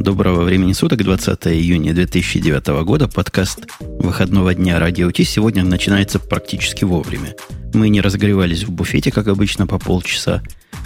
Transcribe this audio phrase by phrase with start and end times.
[0.00, 3.06] Доброго времени суток, 20 июня 2009 года.
[3.06, 7.34] Подкаст выходного дня Радио Ти сегодня начинается практически вовремя.
[7.74, 10.42] Мы не разогревались в буфете, как обычно, по полчаса.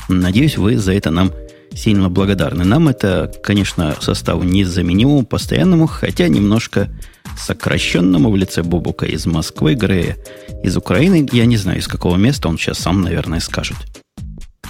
[0.08, 1.30] Надеюсь, вы за это нам
[1.72, 2.64] сильно благодарны.
[2.64, 6.90] Нам это, конечно, составу незаменимому, постоянному, хотя немножко
[7.38, 10.16] сокращенному в лице Бобука из Москвы, Грея
[10.64, 11.28] из Украины.
[11.30, 13.76] Я не знаю, из какого места, он сейчас сам, наверное, скажет.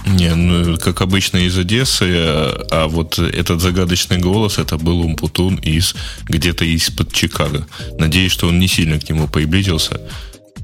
[0.05, 5.55] Не, ну, как обычно из Одессы, а, а вот этот загадочный голос, это был Умпутун
[5.55, 7.65] из где-то из-под Чикаго.
[7.97, 9.99] Надеюсь, что он не сильно к нему приблизился.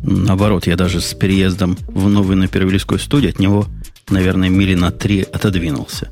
[0.04, 3.68] Наоборот, я даже с переездом в новую на Перволийскую студию от него,
[4.10, 6.10] наверное, мили на три отодвинулся.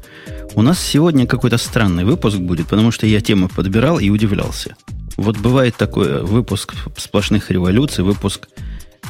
[0.55, 4.75] У нас сегодня какой-то странный выпуск будет, потому что я темы подбирал и удивлялся.
[5.17, 8.48] Вот бывает такой выпуск сплошных революций, выпуск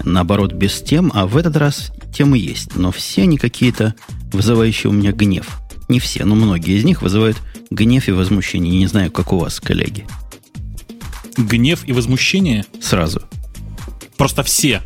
[0.03, 2.75] наоборот, без тем, а в этот раз темы есть.
[2.75, 3.95] Но все они какие-то
[4.31, 5.59] вызывающие у меня гнев.
[5.87, 7.37] Не все, но многие из них вызывают
[7.71, 8.77] гнев и возмущение.
[8.77, 10.05] Не знаю, как у вас, коллеги.
[11.37, 12.65] Гнев и возмущение?
[12.81, 13.21] Сразу.
[14.17, 14.81] Просто все.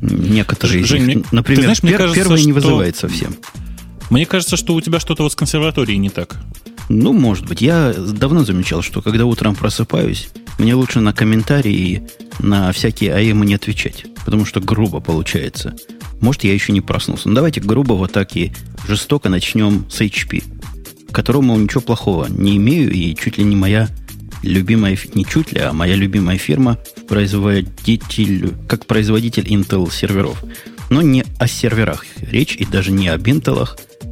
[0.00, 1.16] Некоторые Жень, из них.
[1.16, 3.08] Мне, например, знаешь, пер, кажется, первый не вызывает что...
[3.08, 3.36] совсем.
[4.10, 6.36] Мне кажется, что у тебя что-то вот с консерваторией не так.
[6.88, 7.60] Ну, может быть.
[7.60, 13.54] Я давно замечал, что когда утром просыпаюсь, мне лучше на комментарии на всякие АЭМы не
[13.54, 15.74] отвечать, потому что грубо получается.
[16.20, 17.28] Может, я еще не проснулся.
[17.28, 18.52] Ну, давайте грубо вот так и
[18.86, 20.42] жестоко начнем с HP,
[21.12, 23.88] которому ничего плохого не имею, и чуть ли не моя
[24.42, 30.42] любимая, не чуть ли, а моя любимая фирма производитель, как производитель Intel серверов.
[30.90, 33.68] Но не о серверах речь, и даже не об Intel,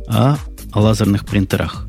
[0.08, 0.38] а
[0.72, 1.85] о лазерных принтерах.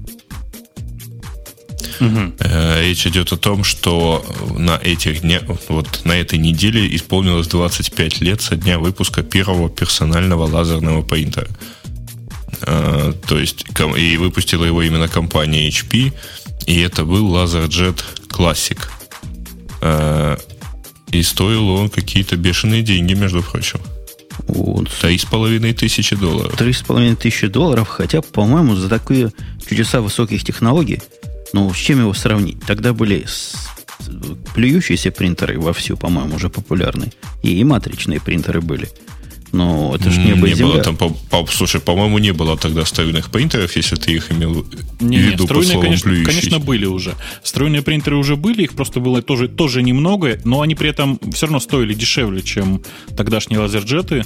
[2.00, 2.34] Угу.
[2.81, 4.26] Речь идет о том, что
[4.58, 10.48] на этих днях, вот на этой неделе исполнилось 25 лет со дня выпуска первого персонального
[10.48, 11.48] лазерного принтера.
[12.62, 13.66] Э, то есть,
[13.98, 16.14] и выпустила его именно компания HP,
[16.66, 18.80] и это был LaserJet Classic.
[19.81, 20.38] Э,
[21.12, 23.80] и стоил он какие-то бешеные деньги, между прочим.
[25.02, 26.56] Три с половиной тысячи долларов.
[26.57, 29.31] Три с половиной тысячи долларов, хотя, по-моему, за такие
[29.68, 31.02] чудеса высоких технологий
[31.53, 32.59] ну, с чем его сравнить?
[32.66, 33.25] Тогда были
[34.53, 37.12] плюющиеся принтеры вовсю, по-моему, уже популярны.
[37.44, 38.90] И, и матричные принтеры были.
[39.53, 40.74] Но это же небо не и земля.
[40.74, 44.66] Было там, по, по, слушай, по-моему, не было тогда встроенных принтеров, если ты их имел
[45.00, 47.16] не, в виду не, по словам конечно, конечно, были уже.
[47.44, 51.46] Встроенные принтеры уже были, их просто было тоже, тоже немного, но они при этом все
[51.46, 52.81] равно стоили дешевле, чем
[53.16, 54.25] тогдашние лазерджеты.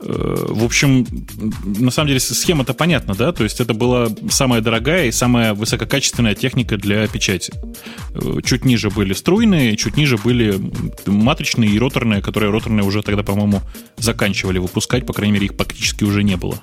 [0.00, 1.06] Э, в общем,
[1.64, 3.32] на самом деле схема-то понятна, да?
[3.32, 7.52] То есть это была самая дорогая и самая высококачественная техника для печати.
[8.14, 10.60] Э, чуть ниже были струйные, чуть ниже были
[11.06, 13.62] матричные и роторные, которые роторные уже тогда, по-моему,
[13.96, 16.60] заканчивали выпускать, по крайней мере, их практически уже не было.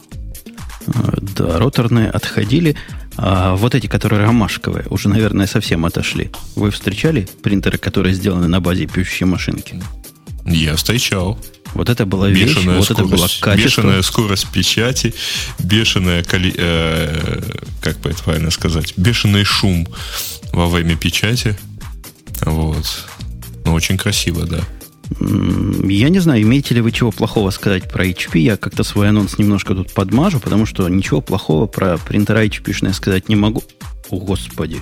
[0.88, 0.92] Э,
[1.22, 2.76] да, роторные отходили.
[3.18, 6.32] А вот эти, которые ромашковые, уже, наверное, совсем отошли.
[6.56, 9.82] Вы встречали принтеры, которые сделаны на базе пишущей машинки?
[10.46, 11.40] Я встречал.
[11.76, 13.82] Вот это была вещь, бешеная вот скорость, это было качество.
[13.82, 15.14] Бешеная скорость печати,
[15.60, 17.42] бешеная, э,
[17.82, 19.86] как бы это правильно сказать, бешеный шум
[20.54, 21.58] во время печати.
[22.42, 22.86] Вот.
[23.66, 24.62] Ну, очень красиво, да.
[25.20, 28.40] Я не знаю, имеете ли вы чего плохого сказать про HP.
[28.40, 33.28] Я как-то свой анонс немножко тут подмажу, потому что ничего плохого про принтера HP сказать
[33.28, 33.64] не могу.
[34.10, 34.80] О, Господи.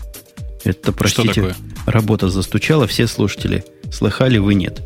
[0.64, 1.56] Это, простите,
[1.88, 4.82] работа застучала, все слушатели слыхали, вы нет.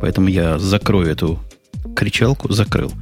[0.00, 1.38] Поэтому я закрою эту
[1.96, 2.92] кричалку, закрыл.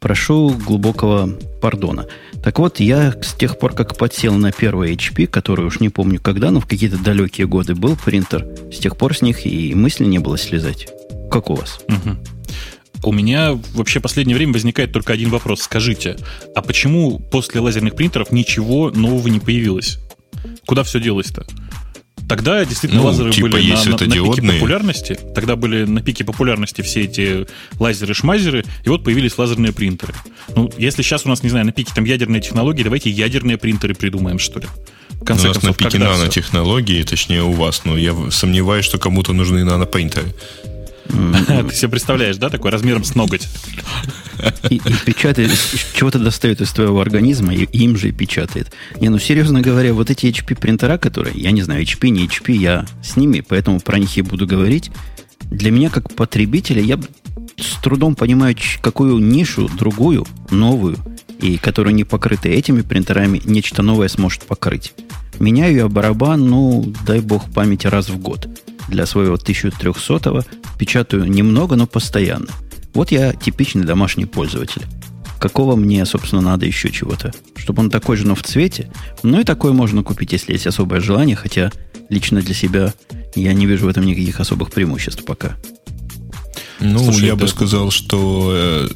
[0.00, 1.30] Прошу глубокого
[1.62, 2.06] пардона.
[2.42, 6.20] Так вот, я с тех пор, как подсел на первый HP, который уж не помню
[6.20, 10.04] когда, но в какие-то далекие годы был принтер, с тех пор с них и мысли
[10.04, 10.88] не было слезать.
[11.30, 11.80] Как у вас?
[11.88, 13.08] Угу.
[13.08, 15.62] У меня вообще в последнее время возникает только один вопрос.
[15.62, 16.16] Скажите,
[16.54, 19.98] а почему после лазерных принтеров ничего нового не появилось?
[20.66, 21.46] Куда все делось-то?
[22.28, 25.18] Тогда действительно ну, лазеры типа были на, на, на пике популярности.
[25.34, 27.46] Тогда были на пике популярности все эти
[27.78, 30.14] лазеры-шмазеры, и вот появились лазерные принтеры.
[30.54, 33.94] Ну, если сейчас у нас, не знаю, на пике там ядерные технологии, давайте ядерные принтеры
[33.94, 34.66] придумаем, что ли.
[35.10, 37.10] В конце у нас концов, на пике нанотехнологии, все?
[37.10, 40.34] точнее у вас, но я сомневаюсь, что кому-то нужны нанопринтеры.
[41.08, 43.48] Ты себе представляешь, да, такой размером с ноготь?
[44.70, 45.50] И, печатает,
[45.94, 48.72] чего-то достает из твоего организма, и им же и печатает.
[49.00, 52.52] Не, ну серьезно говоря, вот эти HP принтера, которые, я не знаю, HP, не HP,
[52.52, 54.90] я с ними, поэтому про них и буду говорить.
[55.50, 56.98] Для меня, как потребителя, я
[57.56, 60.96] с трудом понимаю, какую нишу, другую, новую,
[61.40, 64.92] и которая не покрыта этими принтерами, нечто новое сможет покрыть.
[65.38, 68.48] Меняю я барабан, ну, дай бог памяти раз в год.
[68.88, 70.42] Для своего 1300-го
[70.78, 72.48] печатаю немного, но постоянно.
[72.92, 74.82] Вот я типичный домашний пользователь.
[75.40, 77.32] Какого мне, собственно, надо еще чего-то?
[77.56, 78.90] Чтобы он такой же, но в цвете.
[79.22, 81.70] Ну и такой можно купить, если есть особое желание, хотя
[82.08, 82.94] лично для себя
[83.34, 85.56] я не вижу в этом никаких особых преимуществ пока.
[86.80, 88.88] Ну, Слушай, я бы сказал, что э,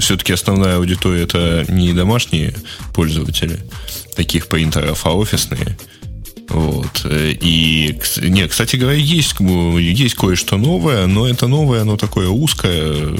[0.00, 2.54] все-таки основная аудитория это не домашние
[2.94, 3.60] пользователи
[4.16, 5.76] таких принтеров, а офисные.
[6.54, 7.04] Вот.
[7.10, 13.12] И, не, кстати говоря, есть, есть кое-что новое, но это новое, оно такое узкое.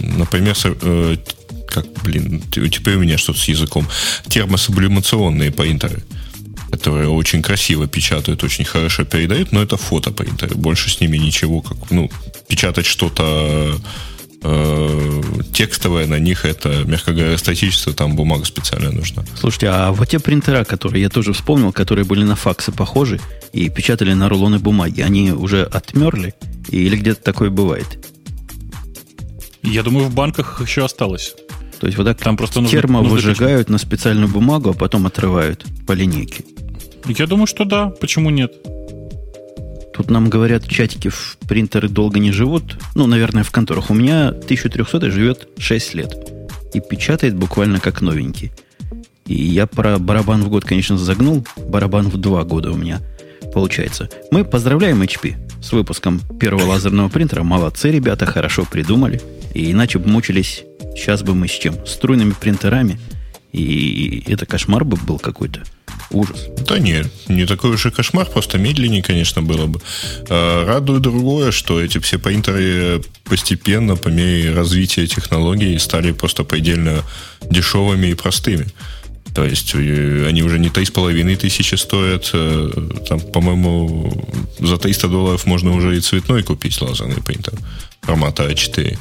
[0.00, 1.16] Например, э,
[1.68, 3.84] как, блин, теперь у меня что-то с языком.
[4.28, 6.04] Термосублимационные принтеры
[6.70, 10.54] которые очень красиво печатают, очень хорошо передают, но это фотопринтеры.
[10.54, 12.10] Больше с ними ничего, как, ну,
[12.46, 13.74] печатать что-то
[14.42, 19.24] э, текстовое на них, это, мягко говоря, статичество, там бумага специальная нужна.
[19.36, 23.20] Слушайте, а вот те принтера, которые я тоже вспомнил, которые были на факсы похожи
[23.52, 26.34] и печатали на рулоны бумаги, они уже отмерли?
[26.68, 28.06] Или где-то такое бывает?
[29.62, 31.34] Я думаю, в банках еще осталось.
[31.80, 35.64] То есть вот так Там просто термо нужно, выжигают на специальную бумагу, а потом отрывают
[35.86, 36.44] по линейке.
[37.06, 37.86] Я думаю, что да.
[37.88, 38.52] Почему нет?
[39.98, 42.78] Тут нам говорят, чатики в принтеры долго не живут.
[42.94, 43.90] Ну, наверное, в конторах.
[43.90, 46.14] У меня 1300 живет 6 лет.
[46.72, 48.52] И печатает буквально как новенький.
[49.26, 51.44] И я про барабан в год, конечно, загнул.
[51.56, 53.00] Барабан в 2 года у меня
[53.52, 54.08] получается.
[54.30, 57.42] Мы поздравляем HP с выпуском первого лазерного принтера.
[57.42, 59.20] Молодцы, ребята, хорошо придумали.
[59.52, 60.62] И иначе бы мучились,
[60.94, 61.74] сейчас бы мы с чем?
[61.84, 63.00] Струйными принтерами.
[63.52, 65.62] И это кошмар бы был какой-то.
[66.10, 66.46] Ужас.
[66.66, 69.80] Да нет, не такой уж и кошмар, просто медленнее, конечно, было бы.
[70.28, 77.02] А, радует другое, что эти все принтеры постепенно, по мере развития технологий, стали просто предельно
[77.50, 78.66] дешевыми и простыми.
[79.34, 82.30] То есть э, они уже не 3,5 тысячи стоят.
[82.32, 82.70] Э,
[83.08, 84.26] там, по-моему,
[84.58, 87.52] за 300 долларов можно уже и цветной купить лазерный принтер
[88.02, 88.98] формата А4.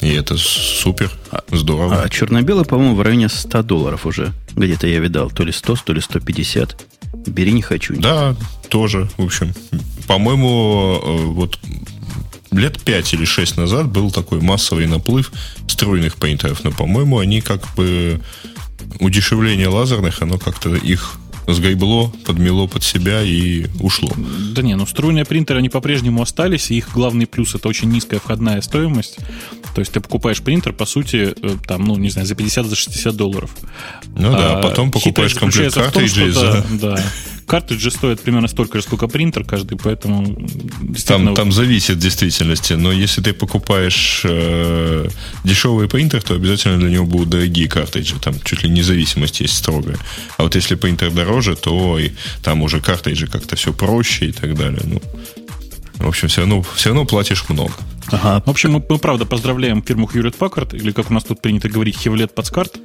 [0.00, 1.10] И это супер,
[1.50, 2.02] здорово.
[2.02, 4.32] А черно-белый, по-моему, в районе 100 долларов уже.
[4.56, 5.30] Где-то я видал.
[5.30, 6.84] То ли 100, то ли 150.
[7.26, 7.94] Бери не хочу.
[8.00, 8.34] Да,
[8.68, 9.52] тоже, в общем.
[10.06, 11.58] По-моему, э, вот
[12.50, 15.32] лет 5 или 6 назад был такой массовый наплыв
[15.68, 16.64] струйных принтеров.
[16.64, 18.20] Но, по-моему, они как бы
[18.98, 21.14] удешевление лазерных, оно как-то их
[21.46, 24.10] сгайбло, подмело под себя и ушло.
[24.54, 28.20] Да не, ну струйные принтеры, они по-прежнему остались, и их главный плюс это очень низкая
[28.20, 29.18] входная стоимость.
[29.74, 32.76] То есть ты покупаешь принтер, по сути, э, там, ну, не знаю, за 50-60 за
[32.76, 33.50] 60 долларов.
[34.16, 36.64] Ну да, а потом покупаешь комплект картриджей за...
[36.70, 37.04] Да, да
[37.50, 40.48] картриджи стоят примерно столько же, сколько принтер каждый, поэтому...
[41.06, 45.08] Там, там зависит в действительности, но если ты покупаешь э,
[45.42, 49.96] дешевый принтер, то обязательно для него будут дорогие картриджи, там чуть ли независимость есть строгая.
[50.36, 52.10] А вот если принтер дороже, то и
[52.44, 54.82] там уже картриджи как-то все проще и так далее.
[54.84, 55.02] Ну,
[56.00, 57.72] в общем, все равно, все равно платишь много.
[58.08, 58.42] Ага.
[58.44, 61.68] В общем, мы, мы правда поздравляем фирму Hewlett Packard, или как у нас тут принято
[61.68, 61.96] говорить,
[62.34, 62.78] Подскарт.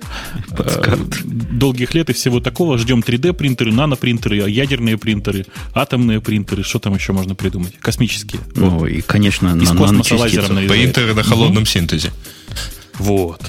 [0.55, 0.99] Подскарт.
[0.99, 2.77] Э, долгих лет и всего такого.
[2.77, 6.63] Ждем 3D-принтеры, нанопринтеры, ядерные принтеры, атомные принтеры.
[6.63, 7.73] Что там еще можно придумать?
[7.79, 8.41] Космические.
[8.55, 8.87] Ну, вот.
[8.87, 11.69] и, конечно, Из на космоса лазером Принтеры на холодном угу.
[11.69, 12.11] синтезе.
[12.99, 13.41] Вот.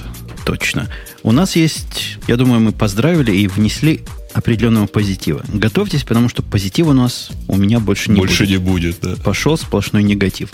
[0.45, 0.89] Точно.
[1.23, 4.05] У нас есть, я думаю, мы поздравили и внесли
[4.37, 5.43] определенного позитива.
[5.49, 8.49] Готовьтесь, потому что позитива у нас у меня больше не больше будет.
[8.49, 9.17] Больше не будет, да.
[9.25, 10.51] Пошел сплошной негатив.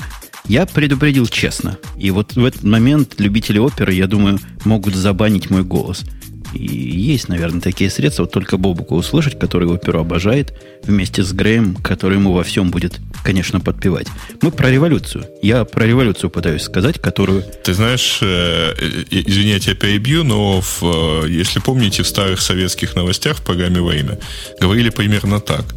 [0.47, 1.79] Я предупредил честно.
[1.97, 6.05] И вот в этот момент любители оперы, я думаю, могут забанить мой голос.
[6.55, 10.53] И есть, наверное, такие средства, вот только Бобуку услышать, который оперу обожает,
[10.85, 14.07] вместе с Греем, который ему во всем будет, конечно, подпевать.
[14.41, 15.27] Мы про революцию.
[15.43, 17.45] Я про революцию пытаюсь сказать, которую...
[17.65, 22.41] Ты знаешь, э, э извини, я тебя перебью, но в, э, если помните, в старых
[22.41, 24.19] советских новостях в программе «Время»
[24.61, 25.65] говорили примерно так–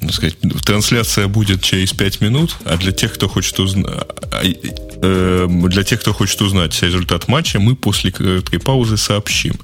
[0.00, 3.86] ну, сказать, трансляция будет через 5 минут, а для тех, кто хочет узнать,
[4.30, 9.54] а, э, для тех, кто хочет узнать результат матча, мы после короткой паузы сообщим.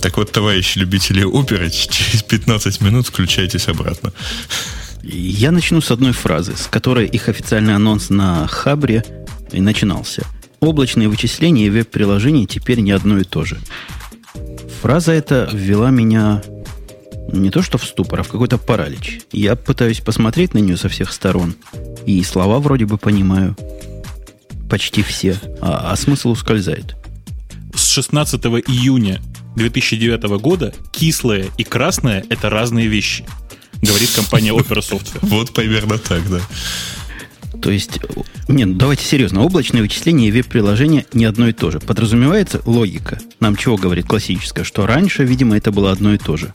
[0.00, 4.12] Так вот, товарищи любители оперы, через 15 минут включайтесь обратно.
[5.02, 9.04] Я начну с одной фразы, с которой их официальный анонс на Хабре
[9.50, 10.24] и начинался.
[10.60, 13.58] Облачные вычисления и веб-приложения теперь не одно и то же.
[14.80, 16.42] Фраза эта ввела меня
[17.32, 19.22] не то что в ступор, а в какой-то паралич.
[19.32, 21.56] Я пытаюсь посмотреть на нее со всех сторон,
[22.06, 23.56] и слова вроде бы понимаю
[24.70, 26.96] почти все, а, а смысл ускользает.
[27.74, 29.20] С 16 июня
[29.56, 33.24] 2009 года кислое и красное– это разные вещи,
[33.80, 35.18] говорит компания Opera Software.
[35.22, 36.40] Вот примерно так, да.
[37.60, 38.00] То есть,
[38.48, 39.42] нет, ну давайте серьезно.
[39.42, 41.80] Облачное вычисление и веб-приложение не одно и то же.
[41.80, 43.20] Подразумевается логика.
[43.40, 44.64] Нам чего говорит классическая?
[44.64, 46.54] Что раньше, видимо, это было одно и то же.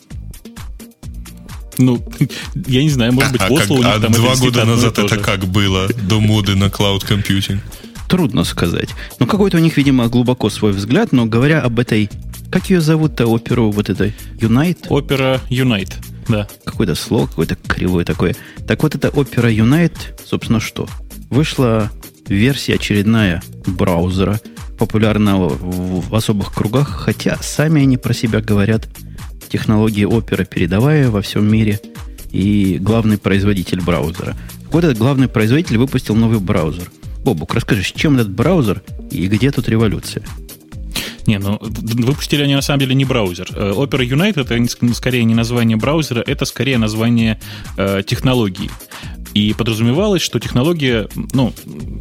[1.77, 2.03] Ну,
[2.67, 5.17] я не знаю, может быть, а, Осло у них а там два года назад это
[5.17, 7.61] как было до моды на клауд компьютинг?
[8.07, 8.89] Трудно сказать.
[9.19, 12.09] Ну, какой-то у них, видимо, глубоко свой взгляд, но говоря об этой...
[12.49, 14.13] Как ее зовут-то, оперу вот этой?
[14.39, 14.87] Unite?
[14.89, 15.95] Опера Unite.
[16.29, 16.47] Да.
[16.63, 18.35] Какое-то слово, какое-то кривое такое.
[18.65, 20.87] Так вот, это Opera Unite, собственно, что?
[21.29, 21.91] Вышла
[22.27, 24.39] версия очередная браузера,
[24.77, 28.87] популярного в, в особых кругах, хотя сами они про себя говорят,
[29.49, 31.79] технологии Opera передовая во всем мире
[32.31, 34.35] и главный производитель браузера.
[34.71, 36.89] Вот этот главный производитель выпустил новый браузер.
[37.27, 38.81] Бобук, расскажи, с чем этот браузер
[39.11, 40.23] и где тут революция?
[41.25, 43.49] Не, ну выпустили они на самом деле не браузер.
[43.53, 47.37] Э, Opera Unite это скорее не название браузера, это скорее название
[47.75, 48.71] э, технологии.
[49.33, 51.53] И подразумевалось, что технология, ну,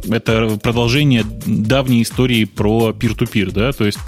[0.09, 3.99] это продолжение давней истории про peer-to-peer, да, то есть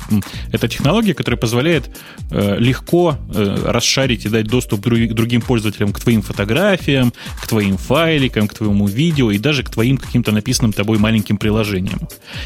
[0.52, 1.90] это технология, которая позволяет
[2.32, 7.78] э, легко э, расшарить и дать доступ к другим пользователям к твоим фотографиям, к твоим
[7.78, 12.00] файликам, к твоему видео и даже к твоим каким-то написанным тобой маленьким приложениям.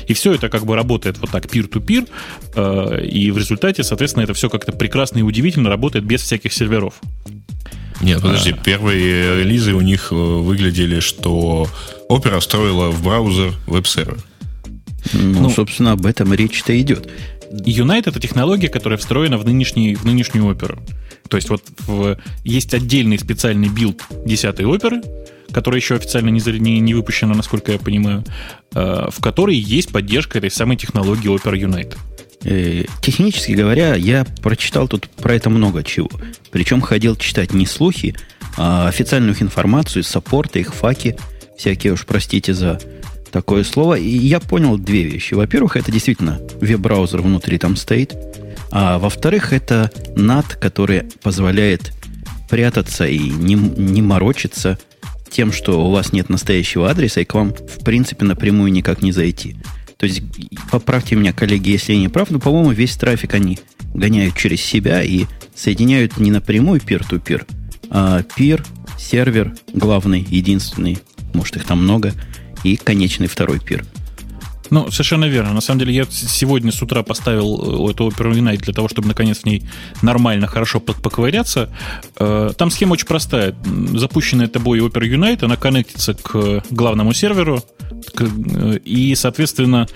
[0.07, 2.09] И все это как бы работает вот так peer-to-peer,
[2.55, 6.95] э, и в результате, соответственно, это все как-то прекрасно и удивительно работает без всяких серверов.
[8.01, 8.63] Нет, подожди, а...
[8.63, 11.67] первые релизы у них э, выглядели, что
[12.09, 14.17] Opera встроила в браузер веб-сервер.
[15.13, 17.09] Ну, ну, собственно, об этом речь-то идет.
[17.51, 20.81] Unite это технология, которая встроена в, нынешний, в нынешнюю оперу.
[21.29, 25.01] То есть вот в, есть отдельный специальный билд 10 оперы,
[25.51, 28.23] которая еще официально не, не, не выпущена, насколько я понимаю,
[28.73, 31.95] э, в которой есть поддержка этой самой технологии Opera Unite.
[32.43, 36.09] Э, технически говоря, я прочитал тут про это много чего.
[36.51, 38.15] Причем ходил читать не слухи,
[38.57, 41.15] а официальную информацию, саппорты, их FAQ и,
[41.57, 42.79] всякие уж, простите за
[43.31, 43.95] такое слово.
[43.95, 45.33] И я понял две вещи.
[45.33, 48.15] Во-первых, это действительно веб-браузер внутри там стоит.
[48.71, 51.93] А во-вторых, это NAT, который позволяет
[52.49, 54.77] прятаться и не, не морочиться
[55.29, 59.11] тем, что у вас нет настоящего адреса, и к вам, в принципе, напрямую никак не
[59.11, 59.55] зайти.
[59.97, 60.21] То есть,
[60.71, 63.59] поправьте меня, коллеги, если я не прав, но, по-моему, весь трафик они
[63.93, 67.45] гоняют через себя и соединяют не напрямую peer-to-peer,
[67.89, 68.65] а peer,
[68.97, 70.97] сервер, главный, единственный,
[71.33, 72.13] может, их там много,
[72.63, 73.85] и конечный второй пир.
[74.73, 75.53] Ну, совершенно верно.
[75.53, 79.07] На самом деле, я сегодня с утра поставил э, эту Opera Unite для того, чтобы
[79.07, 79.61] наконец в ней
[80.01, 81.69] нормально, хорошо поковыряться.
[82.17, 83.55] Э, там схема очень простая.
[83.93, 87.63] Запущенная тобой Opera Unite, она коннектится к главному серверу,
[88.19, 89.87] Э, и, соответственно,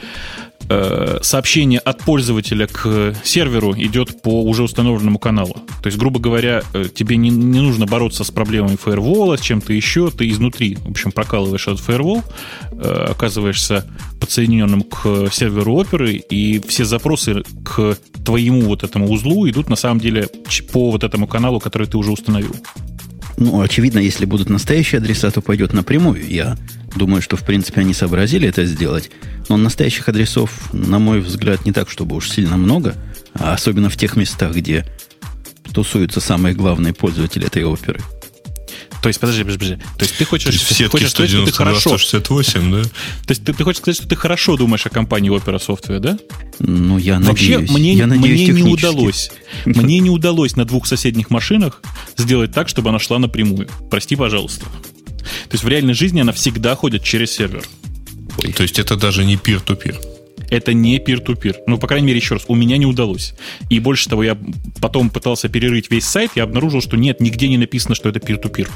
[1.22, 5.56] сообщение от пользователя к серверу идет по уже установленному каналу.
[5.82, 9.72] То есть, грубо говоря, э, тебе не, не нужно бороться с проблемами фаервола, с чем-то
[9.72, 12.24] еще, ты изнутри, в общем, прокалываешь этот фаервол,
[12.82, 13.86] оказываешься
[14.20, 20.00] подсоединенным к серверу оперы, и все запросы к твоему вот этому узлу идут на самом
[20.00, 20.28] деле
[20.74, 22.56] по вот этому каналу, который ты уже установил.
[23.38, 26.28] Ну, очевидно, если будут настоящие адреса, то пойдет напрямую.
[26.28, 26.58] Я
[26.96, 29.12] думаю, что, в принципе, они сообразили это сделать.
[29.48, 32.96] Но настоящих адресов, на мой взгляд, не так, чтобы уж сильно много.
[33.36, 34.86] А особенно в тех местах, где
[35.72, 38.02] тусуются самые главные пользователи этой оперы.
[39.02, 39.84] То есть, подожди, подожди, подожди.
[39.98, 41.98] То есть ты хочешь, есть в хочешь сказать, что ты хорошо...
[41.98, 42.84] 168, да?
[42.84, 42.90] То
[43.30, 46.18] есть ты, ты хочешь сказать, что ты хорошо думаешь о компании Opera Software, да?
[46.60, 47.72] Ну, я Вообще, надеюсь.
[47.72, 49.32] мне, я надеюсь мне не удалось.
[49.66, 51.82] Мне не удалось на двух соседних машинах
[52.18, 53.70] сделать так, чтобы она шла напрямую.
[53.90, 54.66] Прости, пожалуйста.
[54.66, 57.64] То есть в реальной жизни она всегда ходит через сервер.
[58.44, 58.54] Ой.
[58.54, 60.17] То есть это даже не peer-to-peer?
[60.50, 61.56] Это не peer-to-peer.
[61.68, 63.34] Ну, по крайней мере, еще раз, у меня не удалось.
[63.70, 64.38] И больше того, я
[64.80, 68.70] потом пытался перерыть весь сайт, я обнаружил, что нет, нигде не написано, что это peer-to-peer.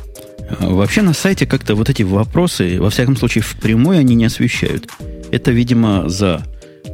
[0.60, 4.90] А, вообще на сайте как-то вот эти вопросы, во всяком случае, впрямую они не освещают.
[5.32, 6.46] Это, видимо, за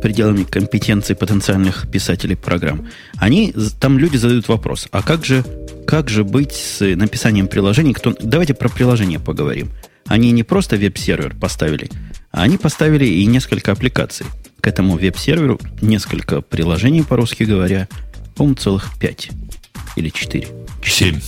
[0.02, 2.88] пределами компетенции потенциальных писателей программ.
[3.18, 5.44] Они, там люди задают вопрос, а как же,
[5.88, 7.94] как же быть с написанием приложений?
[7.94, 9.72] Кто, давайте про приложения поговорим.
[10.06, 11.90] Они не просто веб-сервер поставили,
[12.32, 14.26] а они поставили и несколько аппликаций.
[14.68, 17.88] К этому веб-серверу несколько приложений, по-русски говоря,
[18.36, 19.30] по-моему, целых пять
[19.96, 20.50] или четыре.
[20.86, 21.22] Семь.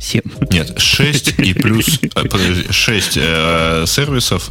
[0.00, 0.22] Семь.
[0.50, 2.00] Нет, шесть и плюс...
[2.14, 4.48] Подожди, шесть э, сервисов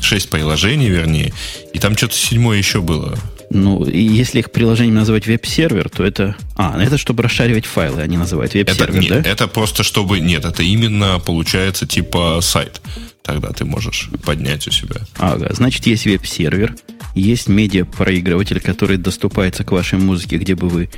[0.00, 1.34] 6 приложений, вернее,
[1.74, 3.18] и там что-то седьмое еще было.
[3.50, 6.34] Ну, и если их приложением называть веб-сервер, то это...
[6.56, 9.30] А, это чтобы расшаривать файлы, они называют веб-сервер, это, да?
[9.30, 10.20] это просто чтобы...
[10.20, 12.80] Нет, это именно получается типа сайт.
[13.24, 14.96] Тогда ты можешь поднять у себя.
[15.18, 16.74] Ага, значит, есть веб-сервер,
[17.14, 20.90] есть медиа-проигрыватель, который доступается к вашей музыке, где бы вы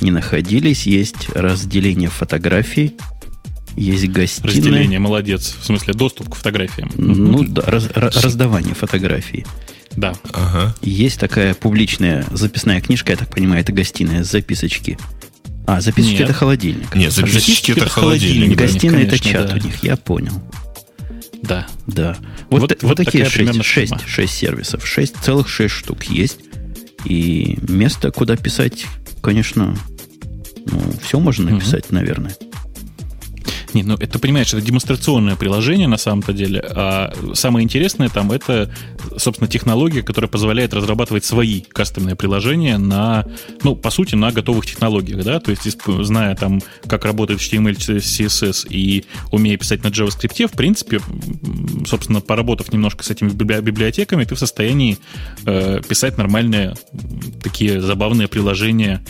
[0.00, 2.96] ни находились, есть разделение фотографий,
[3.76, 4.54] есть гостиная.
[4.54, 5.56] Разделение, молодец.
[5.58, 6.90] В смысле, доступ к фотографиям.
[6.96, 9.46] Ну да, раз, раздавание фотографий.
[9.96, 10.14] Да.
[10.32, 10.74] Ага.
[10.82, 14.98] Есть такая публичная записная книжка, я так понимаю, это гостиная, записочки.
[15.66, 16.22] А, записочки Нет.
[16.22, 16.94] это холодильник.
[16.94, 18.58] Нет, записочки, записочки это, это холодильник.
[18.58, 19.54] Гостиная это чат да.
[19.54, 20.32] у них, я понял.
[21.42, 21.66] Да.
[21.86, 22.16] Да.
[22.50, 24.86] Вот, вот, вот, вот такие шесть, шесть, шесть сервисов.
[24.86, 26.38] Шесть, целых шесть штук есть.
[27.04, 28.86] И место, куда писать,
[29.20, 29.76] конечно,
[30.66, 31.96] ну, все можно написать, угу.
[31.96, 32.36] наверное.
[33.74, 38.72] Не, ну это понимаешь, это демонстрационное приложение на самом-то деле, а самое интересное там это,
[39.16, 43.26] собственно, технология, которая позволяет разрабатывать свои кастомные приложения на,
[43.62, 48.68] ну, по сути, на готовых технологиях, да, то есть, зная там, как работает HTML, CSS
[48.68, 51.00] и умея писать на JavaScript, в принципе,
[51.86, 54.98] собственно, поработав немножко с этими библиотеками, ты в состоянии
[55.46, 56.74] э, писать нормальные
[57.42, 59.02] такие забавные приложения,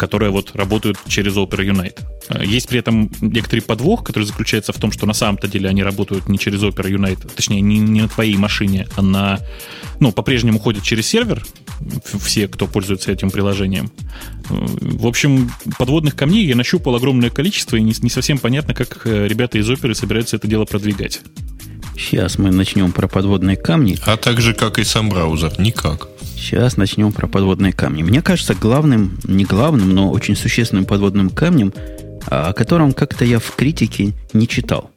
[0.00, 2.00] которые вот работают через Opera Unite.
[2.30, 5.82] Э, есть при этом некоторый подвох, который заключается в том, что на самом-то деле они
[5.82, 9.40] работают не через Opera Unite, точнее, не, не на твоей машине, а на...
[10.00, 11.44] Ну, по-прежнему ходят через сервер,
[12.18, 13.90] все, кто пользуется этим приложением.
[14.48, 19.02] Э, в общем, подводных камней я нащупал огромное количество, и не, не совсем понятно, как
[19.04, 21.20] э, ребята из Оперы собираются это дело продвигать.
[22.00, 23.98] Сейчас мы начнем про подводные камни.
[24.06, 26.08] А так же, как и сам браузер, никак.
[26.34, 28.02] Сейчас начнем про подводные камни.
[28.02, 31.74] Мне кажется, главным, не главным, но очень существенным подводным камнем,
[32.26, 34.90] а, о котором как-то я в критике не читал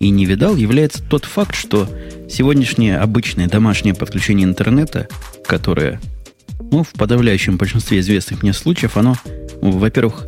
[0.00, 1.88] и не видал, является тот факт, что
[2.28, 5.08] сегодняшнее обычное домашнее подключение интернета,
[5.46, 6.00] которое,
[6.72, 9.16] ну, в подавляющем большинстве известных мне случаев, оно,
[9.62, 10.26] во-первых,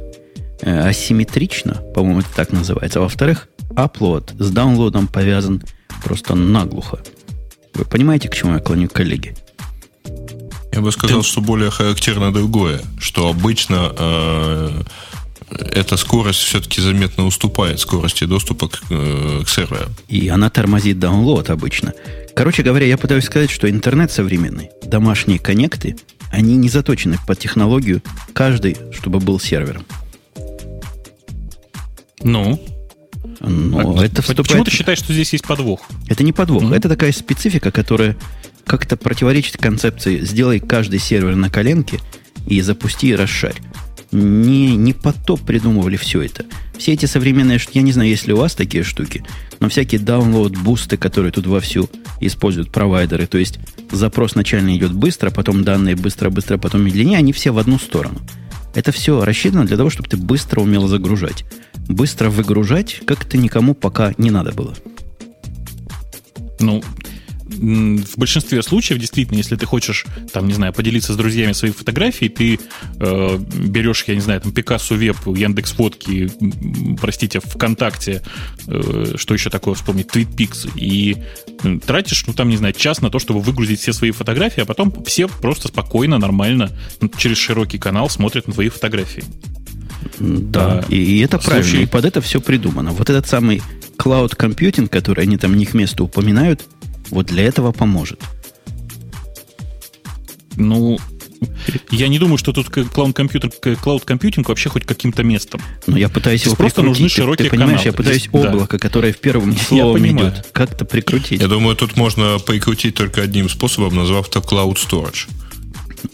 [0.63, 5.63] э, асимметрично, по-моему, это так называется, а во-вторых, upload с даунлодом повязан
[6.01, 7.01] просто наглухо.
[7.75, 9.37] Вы понимаете, к чему я клоню, коллеги?
[10.73, 11.27] Я бы сказал, Ты...
[11.27, 14.83] что более характерно другое, что обычно э,
[15.51, 19.89] эта скорость все-таки заметно уступает скорости доступа к, э, к серверу.
[20.09, 21.93] И она тормозит download обычно.
[22.35, 25.97] Короче говоря, я пытаюсь сказать, что интернет современный, домашние коннекты,
[26.31, 28.03] они не заточены под технологию
[28.33, 29.85] каждый, чтобы был сервером.
[32.23, 32.63] Ну,
[33.41, 34.49] но а это вступает...
[34.49, 35.81] Почему ты считаешь, что здесь есть подвох?
[36.09, 36.63] Это не подвох.
[36.63, 36.77] Mm-hmm.
[36.77, 38.17] Это такая специфика, которая
[38.65, 42.01] как-то противоречит концепции «сделай каждый сервер на коленке
[42.47, 43.57] и запусти и расшарь».
[44.13, 46.45] Не, не под топ придумывали все это.
[46.77, 49.25] Все эти современные, я не знаю, есть ли у вас такие штуки,
[49.61, 51.89] но всякие download-бусты, которые тут вовсю
[52.21, 53.61] используют провайдеры, то есть
[53.93, 58.19] запрос начально идет быстро, потом данные быстро-быстро, потом медленнее, они все в одну сторону.
[58.75, 61.45] Это все рассчитано для того, чтобы ты быстро умел загружать.
[61.91, 64.75] Быстро выгружать как-то никому пока не надо было.
[66.61, 66.83] Ну,
[67.51, 72.31] в большинстве случаев, действительно, если ты хочешь, там, не знаю, поделиться с друзьями своей фотографией,
[72.31, 72.61] ты
[73.01, 76.31] э, берешь, я не знаю, там, Пикассу Веб, Яндекс Фотки,
[77.01, 78.23] простите, ВКонтакте,
[78.69, 81.17] э, что еще такое вспомнить, TweetPix, и
[81.85, 85.05] тратишь, ну, там, не знаю, час на то, чтобы выгрузить все свои фотографии, а потом
[85.05, 86.71] все просто спокойно, нормально,
[87.19, 89.25] через широкий канал смотрят на твои фотографии.
[90.19, 91.83] Да, и, и это Слушай, правильно.
[91.83, 92.93] И под это все придумано.
[92.93, 93.63] Вот этот самый
[93.99, 96.65] cloud computing, который они там не к месту упоминают,
[97.11, 98.21] вот для этого поможет.
[100.57, 100.99] Ну,
[101.91, 105.61] я не думаю, что тут cloud компьютер, cloud компьютинг вообще хоть каким-то местом.
[105.87, 108.77] Но я пытаюсь Здесь его просто нужны широкие ты, ты понимаешь, я пытаюсь Здесь, облако,
[108.77, 108.79] да.
[108.79, 111.41] которое в первом словом идет, как-то прикрутить.
[111.41, 115.29] Я думаю, тут можно прикрутить только одним способом, назвав это cloud storage.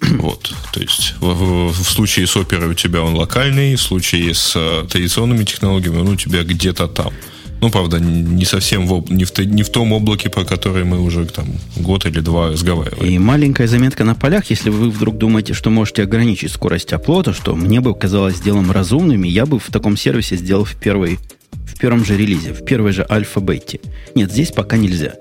[0.00, 4.34] Вот, то есть в, в, в случае с оперой у тебя он локальный, в случае
[4.34, 7.12] с э, традиционными технологиями он у тебя где-то там.
[7.60, 11.24] Ну, правда, не совсем в, не, в, не в том облаке, про которое мы уже
[11.24, 11.46] там
[11.76, 13.10] год или два разговаривали.
[13.10, 17.54] И маленькая заметка на полях, если вы вдруг думаете, что можете ограничить скорость оплота, что
[17.54, 21.18] мне бы казалось делом разумным, я бы в таком сервисе сделал в, первой,
[21.52, 23.80] в первом же релизе, в первой же альфа-бете.
[24.14, 25.14] Нет, здесь пока нельзя.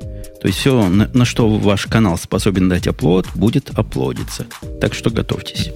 [0.45, 4.45] То есть все, на, на что ваш канал способен дать оплот, будет оплодиться.
[4.79, 5.71] Так что готовьтесь.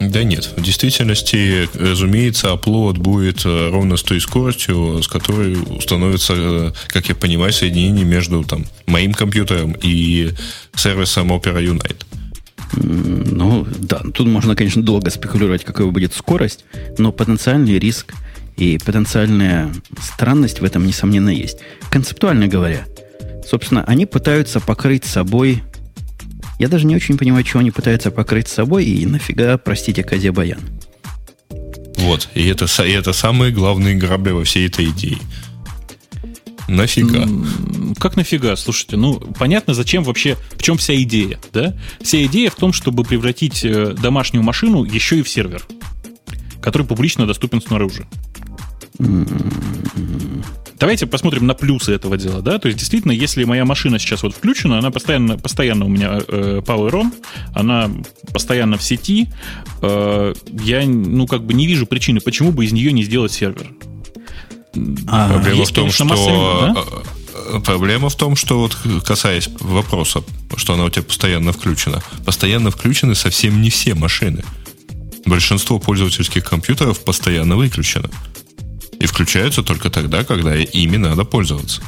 [0.00, 6.34] Да нет, в действительности, разумеется, оплот будет э, ровно с той скоростью, с которой установится,
[6.36, 10.32] э, как я понимаю, соединение между там, моим компьютером и
[10.74, 12.04] сервисом Opera Unite.
[12.74, 16.64] Ну, да, тут можно, конечно, долго спекулировать, какая будет скорость,
[16.98, 18.12] но потенциальный риск
[18.56, 21.58] и потенциальная странность в этом, несомненно, есть.
[21.92, 22.86] Концептуально говоря,
[23.50, 25.62] собственно, они пытаются покрыть собой
[26.60, 30.60] я даже не очень понимаю, чего они пытаются покрыть собой и нафига, простите, Козе Баян.
[31.96, 35.16] Вот, и это, и это самые главные грабли во всей этой идее.
[36.68, 37.26] Нафига?
[37.98, 38.56] Как нафига?
[38.56, 41.74] Слушайте, ну, понятно, зачем вообще, в чем вся идея, да?
[42.02, 45.62] Вся идея в том, чтобы превратить э, домашнюю машину еще и в сервер,
[46.60, 48.06] который публично доступен снаружи.
[50.80, 54.34] Давайте посмотрим на плюсы этого дела, да, то есть действительно, если моя машина сейчас вот
[54.34, 57.12] включена, она постоянно, постоянно у меня э, power on,
[57.54, 57.90] она
[58.32, 59.28] постоянно в сети,
[59.82, 63.66] э, я, ну, как бы не вижу причины, почему бы из нее не сделать сервер.
[65.06, 66.72] А, проблема есть, в том, конечно, что...
[66.74, 66.80] Да?
[66.80, 70.22] Э, э, проблема в том, что вот касаясь вопроса,
[70.56, 74.44] что она у тебя постоянно включена, постоянно включены совсем не все машины.
[75.26, 78.08] Большинство пользовательских компьютеров постоянно выключено.
[79.00, 81.82] И, включаются только тогда, когда ими надо пользоваться.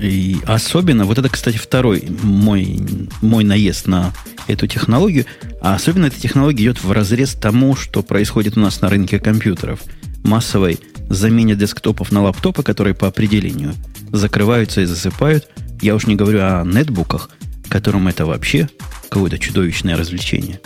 [0.00, 2.80] И особенно, вот это, кстати, второй мой,
[3.22, 4.12] мой наезд на
[4.46, 5.26] эту технологию,
[5.60, 9.80] а особенно эта технология идет в разрез тому, что происходит у нас на рынке компьютеров.
[10.22, 13.74] Массовой замене десктопов на лаптопы, которые по определению
[14.12, 15.48] закрываются и засыпают.
[15.80, 17.30] Я уж не говорю о нетбуках,
[17.68, 18.68] которым это вообще
[19.08, 20.60] какое-то чудовищное развлечение.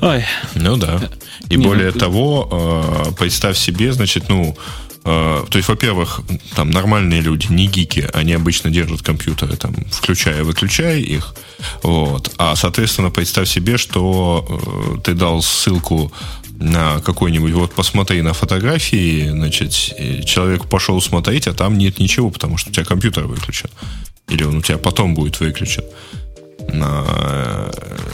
[0.00, 0.24] Ой.
[0.54, 1.00] Ну да.
[1.50, 4.56] И не, более ну, того, э, представь себе, значит, ну,
[5.04, 6.20] э, то есть, во-первых,
[6.54, 11.34] там нормальные люди, не гики, они обычно держат компьютеры, там, включая-выключая их.
[11.82, 12.32] Вот.
[12.38, 16.12] А, соответственно, представь себе, что э, ты дал ссылку
[16.58, 19.72] на какой-нибудь, вот посмотри на фотографии, значит,
[20.24, 23.70] человек пошел смотреть, а там нет ничего, потому что у тебя компьютер выключен.
[24.28, 25.84] Или он у тебя потом будет выключен.
[26.72, 27.70] На,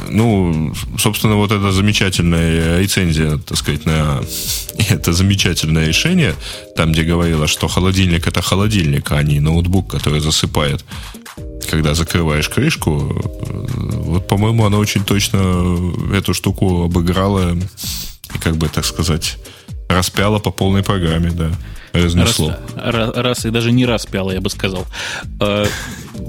[0.08, 4.20] ну, собственно, вот эта замечательная рецензия, так сказать, на
[4.90, 6.34] это замечательное решение,
[6.76, 10.84] там, где говорила, что холодильник это холодильник, а не ноутбук, который засыпает,
[11.70, 12.90] когда закрываешь крышку,
[14.10, 19.38] вот, по-моему, она очень точно эту штуку обыграла и, как бы, так сказать,
[19.88, 21.50] распяла по полной программе, да.
[21.92, 22.56] Разнесло.
[22.76, 24.86] Раз, раз, раз и даже не распяла, я бы сказал.
[25.40, 25.66] Э,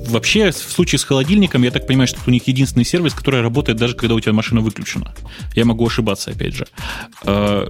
[0.08, 3.41] вообще, в случае с холодильником, я так понимаю, что это у них единственный сервис, который
[3.41, 5.13] работает даже когда у тебя машина выключена.
[5.56, 6.67] Я могу ошибаться, опять же.
[7.26, 7.67] Э,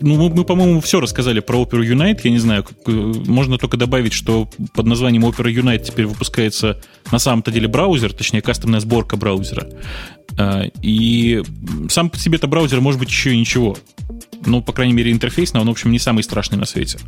[0.00, 2.20] ну, мы, мы, по-моему, все рассказали про Opera Unite.
[2.24, 6.80] Я не знаю, э, можно только добавить, что под названием Opera Unite теперь выпускается
[7.12, 9.68] на самом-то деле браузер, точнее, кастомная сборка браузера.
[10.82, 11.42] И
[11.88, 13.74] сам по себе это браузер может быть еще и ничего.
[14.44, 16.98] Ну, по крайней мере, интерфейс, но он, в общем, не самый страшный на свете.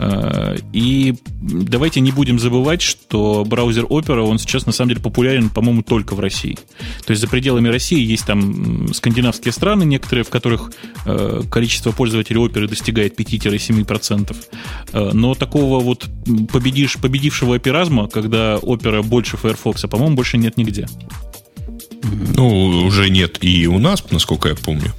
[0.00, 5.50] Э, и давайте не будем забывать, что браузер Opera, он сейчас на самом деле популярен,
[5.50, 6.58] по-моему, только в России.
[7.04, 10.72] То есть за пределами России есть там скандинавские страны, некоторые, в которых
[11.04, 14.36] э, количество пользователей Opera достигает 5-7%.
[14.92, 16.08] Э, но такого вот
[16.50, 20.88] победишь, победившего операзма, когда Opera больше Firefox, по-моему, больше нет нигде.
[22.02, 24.92] Ну, уже нет и у нас, насколько я помню.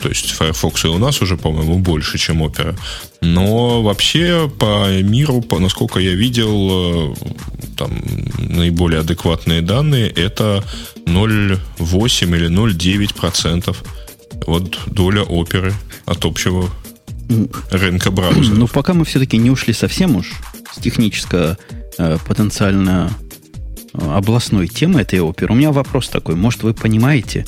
[0.00, 2.78] То есть Firefox и у нас уже, по-моему, больше, чем Opera.
[3.20, 7.14] Но вообще по миру, по, насколько я видел, э,
[7.76, 7.90] там
[8.38, 10.64] наиболее адекватные данные это
[11.06, 13.76] 0,8 или 0,9%.
[14.46, 15.74] Вот доля оперы
[16.06, 16.70] от общего
[17.70, 18.54] рынка браузера.
[18.54, 20.32] Ну, пока мы все-таки не ушли совсем уж
[20.72, 21.58] с технического
[21.98, 23.10] э, потенциально
[23.92, 26.36] э, областной темы этой оперы, у меня вопрос такой.
[26.36, 27.46] Может, вы понимаете,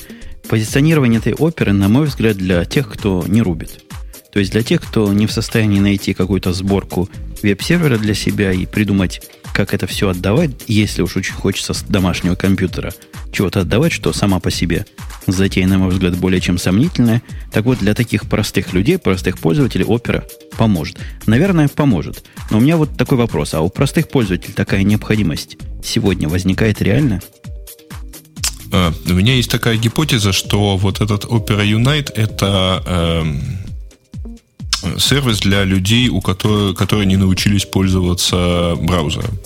[0.49, 3.85] позиционирование этой оперы, на мой взгляд, для тех, кто не рубит.
[4.33, 7.09] То есть для тех, кто не в состоянии найти какую-то сборку
[7.43, 9.23] веб-сервера для себя и придумать,
[9.53, 12.93] как это все отдавать, если уж очень хочется с домашнего компьютера
[13.33, 14.87] чего-то отдавать, что сама по себе
[15.27, 17.23] затея, на мой взгляд, более чем сомнительная.
[17.53, 20.25] Так вот, для таких простых людей, простых пользователей, опера
[20.57, 20.99] поможет.
[21.27, 22.25] Наверное, поможет.
[22.51, 23.55] Но у меня вот такой вопрос.
[23.55, 27.21] А у простых пользователей такая необходимость сегодня возникает реально?
[28.73, 33.25] А, у меня есть такая гипотеза, что вот этот Opera Unite это э,
[34.99, 39.39] сервис для людей, у которых, которые не научились пользоваться браузером.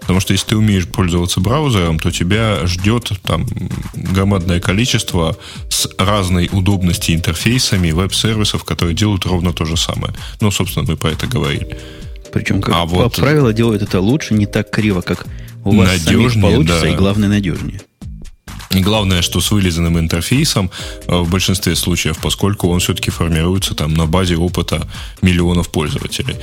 [0.00, 3.46] Потому что если ты умеешь пользоваться браузером, то тебя ждет там
[3.94, 5.36] громадное количество
[5.68, 10.14] с разной удобностью интерфейсами веб-сервисов, которые делают ровно то же самое.
[10.40, 11.78] Ну, собственно, мы про это говорили.
[12.32, 15.26] Причем, как а по вот правилу, делают это лучше, не так криво, как
[15.64, 16.88] у вас самих получится, да.
[16.88, 17.82] и главное, надежнее.
[18.70, 20.70] И главное, что с вылизанным интерфейсом
[21.06, 24.86] э, в большинстве случаев, поскольку он все-таки формируется там на базе опыта
[25.22, 26.36] миллионов пользователей.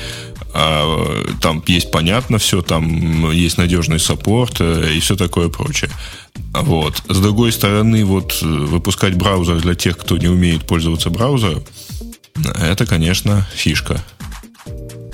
[0.54, 5.92] А, там есть понятно все, там есть надежный саппорт э, и все такое прочее.
[6.54, 7.04] Вот.
[7.10, 11.64] С другой стороны, вот э, выпускать браузер для тех, кто не умеет пользоваться браузером,
[12.60, 14.04] это, конечно, фишка.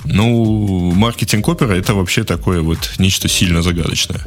[0.05, 4.25] Ну, маркетинг опера это вообще такое вот нечто сильно загадочное.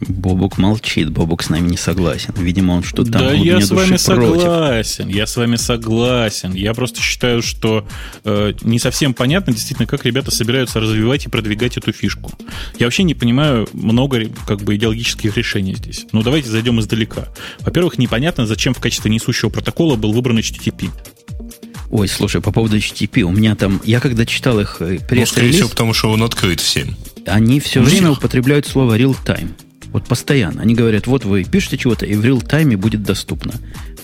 [0.00, 2.32] Бобук молчит, Бобук с нами не согласен.
[2.36, 6.54] Видимо, он что-то там Да, я с вами согласен, я с вами согласен.
[6.54, 7.86] Я просто считаю, что
[8.24, 12.32] э, не совсем понятно действительно, как ребята собираются развивать и продвигать эту фишку.
[12.78, 16.06] Я вообще не понимаю много как бы идеологических решений здесь.
[16.12, 17.28] Ну, давайте зайдем издалека.
[17.60, 20.90] Во-первых, непонятно, зачем в качестве несущего протокола был выбран HTTP.
[21.90, 25.52] Ой, слушай, по поводу HTTP, у меня там, я когда читал их пресс Ну, скорее
[25.52, 26.96] всего, потому что он открыт всем.
[27.26, 29.50] Они все время употребляют слово real-time.
[29.92, 30.62] Вот постоянно.
[30.62, 33.54] Они говорят, вот вы пишете чего-то, и в реал-тайме будет доступно.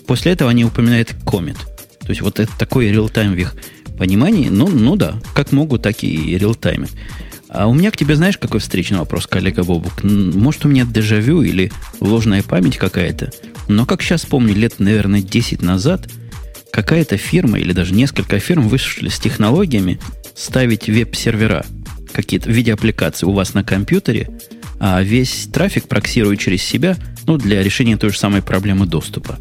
[0.07, 1.57] После этого они упоминают комит.
[2.01, 3.55] То есть вот это такой реал-тайм в их
[3.99, 4.49] понимании.
[4.49, 6.91] Ну, ну да, как могут, так и реал-таймят.
[7.49, 10.03] А у меня к тебе, знаешь, какой встречный вопрос, коллега Бобук?
[10.03, 13.31] Может, у меня дежавю или ложная память какая-то?
[13.69, 16.09] Но как сейчас помню, лет, наверное, 10 назад,
[16.71, 19.99] какая-то фирма или даже несколько фирм вышли с технологиями
[20.35, 21.65] ставить веб-сервера
[22.13, 24.29] какие-то в виде аппликации у вас на компьютере,
[24.79, 29.39] а весь трафик проксирует через себя ну, для решения той же самой проблемы доступа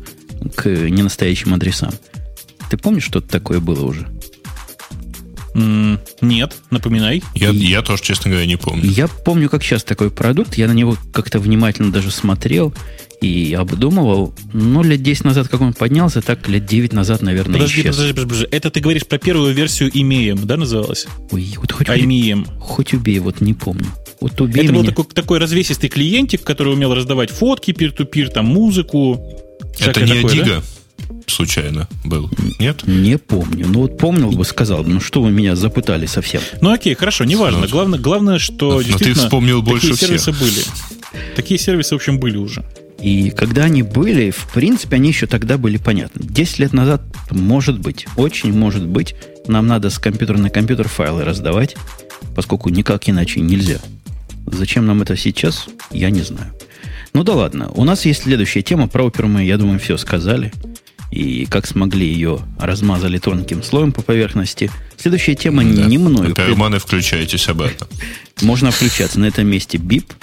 [0.55, 1.91] к ненастоящим адресам.
[2.69, 4.07] Ты помнишь, что-то такое было уже?
[5.55, 7.23] Нет, напоминай.
[7.33, 8.89] Я, и, я тоже, честно говоря, не помню.
[8.89, 10.55] Я помню, как сейчас такой продукт.
[10.55, 12.73] Я на него как-то внимательно даже смотрел
[13.21, 14.33] и обдумывал.
[14.51, 17.95] Ну, лет 10 назад, как он поднялся, так лет 9 назад, наверное, подожди, исчез.
[17.95, 18.47] Подожди, подожди, подожди.
[18.51, 21.07] Это ты говоришь про первую версию имеем, да, называлась?
[21.31, 22.47] Ой, вот хоть, IMEM.
[22.59, 23.87] хоть убей, вот не помню.
[24.25, 24.81] Вот убей Это меня.
[24.81, 29.23] был такой, такой развесистый клиентик, который умел раздавать фотки, пир-ту-пир, там, музыку.
[29.79, 30.45] Это не такое, Дига?
[30.45, 30.63] Да?
[31.27, 32.31] случайно был?
[32.57, 32.87] Нет?
[32.87, 33.67] Не помню.
[33.67, 36.41] Ну вот помнил бы, сказал бы, ну что вы меня запытали совсем.
[36.59, 37.59] Ну окей, хорошо, неважно.
[37.59, 40.39] Ну, главное, главное, что но, действительно но ты вспомнил больше такие сервисы всех.
[40.39, 41.35] были.
[41.35, 42.65] Такие сервисы, в общем, были уже.
[42.99, 46.25] И когда они были, в принципе, они еще тогда были понятны.
[46.25, 49.13] Десять лет назад, может быть, очень может быть,
[49.45, 51.75] нам надо с компьютера на компьютер файлы раздавать,
[52.35, 53.79] поскольку никак иначе нельзя.
[54.47, 56.53] Зачем нам это сейчас, я не знаю.
[57.13, 58.87] Ну да ладно, у нас есть следующая тема.
[58.87, 60.51] Про оперу мы, я думаю, все сказали
[61.11, 64.69] и как смогли ее размазали тонким слоем по поверхности.
[64.97, 65.85] Следующая тема да.
[65.85, 66.31] не мною.
[66.31, 67.87] Опероманы, включайтесь обратно.
[68.41, 69.19] Можно включаться.
[69.19, 70.13] На этом месте бип,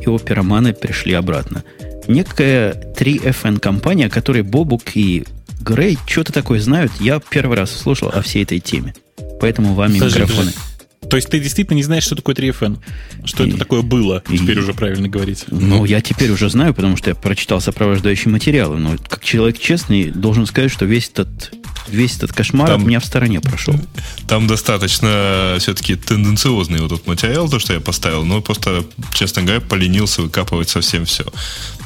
[0.00, 1.64] и опероманы пришли обратно.
[2.08, 5.24] Некая 3FN компания, которой Бобук и
[5.60, 8.94] Грей что-то такое знают, я первый раз слушал о всей этой теме.
[9.40, 10.26] Поэтому вами микрофоны.
[10.26, 10.71] Подожди.
[11.12, 12.78] То есть ты действительно не знаешь, что такое 3FN?
[13.26, 15.44] Что и, это такое было, и, теперь уже правильно говорить.
[15.50, 18.78] Ну, я теперь уже знаю, потому что я прочитал сопровождающие материалы.
[18.78, 21.52] Но как человек честный, должен сказать, что весь этот
[21.86, 23.74] весь этот кошмар там, от меня в стороне прошел.
[24.26, 29.60] Там достаточно все-таки тенденциозный вот этот материал, то, что я поставил, но просто, честно говоря,
[29.60, 31.26] поленился выкапывать совсем все.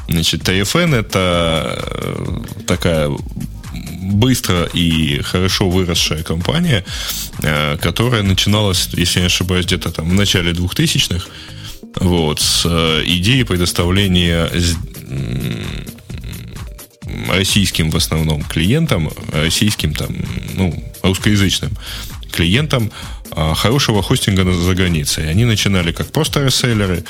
[0.07, 3.11] Значит, TFN это э, такая
[4.07, 6.83] быстро и хорошо выросшая компания,
[7.43, 11.27] э, которая начиналась, если я не ошибаюсь, где-то там в начале 2000-х,
[11.99, 14.49] вот, с э, идеей предоставления
[17.29, 20.15] российским в основном клиентам, российским там,
[20.55, 21.71] ну, русскоязычным
[22.31, 22.91] клиентам
[23.31, 25.29] а, хорошего хостинга за границей.
[25.29, 27.03] Они начинали как просто реселлеры,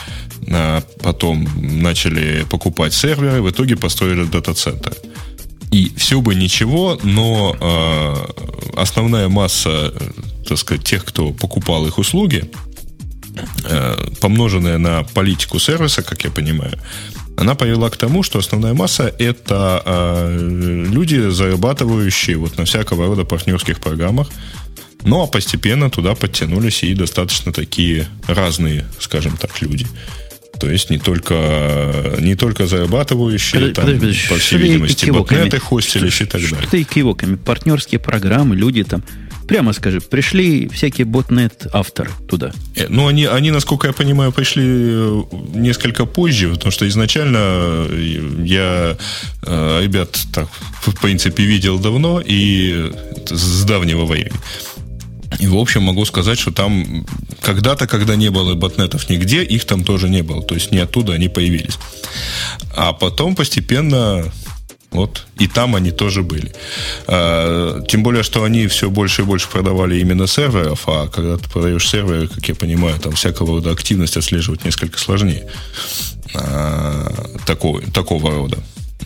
[1.02, 1.48] потом
[1.82, 4.94] начали покупать серверы, в итоге построили дата-центр.
[5.72, 9.94] И все бы ничего, но э, основная масса,
[10.48, 12.50] так сказать, тех, кто покупал их услуги,
[13.66, 16.78] э, помноженная на политику сервиса, как я понимаю,
[17.38, 23.26] она привела к тому, что основная масса это э, люди, зарабатывающие вот на всякого рода
[23.26, 24.30] партнерских программах.
[25.04, 29.86] Ну а постепенно туда подтянулись и достаточно такие разные, скажем так, люди.
[30.60, 36.22] То есть не только, не только зарабатывающие, подожди, там, подожди, по всей видимости, ботнеты хостились
[36.22, 36.58] и так далее.
[36.62, 37.36] Что ты кивоками?
[37.36, 39.04] Партнерские программы, люди там
[39.48, 42.52] прямо скажи, пришли всякие ботнет авторы туда?
[42.76, 45.24] Э, ну, они, они, насколько я понимаю, пришли э,
[45.56, 47.38] несколько позже, потому что изначально
[47.90, 48.98] э, я
[49.82, 50.50] ребят так,
[50.82, 52.92] в принципе, видел давно и
[53.30, 54.36] с давнего времени.
[55.40, 57.06] И, в общем, могу сказать, что там
[57.42, 60.42] когда-то, когда не было ботнетов нигде, их там тоже не было.
[60.42, 61.78] То есть не оттуда они появились.
[62.76, 64.32] А потом постепенно
[64.92, 65.28] вот.
[65.38, 66.54] И там они тоже были.
[67.08, 71.50] А, тем более, что они все больше и больше продавали именно серверов, а когда ты
[71.50, 75.48] продаешь серверы, как я понимаю, там всякого рода активность отслеживать несколько сложнее.
[76.34, 77.12] А,
[77.46, 78.58] такого, такого рода.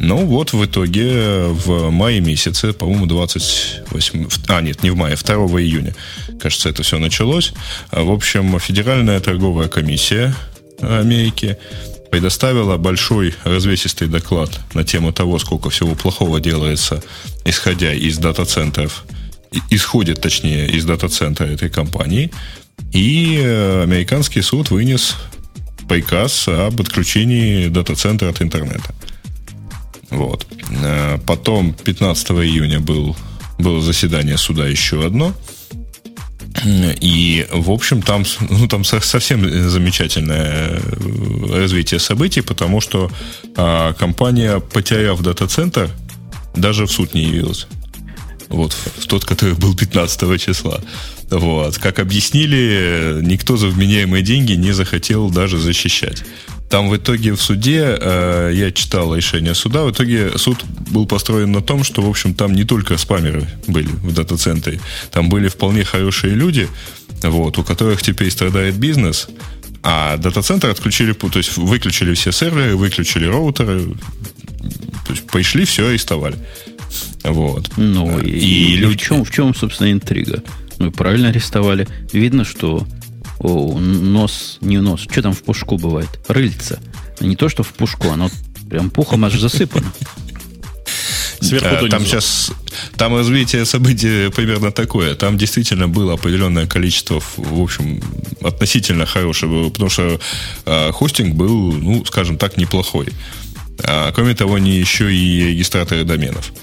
[0.03, 4.27] Ну вот, в итоге в мае месяце, по-моему, 28...
[4.47, 5.93] А, нет, не в мае, 2 июня,
[6.39, 7.53] кажется, это все началось.
[7.91, 10.33] В общем, Федеральная торговая комиссия
[10.81, 11.55] Америки
[12.09, 17.03] предоставила большой развесистый доклад на тему того, сколько всего плохого делается,
[17.45, 19.05] исходя из дата-центров,
[19.69, 22.31] исходит, точнее, из дата-центра этой компании.
[22.91, 23.37] И
[23.83, 25.15] американский суд вынес
[25.87, 28.95] приказ об отключении дата-центра от интернета.
[30.11, 30.45] Вот.
[30.83, 33.15] Э, потом 15 июня был,
[33.57, 35.33] было заседание суда еще одно.
[37.01, 43.09] И, в общем, там, ну, там совсем замечательное э, развитие событий, потому что
[43.55, 45.89] а, компания, потеряв дата-центр,
[46.55, 47.67] даже в суд не явилась.
[48.49, 50.81] Вот, в тот, который был 15 числа.
[51.29, 51.77] Вот.
[51.77, 56.23] Как объяснили, никто за вменяемые деньги не захотел даже защищать.
[56.71, 61.51] Там в итоге в суде, э, я читал решение суда, в итоге суд был построен
[61.51, 64.79] на том, что, в общем, там не только спамеры были в дата-центре,
[65.11, 66.69] там были вполне хорошие люди,
[67.23, 69.27] вот, у которых теперь страдает бизнес,
[69.83, 73.81] а дата-центр отключили, то есть выключили все серверы, выключили роутеры,
[75.05, 76.37] то есть пришли, все арестовали.
[77.25, 77.69] Вот.
[77.75, 78.97] Ну, и, и, и люди...
[78.97, 80.41] в, чем, в чем, собственно, интрига?
[80.79, 81.85] Ну, правильно арестовали.
[82.13, 82.87] Видно, что
[83.43, 86.09] о, нос, не нос, что там в пушку бывает?
[86.27, 86.79] Рыльца.
[87.19, 88.29] Не то, что в пушку, оно
[88.69, 89.91] прям пухом аж засыпано.
[91.41, 92.51] Сверху там сейчас,
[92.97, 95.15] там развитие событий примерно такое.
[95.15, 97.99] Там действительно было определенное количество, в общем,
[98.43, 100.19] относительно хорошего, потому что
[100.65, 103.07] э, хостинг был, ну, скажем так, неплохой.
[103.83, 106.53] А, кроме того, они еще и регистраторы доменов.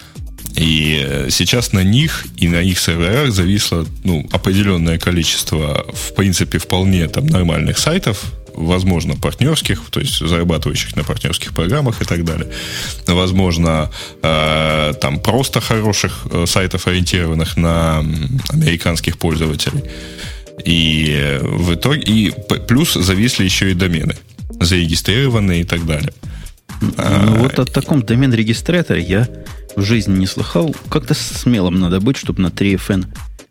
[0.59, 6.59] И э, сейчас на них и на их серверах зависло ну, определенное количество, в принципе,
[6.59, 12.49] вполне там нормальных сайтов, возможно, партнерских, то есть зарабатывающих на партнерских программах и так далее.
[13.07, 18.05] Возможно, э, там просто хороших э, сайтов, ориентированных на
[18.51, 19.85] американских пользователей.
[20.65, 22.35] И в итоге, и
[22.67, 24.17] плюс зависли еще и домены,
[24.61, 26.13] зарегистрированные и так далее.
[26.81, 29.29] Ну, а, вот о таком домен-регистраторе я
[29.79, 30.75] в жизни не слыхал.
[30.91, 33.07] Как-то смелым надо быть, чтобы на 3FN,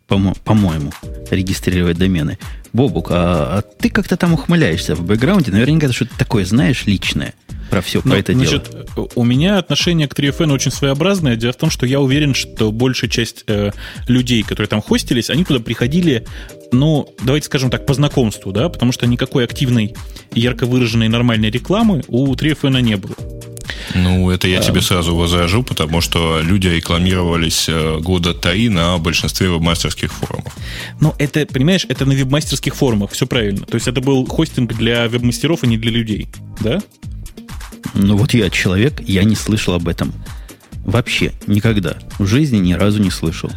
[0.08, 0.92] по-моему,
[1.32, 2.38] регистрировать домены.
[2.74, 5.52] Бобук, а, а ты как-то там ухмыляешься в бэкграунде.
[5.52, 7.34] Наверняка ты что-то такое знаешь личное
[7.70, 9.10] про все, про ну, это значит, дело.
[9.16, 11.36] У меня отношение к 3FN очень своеобразное.
[11.38, 13.72] Дело в том, что я уверен, что большая часть э,
[14.08, 16.26] людей, которые там хостились, они туда приходили,
[16.72, 19.96] ну, давайте скажем так, по знакомству, да, потому что никакой активной,
[20.34, 23.16] ярко выраженной нормальной рекламы у 3FN не было.
[23.96, 29.48] Ну, это я тебе сразу возражу, потому что люди рекламировались э, года три на большинстве
[29.48, 30.56] вебмастерских форумов.
[31.00, 33.66] Ну, это, понимаешь, это на вебмастерских форумах, все правильно.
[33.66, 36.28] То есть это был хостинг для вебмастеров, а не для людей,
[36.60, 36.80] да?
[37.94, 40.14] Ну, вот я человек, я не слышал об этом
[40.88, 41.98] вообще никогда.
[42.18, 43.52] В жизни ни разу не слышал.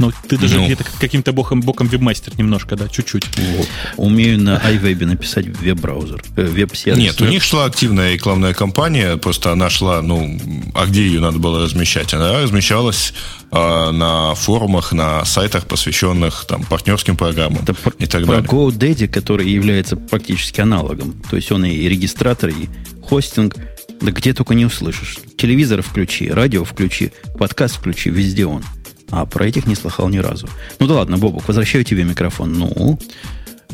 [0.00, 3.26] Ну, ты даже ну, где-то каким-то боком, боком вебмастер немножко, да, чуть-чуть.
[3.36, 3.68] Вот.
[3.98, 6.98] Умею на iWeb написать веб-браузер, э, веб-сервис.
[6.98, 10.40] Нет, у них шла активная рекламная кампания, просто она шла, ну,
[10.74, 12.14] а где ее надо было размещать?
[12.14, 13.12] Она размещалась
[13.52, 18.48] э, на форумах, на сайтах, посвященных там партнерским программам Это и так про далее.
[18.48, 21.22] GoDaddy, который является практически аналогом.
[21.28, 22.70] То есть он и регистратор, и
[23.02, 23.56] хостинг,
[24.00, 25.18] да где только не услышишь.
[25.36, 28.64] Телевизор включи, радио включи, подкаст включи, везде он.
[29.10, 30.48] А про этих не слыхал ни разу.
[30.78, 32.52] Ну да ладно, Бобук, возвращаю тебе микрофон.
[32.52, 32.98] Ну,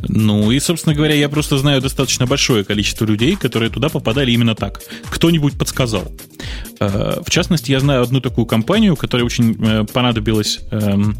[0.02, 4.54] ну и, собственно говоря, я просто знаю достаточно большое количество людей, которые туда попадали именно
[4.54, 4.80] так.
[5.10, 6.12] Кто-нибудь подсказал.
[6.80, 11.16] Э, в частности, я знаю одну такую компанию, которая очень э, понадобилась эм,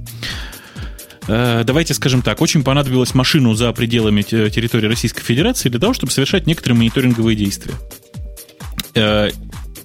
[1.27, 6.13] э, давайте скажем так, очень понадобилась машину за пределами территории Российской Федерации для того, чтобы
[6.13, 7.75] совершать некоторые мониторинговые действия.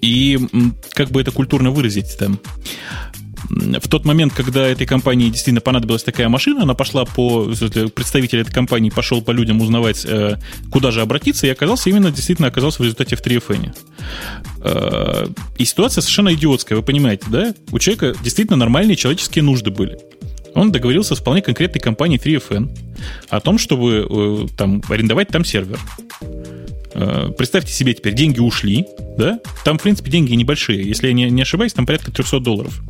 [0.02, 0.40] И
[0.94, 2.40] как бы это культурно выразить там?
[3.82, 7.46] В тот момент, когда этой компании действительно понадобилась такая машина, она пошла по...
[7.94, 10.38] Представитель этой компании пошел по людям узнавать, э,
[10.72, 13.76] куда же обратиться, и оказался именно, действительно оказался в результате в 3FN.
[14.64, 17.54] Э, и ситуация совершенно идиотская, вы понимаете, да?
[17.72, 19.98] У человека действительно нормальные человеческие нужды были.
[20.54, 22.70] Он договорился с вполне конкретной компанией 3FN
[23.30, 25.80] о том, чтобы э, там, арендовать там сервер.
[26.94, 28.86] Э, представьте себе теперь, деньги ушли,
[29.18, 29.40] да?
[29.64, 30.86] Там, в принципе, деньги небольшие.
[30.86, 32.82] Если я не, не ошибаюсь, там порядка 300 долларов.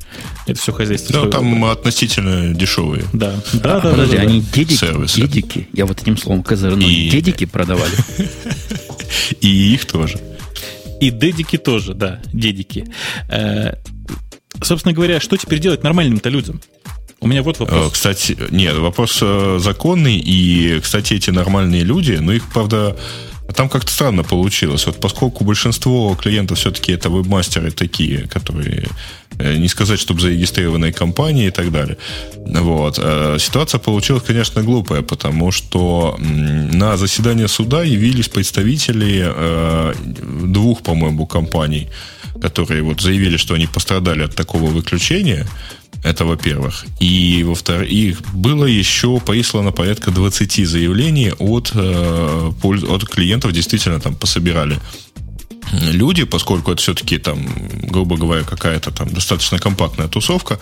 [0.48, 1.14] Это все хозяйство.
[1.14, 1.72] Ну, там выбора.
[1.74, 3.04] относительно дешевые.
[3.14, 3.36] Да.
[3.54, 5.22] Да, а, да, подожди, да, они дедики, сервисы.
[5.22, 7.10] дедики, я вот этим словом козырнул, И...
[7.10, 7.94] дедики продавали.
[9.42, 10.20] И их тоже.
[11.00, 12.86] И дедики тоже, да, дедики.
[13.30, 13.74] Э,
[14.62, 16.62] собственно говоря, что теперь делать нормальным-то людям?
[17.20, 17.88] У меня вот вопрос.
[17.88, 19.22] Э, кстати, нет, вопрос
[19.58, 20.18] законный.
[20.18, 22.98] И, кстати, эти нормальные люди, ну, их, правда,
[23.52, 24.86] а там как-то странно получилось.
[24.86, 28.88] Вот поскольку большинство клиентов все-таки это вебмастеры такие, которые
[29.40, 31.98] э, не сказать, чтобы зарегистрированные компании и так далее.
[32.38, 32.98] Вот.
[32.98, 39.94] Э, ситуация получилась, конечно, глупая, потому что на заседание суда явились представители э,
[40.46, 41.90] двух, по-моему, компаний,
[42.42, 45.46] которые вот заявили, что они пострадали от такого выключения.
[46.04, 46.86] Это во-первых.
[47.00, 54.80] И во-вторых, было еще прислано порядка 20 заявлений от, э, от клиентов, действительно там пособирали
[55.72, 57.46] люди, поскольку это все-таки там,
[57.84, 60.60] грубо говоря, какая-то там достаточно компактная тусовка,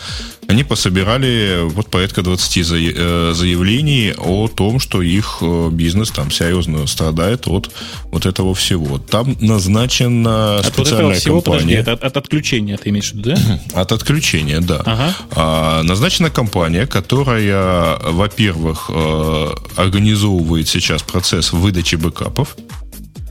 [0.47, 6.87] они пособирали вот порядка 20 э, заявлений о том, что их э, бизнес там серьезно
[6.87, 7.71] страдает от
[8.05, 8.97] вот этого всего.
[8.97, 11.77] Там назначена специальная от всего, компания.
[11.77, 13.81] Подожди, от, от отключения ты имеешь в виду, да?
[13.81, 14.81] От отключения, да.
[14.85, 15.15] Ага.
[15.31, 22.55] А, назначена компания, которая, во-первых, э, организовывает сейчас процесс выдачи бэкапов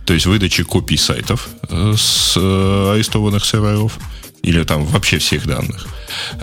[0.09, 3.99] то есть выдачи копий сайтов э, с э, арестованных серверов
[4.41, 5.87] или там вообще всех данных.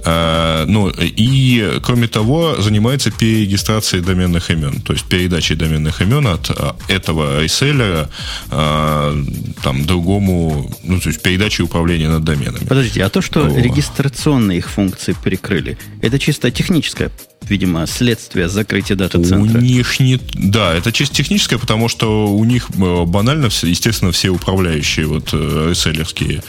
[0.06, 6.52] А, ну, и, кроме того, занимается перерегистрацией доменных имен, то есть передачей доменных имен от
[6.88, 8.08] этого реселлера
[8.50, 12.66] там, другому, ну, то есть передачей управления над доменами.
[12.66, 13.50] Подождите, а то, что О.
[13.50, 17.10] регистрационные их функции прикрыли, это чисто техническое
[17.50, 19.60] видимо, следствие закрытия дата-центра.
[19.60, 20.20] У них не...
[20.34, 25.68] Да, это чисто техническое, потому что у них э, банально, естественно, все управляющие вот э,
[25.70, 26.42] реселлерские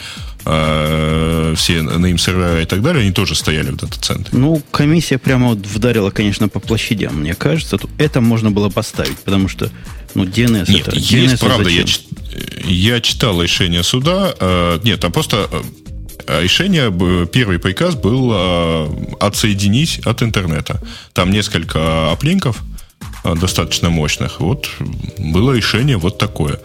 [0.45, 4.37] э, все name сервера и так далее, они тоже стояли в дата-центре.
[4.37, 7.77] Ну, комиссия прямо вот вдарила, конечно, по площадям, мне кажется.
[7.97, 9.71] Это можно было поставить, потому что
[10.15, 10.97] ну, DNS Нет, это...
[10.97, 11.85] есть, DNS правда, я,
[12.65, 14.33] я читал решение суда.
[14.39, 15.61] Э, нет, там просто э,
[16.27, 16.91] решение,
[17.27, 18.87] первый приказ был э,
[19.19, 20.81] отсоединить от интернета.
[21.13, 22.61] Там несколько оплинков
[23.23, 24.39] э, достаточно мощных.
[24.39, 24.69] Вот
[25.17, 26.59] было решение вот такое.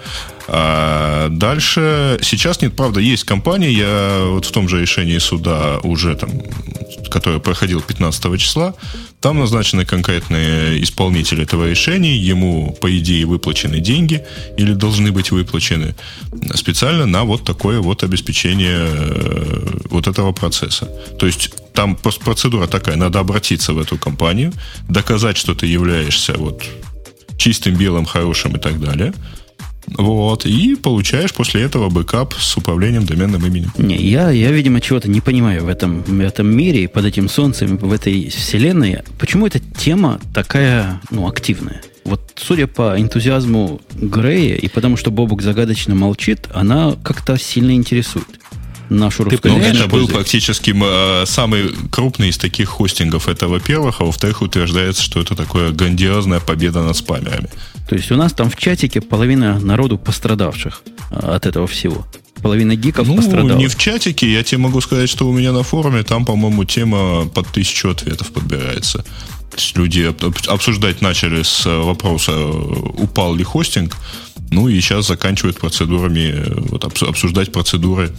[0.49, 6.14] А дальше, сейчас нет, правда, есть компания, я вот в том же решении суда уже
[6.16, 6.30] там,
[7.11, 8.74] которое проходил 15 числа,
[9.20, 14.24] там назначены конкретные исполнители этого решения, ему, по идее, выплачены деньги
[14.57, 15.95] или должны быть выплачены
[16.55, 20.86] специально на вот такое вот обеспечение э, вот этого процесса.
[21.18, 24.53] То есть там процедура такая, надо обратиться в эту компанию,
[24.88, 26.64] доказать, что ты являешься вот
[27.38, 29.12] чистым, белым, хорошим и так далее–
[29.87, 33.72] вот, и получаешь после этого бэкап с управлением доменным именем.
[33.78, 37.76] Не, я, я видимо, чего-то не понимаю в этом, в этом мире, под этим солнцем,
[37.76, 39.01] в этой вселенной.
[39.18, 41.83] Почему эта тема такая, ну, активная?
[42.05, 48.41] Вот, судя по энтузиазму Грея и потому, что Бобук загадочно молчит, она как-то сильно интересует
[48.97, 53.28] нашу русскую ну, Это был практически э, самый крупный из таких хостингов.
[53.28, 57.49] Это, во-первых, а во-вторых, утверждается, что это такое грандиозная победа над спамерами.
[57.88, 62.07] То есть у нас там в чатике половина народу пострадавших э, от этого всего.
[62.43, 63.57] Половина гиков ну, пострадала.
[63.57, 64.32] не в чатике.
[64.32, 68.32] Я тебе могу сказать, что у меня на форуме там, по-моему, тема под тысячу ответов
[68.32, 69.05] подбирается.
[69.53, 70.12] То есть люди
[70.49, 73.97] обсуждать начали с вопроса, упал ли хостинг,
[74.51, 78.12] ну и сейчас заканчивают процедурами, э, вот, обсуждать процедуры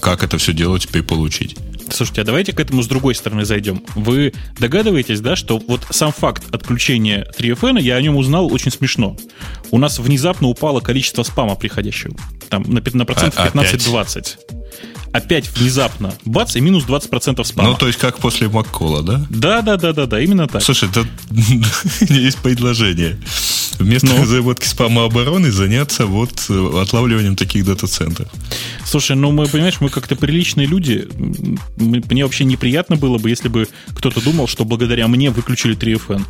[0.00, 1.56] как это все дело теперь получить.
[1.90, 3.82] Слушайте, а давайте к этому с другой стороны зайдем.
[3.94, 9.16] Вы догадываетесь, да, что вот сам факт отключения 3FN, я о нем узнал очень смешно.
[9.70, 12.16] У нас внезапно упало количество спама приходящего.
[12.48, 14.38] Там на, на процентов а, 15-20
[15.12, 17.70] опять внезапно, бац, и минус 20% спама.
[17.70, 19.26] Ну, то есть как после Маккола, да?
[19.30, 20.62] Да, да, да, да, да, именно так.
[20.62, 21.06] Слушай, это
[22.12, 23.18] есть предложение.
[23.78, 24.22] Вместо ну?
[24.22, 28.28] разработки спама обороны заняться вот э, отлавливанием таких дата-центров.
[28.84, 31.08] Слушай, ну мы, понимаешь, мы как-то приличные люди.
[31.76, 36.22] Мне вообще неприятно было бы, если бы кто-то думал, что благодаря мне выключили 3FN.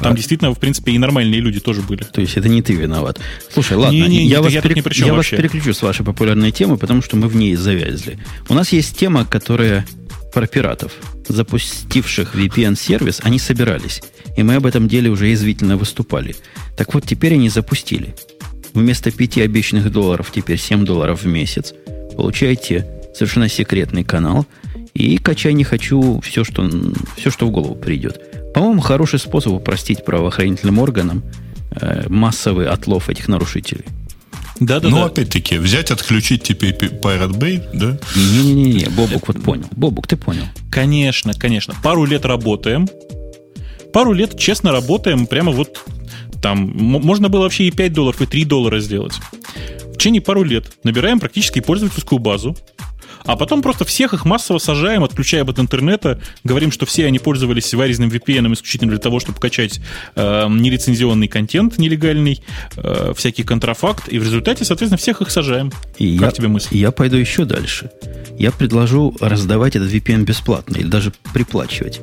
[0.00, 0.16] Там а.
[0.16, 2.04] действительно, в принципе, и нормальные люди тоже были.
[2.04, 3.20] То есть это не ты виноват.
[3.52, 4.86] Слушай, ладно, не, не, я, вас, я, перек...
[4.96, 8.18] я вас переключу с вашей популярной темы, потому что мы в ней завязли.
[8.48, 9.86] У нас есть тема, которая
[10.32, 10.92] про пиратов,
[11.28, 14.02] запустивших VPN-сервис, они собирались.
[14.36, 16.34] И мы об этом деле уже язвительно выступали.
[16.76, 18.14] Так вот, теперь они запустили.
[18.72, 21.74] Вместо 5 обещанных долларов теперь 7 долларов в месяц.
[22.16, 24.46] Получаете совершенно секретный канал.
[24.94, 26.68] И качай не хочу все, что,
[27.16, 28.20] все, что в голову придет.
[28.54, 31.22] По-моему, хороший способ упростить правоохранительным органам
[31.70, 33.84] э, массовый отлов этих нарушителей.
[34.60, 35.04] Да, да, ну, да.
[35.06, 37.98] опять-таки, взять, отключить теперь Pirate Bay, да?
[38.14, 39.66] Не-не-не, Бобук вот понял.
[39.72, 40.44] Бобук, ты понял.
[40.70, 41.74] Конечно, конечно.
[41.82, 42.86] Пару лет работаем.
[43.92, 45.82] Пару лет честно работаем, прямо вот
[46.42, 46.70] там.
[46.76, 49.14] Можно было вообще и 5 долларов, и 3 доллара сделать.
[49.92, 52.56] В течение пару лет набираем практически пользовательскую базу,
[53.24, 57.72] а потом просто всех их массово сажаем, отключаем от интернета, говорим, что все они пользовались
[57.74, 59.80] варезным VPN исключительно для того, чтобы качать
[60.16, 62.42] э, нелицензионный контент нелегальный,
[62.76, 65.72] э, всякий контрафакт, и в результате, соответственно, всех их сажаем.
[65.98, 66.76] И как я, тебе мысль?
[66.76, 67.90] Я пойду еще дальше.
[68.38, 72.00] Я предложу раздавать этот VPN бесплатно или даже приплачивать.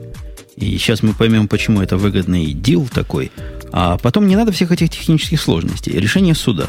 [0.55, 3.31] И сейчас мы поймем, почему это выгодный дил такой.
[3.71, 5.93] А потом не надо всех этих технических сложностей.
[5.93, 6.67] Решение суда,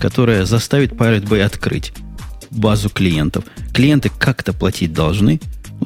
[0.00, 1.92] которое заставит Pirate Bay открыть
[2.50, 3.44] базу клиентов.
[3.72, 5.40] Клиенты как-то платить должны.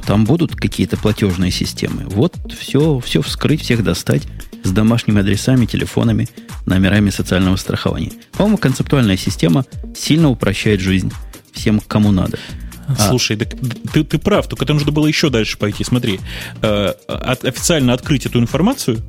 [0.05, 2.03] Там будут какие-то платежные системы.
[2.07, 4.23] Вот все, все вскрыть, всех достать
[4.63, 6.27] с домашними адресами, телефонами,
[6.65, 8.11] номерами социального страхования.
[8.31, 11.11] По-моему, концептуальная система сильно упрощает жизнь
[11.53, 12.39] всем, кому надо.
[12.87, 13.09] А.
[13.09, 13.49] Слушай, так,
[13.93, 15.83] ты, ты прав, только это нужно было еще дальше пойти.
[15.83, 16.19] Смотри,
[16.61, 19.01] э, от, официально открыть эту информацию,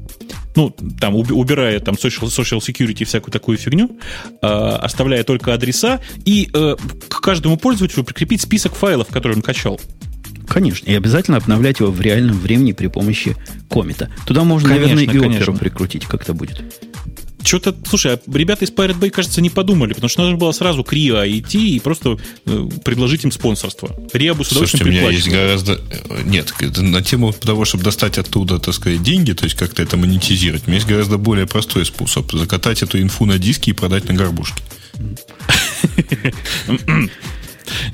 [0.57, 3.99] ну, там, убирая там social, social security и всякую такую фигню,
[4.41, 6.77] э, оставляя только адреса, и э,
[7.09, 9.81] к каждому пользователю прикрепить список файлов, которые он качал.
[10.47, 13.37] Конечно, и обязательно обновлять его в реальном времени при помощи
[13.69, 14.11] комита.
[14.27, 15.43] Туда можно, конечно, наверное, и конечно.
[15.43, 16.63] оперу прикрутить, как-то будет.
[17.45, 20.83] Что-то, слушай, а ребята из Pirate Bay, кажется, не подумали, потому что нужно было сразу
[20.85, 23.95] к Рио идти и просто э, предложить им спонсорство.
[24.13, 25.73] Рио бы с удовольствием Слушайте, у меня есть гораздо...
[25.75, 29.97] Э, нет, на тему того, чтобы достать оттуда, так сказать, деньги, то есть как-то это
[29.97, 32.31] монетизировать, у меня есть гораздо более простой способ.
[32.33, 34.63] Закатать эту инфу на диски и продать на горбушке.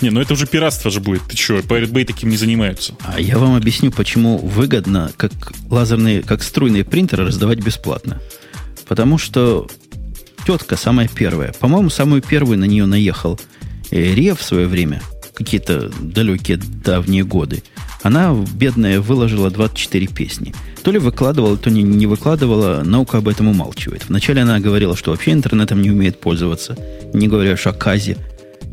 [0.01, 1.23] Не, ну это уже пиратство же будет.
[1.29, 2.95] Ты что, Pirate Bay таким не занимаются.
[3.05, 5.33] А я вам объясню, почему выгодно, как
[5.69, 8.21] лазерные, как струйные принтеры раздавать бесплатно.
[8.91, 9.69] Потому что
[10.45, 13.39] тетка самая первая, по-моему, самую первую на нее наехал
[13.93, 15.01] э, Рев в свое время,
[15.33, 17.63] какие-то далекие давние годы.
[18.03, 20.53] Она, бедная, выложила 24 песни.
[20.83, 24.09] То ли выкладывала, то не, не выкладывала, наука об этом умалчивает.
[24.09, 26.77] Вначале она говорила, что вообще интернетом не умеет пользоваться,
[27.15, 28.17] не говоря о Казе.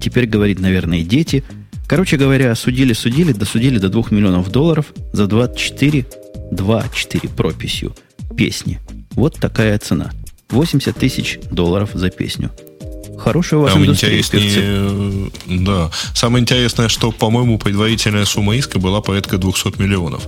[0.02, 1.44] Теперь говорит, наверное, дети.
[1.88, 6.08] Короче говоря, судили-судили, досудили до 2 миллионов долларов за 24,
[6.54, 7.96] 2-4 прописью
[8.36, 8.80] песни.
[9.18, 10.12] Вот такая цена.
[10.50, 12.52] 80 тысяч долларов за песню.
[13.18, 15.90] Хорошая у вас интереснее, да.
[16.14, 20.28] Самое интересное, что, по-моему, предварительная сумма иска была порядка 200 миллионов.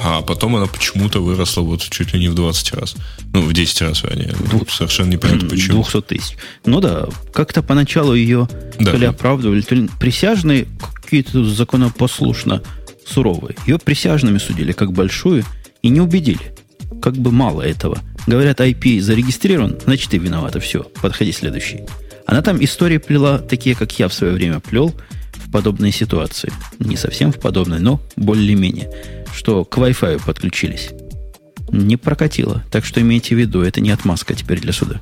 [0.00, 2.96] А потом она почему-то выросла вот чуть ли не в 20 раз.
[3.34, 4.34] Ну, в 10 раз, вернее.
[4.50, 5.82] Двух, Совершенно непонятно почему.
[5.82, 6.36] 200 тысяч.
[6.64, 8.48] Ну да, как-то поначалу ее
[8.80, 8.92] да.
[8.92, 10.66] то ли оправдывали, то ли присяжные
[11.02, 12.62] какие-то законопослушно
[13.06, 13.54] суровые.
[13.66, 15.44] Ее присяжными судили как большую
[15.82, 16.54] и не убедили.
[17.02, 17.98] Как бы мало этого.
[18.26, 20.60] Говорят, IP зарегистрирован, значит, ты виновата.
[20.60, 21.80] Все, подходи следующий.
[22.26, 24.94] Она там истории плела, такие, как я в свое время плел,
[25.34, 26.52] в подобной ситуации.
[26.78, 28.90] Не совсем в подобной, но более-менее
[29.34, 30.90] что к Wi-Fi подключились.
[31.70, 32.62] Не прокатило.
[32.70, 35.00] Так что имейте в виду, это не отмазка теперь для суда.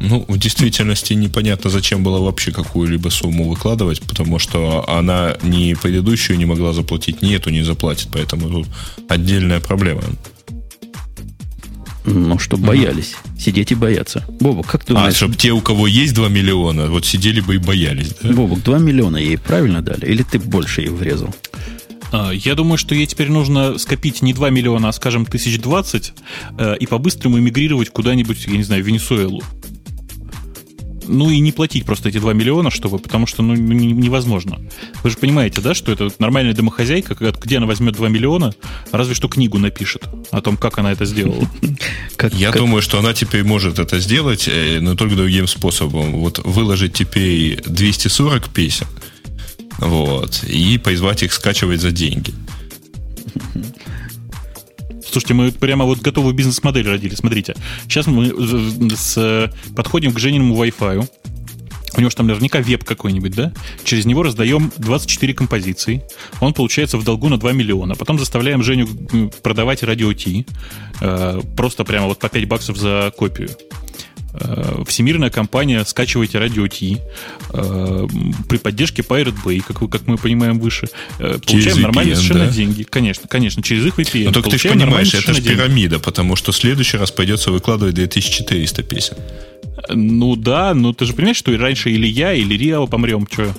[0.00, 6.38] Ну, в действительности непонятно, зачем было вообще какую-либо сумму выкладывать, потому что она ни предыдущую
[6.38, 8.68] не могла заплатить, ни эту не заплатит, поэтому тут
[9.08, 10.02] отдельная проблема.
[12.08, 13.14] Ну, чтобы боялись.
[13.38, 14.24] Сидеть и бояться.
[14.40, 15.14] Бобок, как ты а, думаешь?
[15.14, 18.32] А, чтобы те, у кого есть 2 миллиона, вот сидели бы и боялись, да?
[18.32, 20.06] Бобок, 2 миллиона ей правильно дали?
[20.06, 21.34] Или ты больше ей врезал?
[22.12, 26.12] А, я думаю, что ей теперь нужно скопить не 2 миллиона, а, скажем, тысяч 20
[26.58, 29.42] э, и по-быстрому эмигрировать куда-нибудь, я не знаю, в Венесуэлу.
[31.08, 34.60] Ну и не платить просто эти 2 миллиона, чтобы, потому что ну, невозможно.
[35.02, 38.54] Вы же понимаете, да, что это нормальная домохозяйка, где она возьмет 2 миллиона,
[38.92, 41.48] разве что книгу напишет о том, как она это сделала.
[42.32, 46.12] Я думаю, что она теперь может это сделать, э, но только другим способом.
[46.12, 48.86] Вот выложить теперь 240 песен,
[49.78, 50.44] вот.
[50.44, 52.34] И позвать их скачивать за деньги.
[55.10, 57.14] Слушайте, мы прямо вот готовую бизнес-модель родили.
[57.14, 57.54] Смотрите,
[57.84, 58.32] сейчас мы
[58.94, 61.08] с, подходим к Жениному Wi-Fi.
[61.96, 63.52] У него же там наверняка веб какой-нибудь, да?
[63.82, 66.02] Через него раздаем 24 композиции.
[66.40, 67.94] Он получается в долгу на 2 миллиона.
[67.94, 68.86] Потом заставляем Женю
[69.42, 70.46] продавать радио Ти.
[71.00, 73.50] Э, просто прямо вот по 5 баксов за копию.
[74.34, 76.98] Э, всемирная компания «Скачивайте радио Ти»
[77.52, 78.06] э,
[78.48, 82.46] при поддержке Pirate Bay, как, вы, как мы понимаем выше, э, получаем VPN, нормальные совершенно
[82.46, 82.52] да?
[82.52, 82.82] деньги.
[82.82, 84.26] Конечно, конечно, через их VPN.
[84.26, 87.94] Но только ты же понимаешь, это же пирамида, потому что в следующий раз придется выкладывать
[87.94, 89.16] 2400 песен.
[89.90, 93.54] Ну да, но ты же понимаешь, что раньше или я, или Рио помрем, что?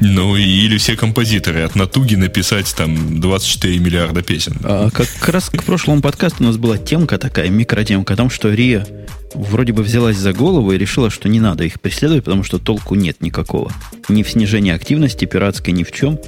[0.00, 4.56] Ну, или все композиторы от натуги написать там 24 миллиарда песен.
[4.64, 8.28] А, как, как раз к прошлому подкасту у нас была темка такая, микротемка о том,
[8.28, 8.86] что Риа
[9.34, 12.94] вроде бы взялась за голову и решила, что не надо их преследовать, потому что толку
[12.94, 13.72] нет никакого.
[14.08, 16.18] Ни в снижении активности пиратской, ни в чем.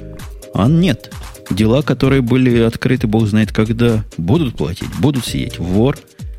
[0.53, 1.13] А нет.
[1.49, 5.59] Дела, которые были открыты, бог знает когда, будут платить, будут сидеть.
[5.59, 5.97] Вор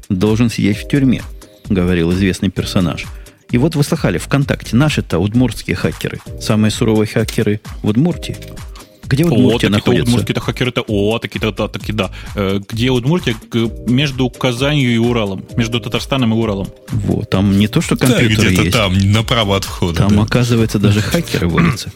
[0.08, 1.22] должен сидеть в тюрьме,
[1.68, 3.06] говорил известный персонаж.
[3.50, 8.36] И вот вы слыхали, ВКонтакте наши-то удмуртские хакеры, самые суровые хакеры в Удмуртии,
[9.04, 10.04] где Удмуртия о, находится?
[10.04, 12.10] Удмуртские-то хакеры-то, о, такие-то, да, такие, да.
[12.34, 13.36] Э, где Удмуртия?
[13.86, 15.44] Между Казанью и Уралом.
[15.56, 16.68] Между Татарстаном и Уралом.
[16.88, 18.76] Вот, там не то, что компьютеры да, где-то есть.
[18.76, 19.98] там, направо от входа.
[19.98, 20.22] Там, да.
[20.22, 21.92] оказывается, даже хакеры водятся.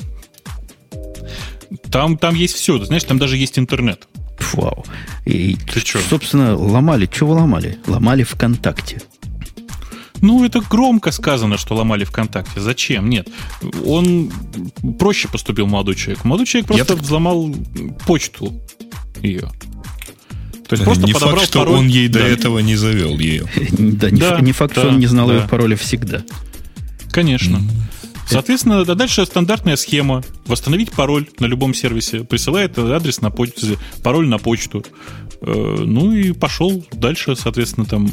[1.90, 4.06] Там, там есть все, знаешь, там даже есть интернет.
[4.52, 4.84] Вау.
[5.24, 5.98] И, Ты что?
[5.98, 7.08] собственно, ломали.
[7.12, 7.78] Чего ломали?
[7.86, 9.00] Ломали ВКонтакте.
[10.26, 12.60] Ну, это громко сказано, что ломали ВКонтакте.
[12.60, 13.08] Зачем?
[13.08, 13.28] Нет.
[13.84, 14.32] Он
[14.98, 16.24] проще поступил молодой человек.
[16.24, 17.54] Молодой человек просто Я взломал
[18.06, 18.52] почту
[19.22, 19.48] ее.
[20.66, 21.74] То есть просто не подобрал факт, что пароль.
[21.76, 22.26] он ей до да.
[22.26, 23.46] этого не завел ее.
[23.78, 26.24] Да, не факт, что он не знал ее пароля всегда.
[27.12, 27.60] Конечно.
[28.26, 30.22] Соответственно, дальше стандартная схема.
[30.46, 32.24] Восстановить пароль на любом сервисе.
[32.24, 34.84] Присылает адрес на почту, пароль на почту.
[35.40, 38.08] Э, ну и пошел дальше, соответственно, там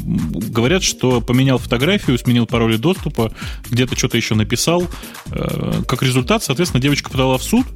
[0.50, 3.32] говорят, что поменял фотографию, сменил пароли доступа,
[3.70, 4.86] где-то что-то еще написал.
[5.30, 7.66] Э, как результат, соответственно, девочка подала в суд.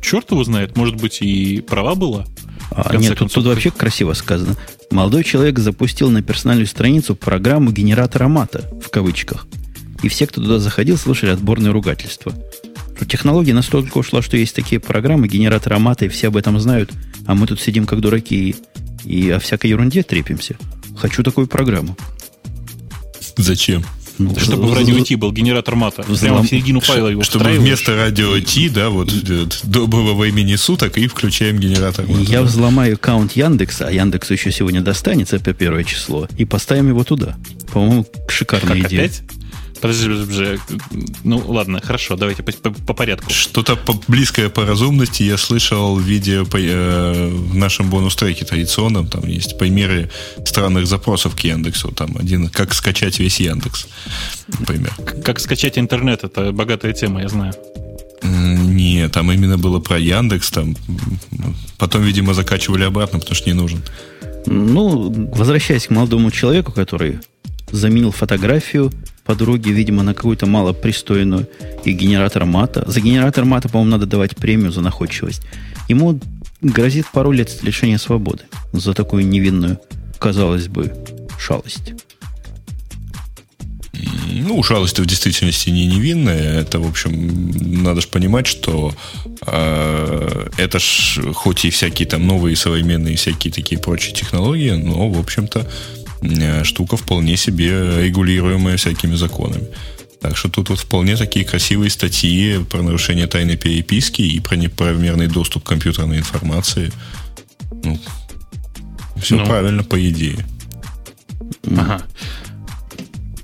[0.00, 2.26] Черт его знает, может быть, и права была.
[2.70, 4.56] А, нет, тут, тут вообще красиво сказано.
[4.90, 9.46] Молодой человек запустил на персональную страницу программу генератора мата, в кавычках.
[10.02, 12.32] И все, кто туда заходил, слышали отборные ругательства.
[13.08, 16.90] Технология настолько ушла, что есть такие программы, генератора мата, и все об этом знают,
[17.26, 18.56] а мы тут сидим как дураки и,
[19.04, 20.56] и о всякой ерунде трепимся.
[20.96, 21.96] Хочу такую программу.
[23.36, 23.84] Зачем?
[24.18, 26.02] Ну, Чтобы в радио T был генератор мата.
[26.02, 26.18] Взлом...
[26.18, 29.12] Прямо в середину файла его Чтобы вместо радио T, да, вот
[29.62, 32.20] доброго времени суток и включаем генератор мата.
[32.22, 37.04] Я взломаю аккаунт Яндекса, а Яндексу еще сегодня достанется по первое число, и поставим его
[37.04, 37.36] туда.
[37.72, 39.04] По-моему, шикарная как, идея.
[39.04, 39.22] Опять?
[39.80, 40.58] Подожди, подожди,
[41.24, 43.30] ну ладно, хорошо, давайте по, по, по порядку.
[43.30, 49.06] Что-то по, близкое по разумности я слышал в видео по, э, в нашем бонус-треке традиционном.
[49.06, 50.10] Там есть примеры
[50.44, 51.92] странных запросов к Яндексу.
[51.92, 53.86] Там один, как скачать весь Яндекс,
[54.58, 54.92] например.
[55.24, 57.54] Как скачать интернет, это богатая тема, я знаю.
[58.22, 60.50] Не, там именно было про Яндекс.
[60.50, 60.76] Там
[61.78, 63.82] потом, видимо, закачивали обратно, потому что не нужен.
[64.46, 67.20] Ну, возвращаясь к молодому человеку, который
[67.70, 68.92] заменил фотографию
[69.28, 71.46] подруги, видимо, на какую-то малопристойную
[71.84, 72.82] и генератор мата.
[72.86, 75.42] За генератор мата, по-моему, надо давать премию за находчивость.
[75.90, 76.18] Ему
[76.62, 79.78] грозит пару лет лишения свободы за такую невинную,
[80.18, 80.94] казалось бы,
[81.38, 81.92] шалость.
[84.32, 86.60] Ну, шалость в действительности не невинная.
[86.60, 88.94] Это, в общем, надо же понимать, что
[89.46, 95.18] э, это ж хоть и всякие там новые современные всякие такие прочие технологии, но, в
[95.18, 95.66] общем-то,
[96.64, 99.68] штука вполне себе регулируемая всякими законами.
[100.20, 105.28] Так что тут вот вполне такие красивые статьи про нарушение тайной переписки и про неправомерный
[105.28, 106.92] доступ к компьютерной информации.
[107.84, 107.98] Ну,
[109.20, 109.46] все ну.
[109.46, 110.44] правильно, по идее.
[111.70, 112.02] Ага.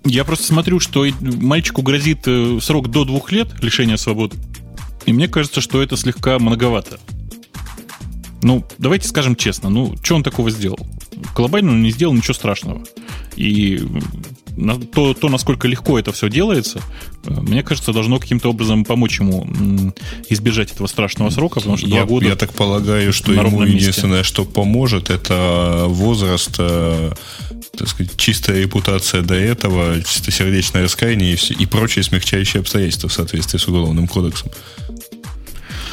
[0.04, 4.36] Я просто смотрю, что мальчику грозит э, срок до двух лет лишения свободы.
[5.06, 6.98] И мне кажется, что это слегка многовато.
[8.45, 10.78] Ну, давайте скажем честно, ну, что он такого сделал?
[11.34, 12.82] глобально он не сделал ничего страшного.
[13.36, 13.82] И
[14.92, 16.80] то, то, насколько легко это все делается,
[17.24, 19.92] э, мне кажется, должно каким-то образом помочь ему
[20.28, 22.26] избежать этого страшного срока, потому что я, два года.
[22.26, 24.28] Я так полагаю, что ему единственное, месте.
[24.28, 27.12] что поможет, это возраст, э,
[27.76, 33.59] так сказать, чистая репутация до этого, чистосердечное раскаяние и, и прочие смягчающие обстоятельства в соответствии
[33.59, 34.53] с Уголовным кодексом.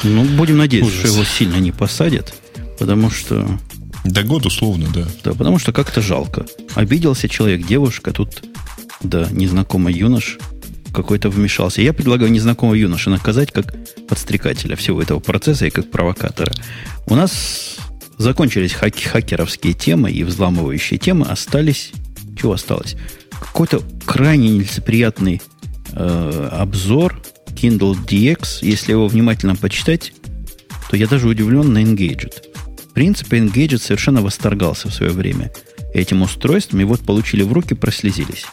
[0.04, 1.00] Ну, будем надеяться, Ужас.
[1.00, 2.34] что его сильно не посадят,
[2.82, 3.46] потому что
[4.04, 5.06] да год условно, да.
[5.22, 6.46] Да, потому что как-то жалко.
[6.74, 8.42] Обиделся человек, девушка, тут,
[9.04, 10.38] да, незнакомый юнош
[10.92, 11.80] какой-то вмешался.
[11.80, 13.72] Я предлагаю незнакомого юноша наказать как
[14.08, 16.52] подстрекателя всего этого процесса и как провокатора.
[17.06, 17.76] У нас
[18.18, 21.26] закончились хак хакеровские темы и взламывающие темы.
[21.26, 21.92] Остались...
[22.36, 22.96] Чего осталось?
[23.30, 25.40] Какой-то крайне нелицеприятный
[25.92, 28.58] э, обзор Kindle DX.
[28.62, 30.12] Если его внимательно почитать,
[30.90, 32.51] то я даже удивлен на Engadget.
[32.92, 35.50] В принципе, Engadget совершенно восторгался в свое время
[35.94, 38.44] этим устройством, и вот получили в руки, прослезились.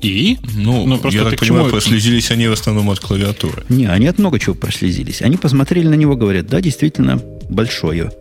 [0.00, 0.38] И?
[0.54, 1.72] Ну, ну просто я так понимаю, чему...
[1.72, 3.64] прослезились они в основном от клавиатуры.
[3.68, 5.22] Не, они от много чего прослезились.
[5.22, 8.12] Они посмотрели на него, говорят, да, действительно, большое.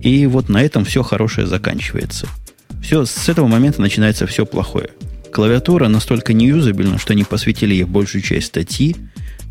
[0.00, 2.26] И вот на этом все хорошее заканчивается.
[2.82, 4.88] Все, с этого момента начинается все плохое.
[5.30, 8.96] Клавиатура настолько неюзабельна, что они посвятили ей большую часть статьи.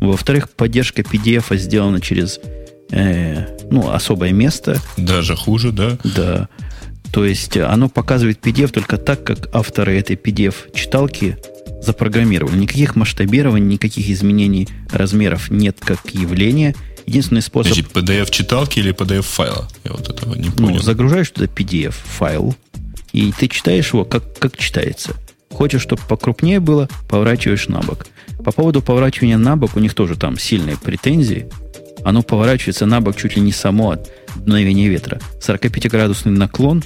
[0.00, 2.40] Во-вторых, поддержка PDF сделана через
[2.92, 4.80] э, ну, особое место.
[4.96, 5.98] Даже хуже, да?
[6.04, 6.48] Да.
[7.12, 11.36] То есть оно показывает PDF только так, как авторы этой PDF-читалки
[11.82, 12.56] запрограммировали.
[12.56, 16.74] Никаких масштабирований, никаких изменений размеров нет как явления.
[17.06, 17.74] Единственный способ...
[17.74, 19.68] Значит, PDF-читалки или PDF-файла?
[19.84, 20.76] Я вот этого не понял.
[20.76, 22.54] Ну, загружаешь туда PDF-файл,
[23.12, 25.14] и ты читаешь его, как, как читается.
[25.50, 28.06] Хочешь, чтобы покрупнее было, поворачиваешь на бок.
[28.44, 31.48] По поводу поворачивания на бок у них тоже там сильные претензии
[32.04, 35.20] оно поворачивается на бок чуть ли не само от дуновения ветра.
[35.40, 36.82] 45-градусный наклон.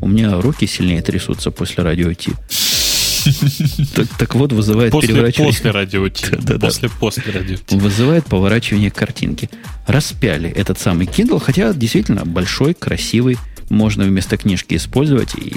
[0.00, 2.32] У меня руки сильнее трясутся после радио Ти.
[3.94, 5.52] Так, так вот, вызывает после, переворачивание.
[5.52, 6.26] После радио Ти.
[6.30, 7.76] Да, да, после, после радио Ти.
[7.76, 9.50] Вызывает поворачивание картинки.
[9.86, 13.38] Распяли этот самый Kindle, хотя действительно большой, красивый,
[13.68, 15.34] можно вместо книжки использовать.
[15.34, 15.54] И,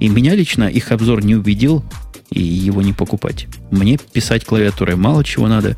[0.00, 1.84] и меня лично их обзор не убедил,
[2.30, 3.46] и его не покупать.
[3.70, 5.76] Мне писать клавиатурой мало чего надо.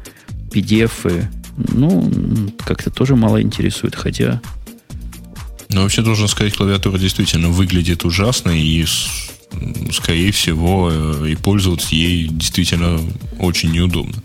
[0.51, 1.27] PDF
[1.57, 2.11] ну,
[2.65, 4.41] как-то тоже мало интересует, хотя...
[5.69, 8.85] Ну, вообще, должен сказать, клавиатура действительно выглядит ужасно, и,
[9.93, 13.01] скорее всего, э, и пользоваться ей действительно
[13.39, 14.23] очень неудобно.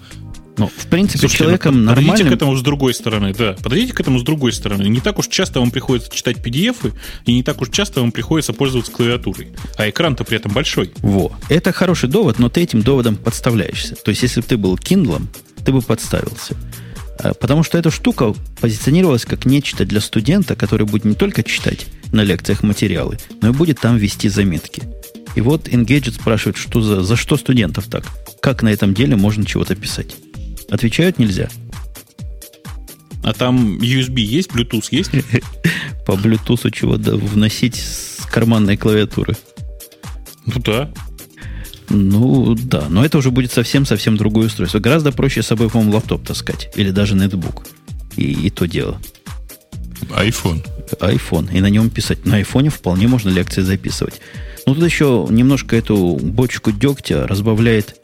[0.59, 2.11] Ну, в принципе, Слушайте, человеком ну, нормальным...
[2.11, 3.55] Подойдите к этому с другой стороны, да.
[3.63, 4.83] Подойдите к этому с другой стороны.
[4.89, 6.93] Не так уж часто вам приходится читать PDF,
[7.25, 9.53] и не так уж часто вам приходится пользоваться клавиатурой.
[9.77, 10.91] А экран-то при этом большой.
[10.97, 11.31] Во.
[11.47, 13.95] Это хороший довод, но ты этим доводом подставляешься.
[13.95, 15.21] То есть, если бы ты был Kindle,
[15.63, 16.57] ты бы подставился.
[17.19, 21.85] А, потому что эта штука позиционировалась как нечто для студента, который будет не только читать
[22.11, 24.83] на лекциях материалы, но и будет там вести заметки.
[25.35, 28.05] И вот Engadget спрашивает, что за, за что студентов так?
[28.41, 30.15] Как на этом деле можно чего-то писать?
[30.69, 31.49] Отвечают нельзя.
[33.21, 35.11] А там USB есть, Bluetooth есть?
[36.05, 39.35] По Bluetooth чего-то вносить с карманной клавиатуры.
[40.45, 40.91] Ну да.
[41.89, 44.79] Ну, да, но это уже будет совсем-совсем другое устройство.
[44.79, 46.69] Гораздо проще с собой, по-моему, лаптоп таскать.
[46.75, 47.65] Или даже нетбук.
[48.15, 48.99] И, и то дело.
[50.11, 50.65] iPhone.
[50.99, 51.55] iPhone.
[51.55, 52.25] И на нем писать.
[52.25, 54.21] На айфоне вполне можно лекции записывать.
[54.65, 57.95] Ну, тут еще немножко эту бочку дегтя разбавляет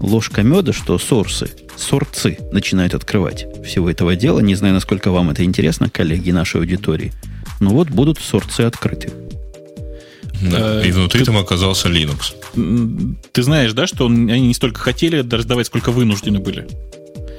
[0.00, 4.40] ложка меда, что сорсы, сорцы начинают открывать всего этого дела.
[4.40, 7.12] Не знаю, насколько вам это интересно, коллеги нашей аудитории.
[7.60, 9.12] Но вот будут сорцы открыты.
[10.50, 10.84] Да.
[10.84, 12.34] И внутри ты, там оказался Linux.
[13.32, 16.66] Ты знаешь, да, что они не столько хотели раздавать, сколько вынуждены были.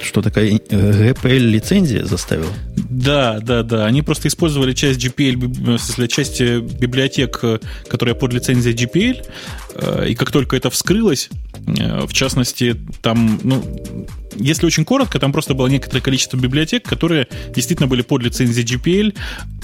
[0.02, 2.52] Что такая э, GPL-лицензия заставила?
[2.76, 3.86] Да, да, да.
[3.86, 10.08] Они просто использовали часть GPL, в смысле, часть э, библиотек, э, которая под лицензией GPL,
[10.08, 11.28] и как только это вскрылось,
[11.66, 14.06] в частности, там, ну,
[14.38, 19.16] если очень коротко, там просто было некоторое количество библиотек, которые действительно были под лицензией GPL,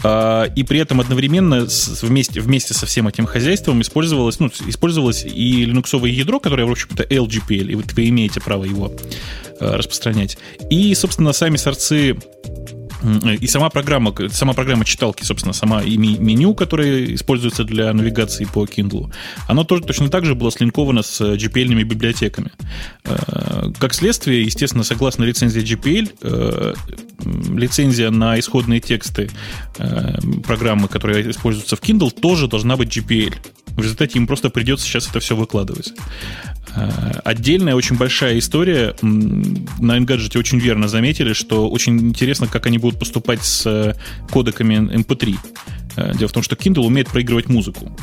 [0.04, 1.66] а, и при этом одновременно
[2.02, 7.04] вместе, вместе со всем этим хозяйством использовалось, ну, использовалось и линуксовое ядро, которое, в общем-то,
[7.04, 8.92] LGPL, и вот вы имеете право его
[9.60, 10.38] а, распространять.
[10.70, 12.16] И, собственно, сами сорцы
[13.40, 18.64] и сама программа, сама программа читалки, собственно, сама и меню, которое используется для навигации по
[18.64, 19.12] Kindle,
[19.48, 22.52] оно тоже точно так же было слинковано с GPL-ными библиотеками.
[23.04, 26.74] Э, как следствие, естественно, согласно лицензии GPL, э,
[27.56, 29.30] лицензия на исходные тексты
[29.78, 33.34] э, программы, которые используются в Kindle, тоже должна быть GPL.
[33.76, 35.94] В результате им просто придется сейчас это все выкладывать.
[36.74, 38.94] Э, отдельная очень большая история.
[39.02, 43.94] На Engadget очень верно заметили, что очень интересно, как они будут поступать с э,
[44.30, 45.36] кодеками MP3.
[45.96, 47.96] Э, дело в том, что Kindle умеет проигрывать музыку.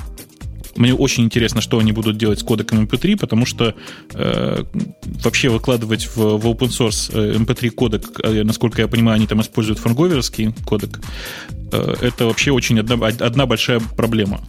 [0.76, 3.76] Мне очень интересно, что они будут делать с кодеком MP3, потому что
[4.14, 4.64] э,
[5.24, 10.54] вообще выкладывать в, в open source MP3 кодек, насколько я понимаю, они там используют фанговерский
[10.66, 11.02] кодек,
[11.74, 14.42] э, это вообще очень одна, одна большая проблема.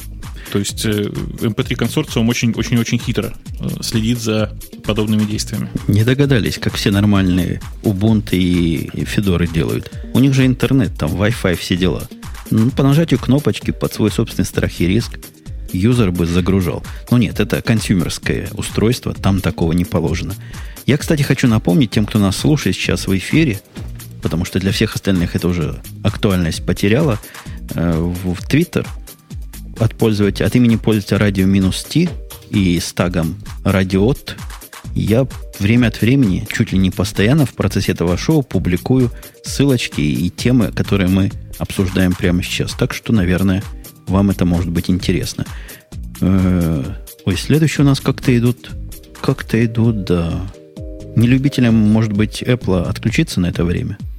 [0.51, 4.53] То есть MP3 э, консорциум очень-очень-очень хитро э, следит за
[4.85, 5.71] подобными действиями.
[5.87, 9.93] Не догадались, как все нормальные Ubuntu и Федоры делают.
[10.13, 12.03] У них же интернет, там Wi-Fi, все дела.
[12.51, 15.19] Ну, по нажатию кнопочки под свой собственный страх и риск
[15.73, 16.83] юзер бы загружал.
[17.11, 20.35] Но нет, это консюмерское устройство, там такого не положено.
[20.87, 23.61] Я, кстати, хочу напомнить тем, кто нас слушает сейчас в эфире,
[24.21, 27.21] потому что для всех остальных это уже актуальность потеряла,
[27.75, 27.93] э,
[28.25, 28.87] в Twitter
[29.81, 32.09] от пользователя, от имени пользователя радио-t
[32.51, 34.37] и с тагом радиот
[34.95, 35.27] я
[35.59, 39.11] время от времени, чуть ли не постоянно в процессе этого шоу публикую
[39.45, 42.73] ссылочки и темы, которые мы обсуждаем прямо сейчас.
[42.73, 43.63] Так что, наверное,
[44.07, 45.47] вам это может быть интересно.
[46.21, 46.85] Э,
[47.25, 48.71] ой, следующие у нас как-то идут,
[49.21, 50.41] как-то идут, да.
[51.17, 53.99] Не любителям, может быть, Apple отключиться на это время–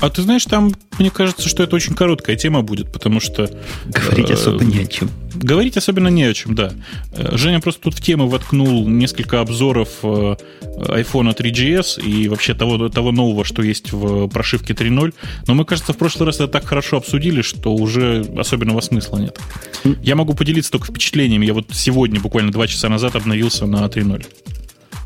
[0.00, 3.50] а ты знаешь, там, мне кажется, что это очень короткая тема будет, потому что...
[3.86, 5.10] Говорить э, особо не о чем.
[5.34, 6.72] Говорить особенно не о чем, да.
[7.12, 12.88] Э, Женя просто тут в тему воткнул несколько обзоров э, iPhone 3GS и вообще того,
[12.88, 15.14] того нового, что есть в прошивке 3.0.
[15.46, 19.38] Но мы, кажется, в прошлый раз это так хорошо обсудили, что уже особенного смысла нет.
[20.02, 21.46] Я могу поделиться только впечатлениями.
[21.46, 24.26] Я вот сегодня, буквально два часа назад, обновился на 3.0.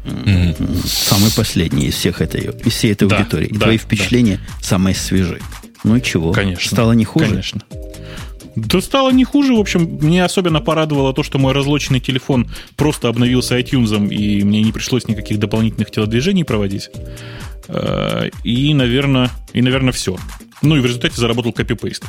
[0.04, 0.86] Mm-hmm.
[0.86, 3.46] Самый последний из всех этой, из всей этой да, аудитории.
[3.46, 4.64] И да, твои впечатления да.
[4.64, 5.40] самые свежие.
[5.84, 6.32] Ну и чего?
[6.32, 6.70] Конечно.
[6.70, 7.26] Стало не хуже?
[7.26, 7.62] Конечно.
[8.54, 9.54] Да стало не хуже.
[9.54, 14.62] В общем, мне особенно порадовало то, что мой разлоченный телефон просто обновился iTunes, и мне
[14.62, 16.90] не пришлось никаких дополнительных телодвижений проводить.
[17.68, 20.16] Э, и, наверное, и, наверное, все.
[20.60, 22.04] Ну и в результате заработал копипейст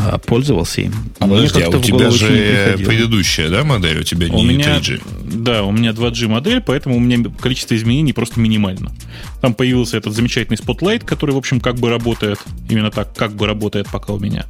[0.00, 0.94] а, пользовался им.
[1.18, 3.98] А подожди, а у тебя же предыдущая, да, модель?
[3.98, 5.02] У тебя не у меня, 3G?
[5.42, 8.92] Да, у меня 2G модель, поэтому у меня количество изменений просто минимально.
[9.40, 12.38] Там появился этот замечательный Spotlight, который, в общем, как бы работает,
[12.70, 14.46] именно так, как бы работает пока у меня.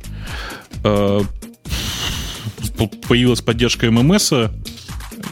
[0.84, 1.22] А,
[3.08, 4.52] появилась поддержка MMS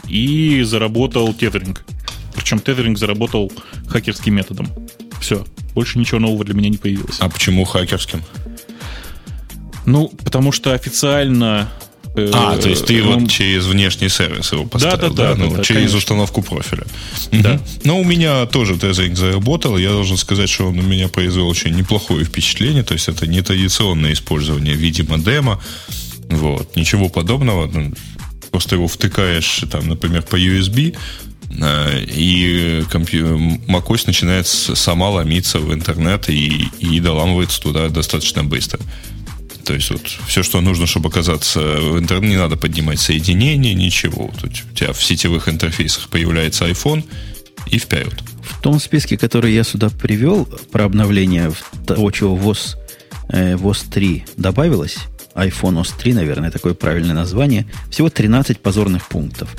[0.07, 1.77] и заработал тethering.
[2.33, 3.51] Причем тethering заработал
[3.87, 4.67] хакерским методом.
[5.21, 5.45] Все,
[5.75, 7.17] больше ничего нового для меня не появилось.
[7.19, 8.23] А почему хакерским?
[9.87, 11.69] Ну, потому что официально
[12.15, 15.29] э, а, то есть ты вот эм, через внешний сервис его поставил, да?
[15.29, 15.97] Да, да, ну, да, через конечно.
[15.97, 16.85] установку профиля.
[17.31, 17.53] Да.
[17.53, 17.61] Угу.
[17.85, 19.77] Но у меня тоже тезинг заработал.
[19.77, 22.83] Я должен сказать, что он у меня произвел очень неплохое впечатление.
[22.83, 25.59] То есть это не традиционное использование в виде модема.
[26.29, 26.75] Вот.
[26.75, 27.67] Ничего подобного.
[27.67, 27.93] Ну,
[28.51, 30.95] просто его втыкаешь, там, например, по USB,
[31.59, 32.81] Э, и
[33.67, 38.79] macOS начинает сама ломиться в интернет и, и доламывается туда достаточно быстро.
[39.67, 44.31] То есть вот все, что нужно, чтобы оказаться в интернете, не надо поднимать соединение, ничего.
[44.39, 47.03] Тут у тебя в сетевых интерфейсах появляется iPhone
[47.69, 48.15] и вперед.
[48.43, 51.51] В том списке, который я сюда привел про обновление
[51.85, 52.77] того, чего ВОЗ,
[53.27, 54.99] э, ВОЗ 3 добавилось,
[55.35, 59.49] iPhone OS 3, наверное, такое правильное название, всего 13 позорных пунктов.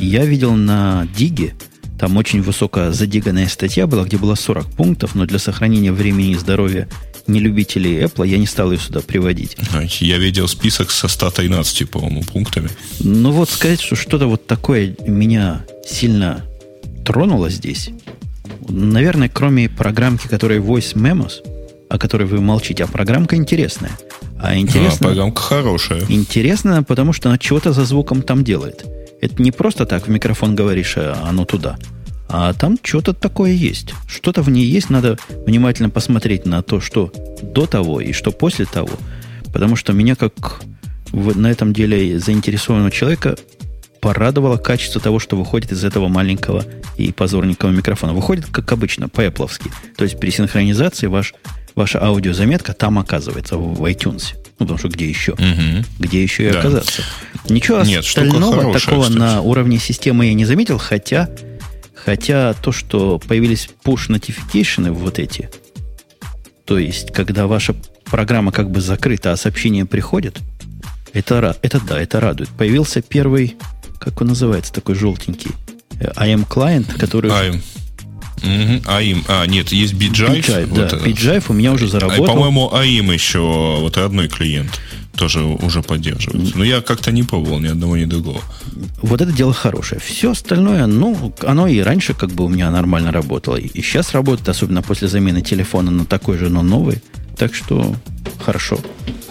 [0.00, 1.54] Я видел на Диге,
[2.00, 6.34] там очень высокая задиганная статья была, где было 40 пунктов, но для сохранения времени и
[6.34, 6.88] здоровья
[7.26, 9.56] нелюбителей Apple, я не стал ее сюда приводить.
[10.00, 12.68] Я видел список со 113, по-моему, пунктами.
[13.00, 16.44] Ну вот сказать, что что-то вот такое меня сильно
[17.04, 17.90] тронуло здесь.
[18.68, 21.32] Наверное, кроме программки, которая Voice Memos,
[21.88, 23.92] о которой вы молчите, а программка интересная.
[24.40, 25.06] А интересно...
[25.06, 26.02] А, программка хорошая.
[26.08, 28.84] Интересно, потому что она чего-то за звуком там делает.
[29.20, 31.78] Это не просто так в микрофон говоришь, а оно туда.
[32.32, 33.94] А там что-то такое есть.
[34.06, 37.12] Что-то в ней есть, надо внимательно посмотреть на то, что
[37.42, 38.88] до того и что после того.
[39.52, 40.62] Потому что меня, как
[41.10, 43.36] в, на этом деле заинтересованного человека,
[44.00, 46.64] порадовало качество того, что выходит из этого маленького
[46.96, 48.14] и позорненького микрофона.
[48.14, 49.70] Выходит, как обычно, по-эпловски.
[49.96, 51.34] То есть при синхронизации ваш,
[51.74, 54.34] ваша аудиозаметка там оказывается в, в iTunes.
[54.58, 55.32] Ну, потому что где еще?
[55.32, 55.84] Угу.
[55.98, 56.60] Где еще и да.
[56.60, 57.02] оказаться?
[57.50, 59.18] Ничего Нет, остального хорошая, такого кстати.
[59.18, 61.28] на уровне системы я не заметил, хотя
[62.04, 65.50] Хотя то, что появились push notification вот эти,
[66.64, 70.40] то есть, когда ваша программа как бы закрыта, а сообщения приходят,
[71.12, 72.48] это, это да, это радует.
[72.50, 73.56] Появился первый,
[74.00, 75.52] как он называется, такой желтенький,
[76.00, 77.30] IM client, который...
[77.30, 77.62] IM.
[78.42, 78.90] Угу.
[78.90, 79.24] AIM.
[79.28, 80.40] А, нет, есть BeeJive.
[80.40, 80.96] BeeJive, вот да.
[80.96, 82.24] BeeJive у меня уже заработал.
[82.24, 84.80] А, по-моему, AIM еще вот родной клиент
[85.16, 86.56] тоже уже поддерживается.
[86.56, 88.40] Но я как-то не пробовал ни одного, ни другого.
[89.02, 90.00] Вот это дело хорошее.
[90.00, 93.56] Все остальное, ну, оно и раньше как бы у меня нормально работало.
[93.56, 97.02] И сейчас работает, особенно после замены телефона на такой же, но новый.
[97.36, 97.94] Так что
[98.44, 98.78] хорошо.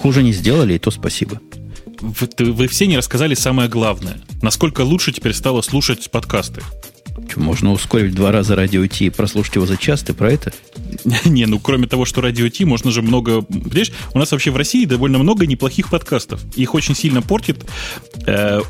[0.02, 1.40] Хуже не сделали, и то спасибо.
[2.00, 4.20] Вы, вы все не рассказали самое главное.
[4.42, 6.62] Насколько лучше теперь стало слушать подкасты?
[7.36, 10.54] Можно ускорить два раза радио Ти и прослушать его за час, ты про это?
[11.26, 13.42] Не, ну кроме того, что радио Ти, можно же много...
[13.42, 16.42] Понимаешь, у нас вообще в России довольно много неплохих подкастов.
[16.56, 17.66] Их очень сильно портит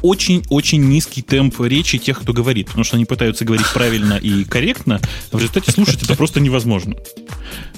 [0.02, 2.68] очень-очень э, низкий темп речи тех, кто говорит.
[2.68, 5.00] Потому что они пытаются говорить правильно и корректно,
[5.32, 6.96] а в результате слушать это просто невозможно.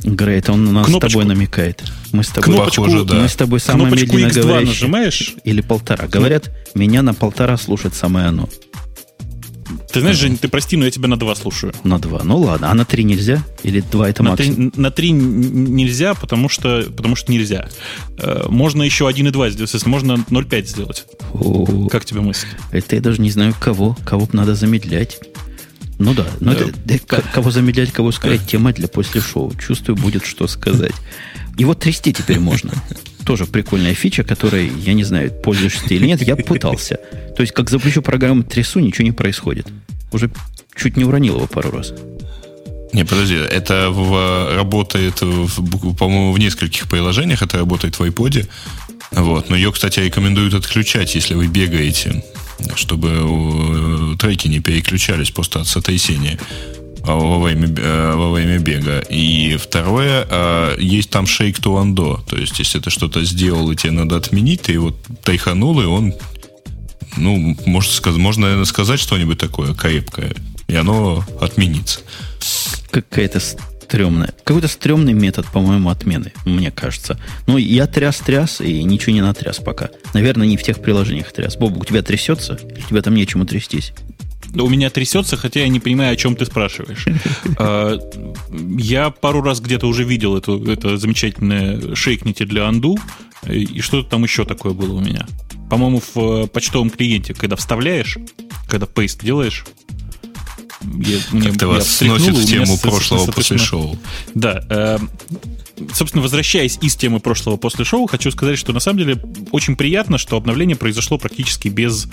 [0.03, 1.84] Грей, это он на нас кнопочку, с тобой намекает.
[2.11, 3.15] Мы с тобой, кнопочку, Похоже, да.
[3.15, 4.67] мы с тобой самое медленно X2 говорящие.
[4.67, 5.36] нажимаешь?
[5.43, 6.07] Или полтора.
[6.07, 8.49] Говорят, меня на полтора слушать самое оно.
[9.93, 11.71] Ты знаешь, Жень, ты прости, но я тебя на два слушаю.
[11.83, 12.23] На два.
[12.23, 12.71] Ну ладно.
[12.71, 13.43] А на три нельзя?
[13.61, 14.71] Или два это на максимум?
[14.71, 17.69] Три, на три нельзя, потому что, потому что нельзя.
[18.17, 19.85] Э, можно еще один и два сделать.
[19.85, 21.05] Можно 0,5 сделать.
[21.33, 22.47] О, как тебе мысль?
[22.71, 23.95] Это я даже не знаю, кого.
[24.03, 25.19] Кого бы надо замедлять.
[25.99, 26.65] Ну да, но да.
[26.87, 29.53] это, кого замедлять, кого ускорять, тема для после шоу.
[29.55, 30.95] Чувствую, будет что сказать.
[31.57, 32.71] И вот трясти теперь можно.
[33.25, 36.99] Тоже прикольная фича, которой, я не знаю, пользуешься ты или нет, я пытался.
[37.37, 39.67] То есть, как запущу программу трясу, ничего не происходит.
[40.14, 40.32] Уже
[40.76, 41.93] чуть не уронил его пару раз.
[42.93, 48.47] Не, подожди, это в, работает, в, по-моему, в нескольких приложениях, это работает в iPod.
[49.11, 49.49] Вот.
[49.49, 52.24] Но ее, кстати, рекомендуют отключать, если вы бегаете,
[52.76, 56.39] чтобы треки не переключались просто от сотрясения
[57.03, 58.99] во время, э, во время бега.
[59.09, 62.20] И второе, э, есть там shake to undo.
[62.30, 66.14] То есть, если ты что-то сделал, и тебе надо отменить, ты его тайханул, и он,
[67.18, 70.34] ну, может, можно, наверное, сказать что-нибудь такое крепкое,
[70.68, 72.01] и оно отменится.
[72.91, 74.34] Какая-то стрёмная.
[74.43, 77.20] Какой-то стрёмный метод, по-моему, отмены, мне кажется.
[77.47, 79.89] Ну, я тряс-тряс, и ничего не натряс пока.
[80.14, 81.57] Наверное, не в тех приложениях тряс.
[81.57, 82.55] Боб, у тебя трясется?
[82.55, 83.93] Или у тебя там нечему трястись?
[84.55, 87.05] у меня трясется, хотя я не понимаю, о чем ты спрашиваешь.
[87.57, 87.97] А,
[88.78, 92.97] я пару раз где-то уже видел эту, это замечательное шейкните для анду,
[93.47, 95.26] и что-то там еще такое было у меня.
[95.74, 98.19] По-моему, в почтовом клиенте, когда вставляешь,
[98.67, 99.65] когда пейст делаешь,
[100.84, 103.97] я, мне, как-то вас сносит в тему прошлого после шоу.
[104.36, 104.63] Да.
[104.69, 104.99] Э,
[105.91, 109.19] собственно, возвращаясь из темы прошлого после шоу, хочу сказать, что на самом деле
[109.49, 112.07] очень приятно, что обновление произошло практически без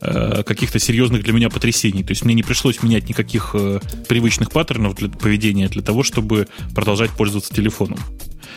[0.00, 2.04] э, каких-то серьезных для меня потрясений.
[2.04, 6.48] То есть мне не пришлось менять никаких э, привычных паттернов для поведения для того, чтобы
[6.74, 7.98] продолжать пользоваться телефоном.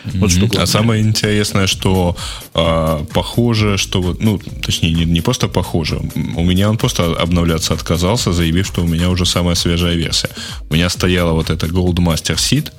[0.04, 2.16] Вот что а самое интересное, что
[2.54, 6.00] э, похоже, что вот, ну, точнее, не, не просто похоже.
[6.36, 10.30] У меня он просто обновляться отказался, заявив, что у меня уже самая свежая версия.
[10.70, 12.72] У меня стояла вот эта Goldmaster Seed,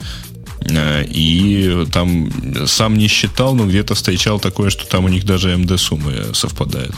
[0.62, 2.32] Э, и там
[2.68, 6.96] сам не считал, но где-то встречал такое, что там у них даже МД-суммы совпадают.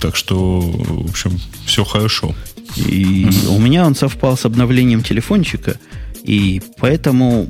[0.00, 2.34] Так что, в общем, все хорошо.
[2.76, 5.78] И у меня он совпал с обновлением телефончика,
[6.24, 7.48] и поэтому,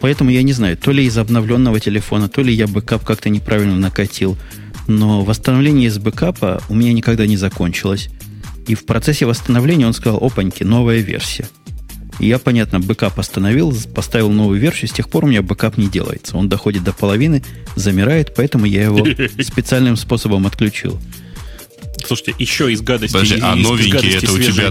[0.00, 3.76] поэтому я не знаю, то ли из обновленного телефона, то ли я бэкап как-то неправильно
[3.76, 4.36] накатил,
[4.86, 8.08] но восстановление из бэкапа у меня никогда не закончилось.
[8.66, 11.46] И в процессе восстановления он сказал, опаньки, новая версия.
[12.18, 15.88] И я, понятно, бэкап остановил, поставил новую версию, с тех пор у меня бэкап не
[15.88, 16.36] делается.
[16.36, 17.42] Он доходит до половины,
[17.74, 19.06] замирает, поэтому я его
[19.42, 20.98] специальным способом отключил.
[22.06, 23.12] Слушайте, еще из гадости...
[23.12, 24.70] Подожди, а из новенький это у тебя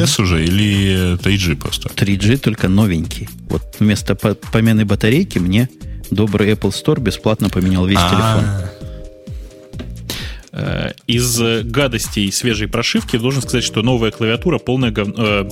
[0.00, 1.88] 3GS уже или 3G просто?
[1.88, 3.28] 3G только новенький.
[3.48, 5.68] Вот вместо по- помены батарейки мне
[6.10, 8.44] добрый Apple Store бесплатно поменял весь телефон.
[10.52, 15.48] Э, Из гадостей свежей прошивки должен сказать, что новая клавиатура полная гов- э,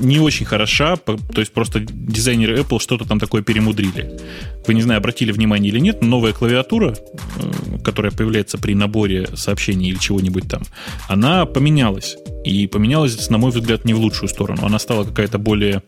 [0.00, 4.20] не очень хороша, то есть просто дизайнеры Apple что-то там такое перемудрили.
[4.66, 9.28] Вы, не знаю, обратили внимание или нет, но новая клавиатура, э, которая появляется при наборе
[9.34, 10.62] сообщений или чего-нибудь там,
[11.08, 12.16] она поменялась.
[12.44, 14.64] И поменялась, на мой взгляд, не в лучшую сторону.
[14.64, 15.82] Она стала какая-то более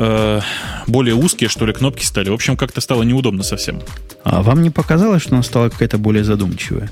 [0.00, 0.40] э,
[0.86, 2.30] более узкие, что ли, кнопки стали.
[2.30, 3.80] В общем, как-то стало неудобно совсем.
[4.24, 6.90] А вам не показалось, что она стала какая-то более задумчивая?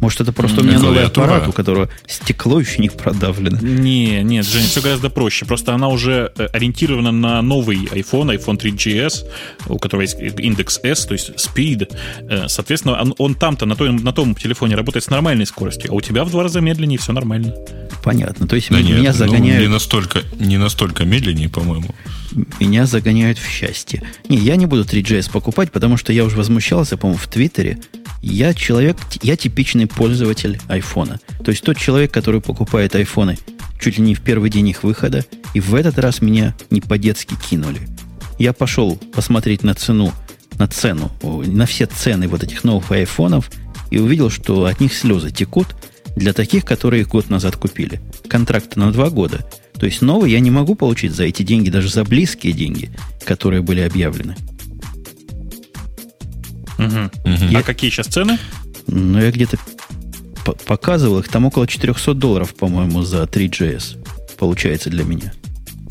[0.00, 3.58] Может, это просто у меня новый аппарат, у которого стекло еще не продавлено.
[3.60, 5.44] Не, нет, Женя, все гораздо проще.
[5.44, 9.24] Просто она уже э, ориентирована на новый iPhone, iPhone 3GS,
[9.66, 11.92] у которого есть индекс S, то есть Speed.
[12.30, 15.94] Э, Соответственно, он, он там-то на том, на том телефоне работает с нормальной скоростью, а
[15.94, 17.54] у тебя в два раза медленнее, все нормально.
[18.04, 18.46] Понятно.
[18.46, 21.94] То есть да меня нет, ну, загоняют не настолько, не настолько медленнее, по-моему.
[22.60, 24.02] меня загоняют в счастье.
[24.28, 27.78] Не, я не буду 3GS покупать, потому что я уже возмущался, по-моему, в Твиттере.
[28.22, 31.20] Я человек, я типичный пользователь айфона.
[31.44, 33.38] То есть тот человек, который покупает айфоны
[33.78, 37.34] чуть ли не в первый день их выхода, и в этот раз меня не по-детски
[37.48, 37.80] кинули.
[38.38, 40.12] Я пошел посмотреть на цену,
[40.58, 43.50] на цену, на все цены вот этих новых айфонов,
[43.90, 45.68] и увидел, что от них слезы текут
[46.16, 48.00] для таких, которые их год назад купили.
[48.28, 49.48] Контракт на два года.
[49.78, 52.90] То есть новый я не могу получить за эти деньги, даже за близкие деньги,
[53.24, 54.36] которые были объявлены.
[56.78, 57.10] Мгм.
[57.50, 58.38] Я- А какие сейчас цены?
[58.86, 59.58] Но я где-то
[60.44, 63.96] по- показывал их, там около 400 долларов, по-моему, за 3GS
[64.38, 65.32] получается для меня.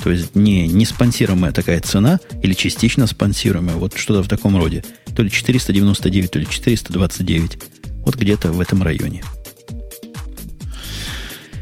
[0.03, 4.83] То есть не, не спонсируемая такая цена или частично спонсируемая, вот что-то в таком роде.
[5.15, 7.59] То ли 499, то ли 429.
[8.05, 9.23] Вот где-то в этом районе.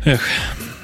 [0.04, 0.22] Эх,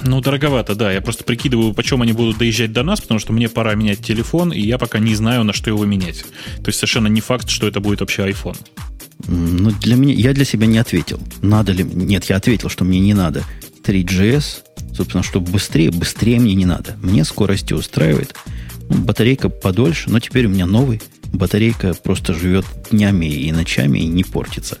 [0.04, 0.92] ну, дороговато, да.
[0.92, 4.52] Я просто прикидываю, почем они будут доезжать до нас, потому что мне пора менять телефон,
[4.52, 6.24] и я пока не знаю, на что его менять.
[6.56, 8.56] То есть совершенно не факт, что это будет вообще iPhone.
[9.28, 11.20] Ну, для меня, я для себя не ответил.
[11.42, 11.84] Надо ли...
[11.84, 13.44] Нет, я ответил, что мне не надо
[13.84, 14.62] 3GS.
[14.94, 16.96] Собственно, чтобы быстрее, быстрее мне не надо.
[17.02, 18.34] Мне скорости устраивает.
[18.88, 21.00] Ну, батарейка подольше, но теперь у меня новый.
[21.32, 24.78] Батарейка просто живет днями и ночами и не портится.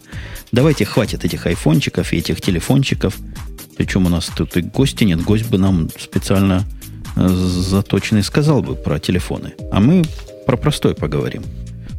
[0.50, 3.16] Давайте хватит этих айфончиков и этих телефончиков.
[3.76, 5.22] Причем у нас тут и гости нет.
[5.22, 6.64] Гость бы нам специально
[7.16, 9.54] э, заточенный сказал бы про телефоны.
[9.70, 10.02] А мы
[10.46, 11.42] про простой поговорим.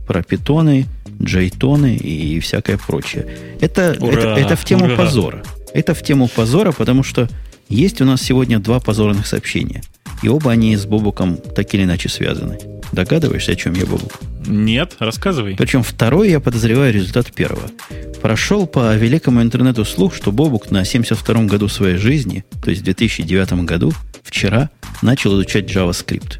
[0.07, 0.85] Про питоны,
[1.21, 3.27] джейтоны и всякое прочее.
[3.61, 4.13] Это, Ура!
[4.13, 4.95] это, это в тему Ура!
[4.95, 5.43] позора.
[5.73, 7.27] Это в тему позора, потому что
[7.69, 9.81] есть у нас сегодня два позорных сообщения.
[10.21, 12.59] И оба они с Бобуком так или иначе связаны.
[12.93, 14.19] Догадываешься, о чем я, Бобук?
[14.45, 15.55] Нет, рассказывай.
[15.57, 17.71] Причем второй, я подозреваю, результат первого.
[18.21, 22.85] Прошел по великому интернету слух, что Бобук на 72-м году своей жизни, то есть в
[22.85, 23.91] 2009 году,
[24.23, 24.69] вчера,
[25.01, 26.39] начал изучать JavaScript.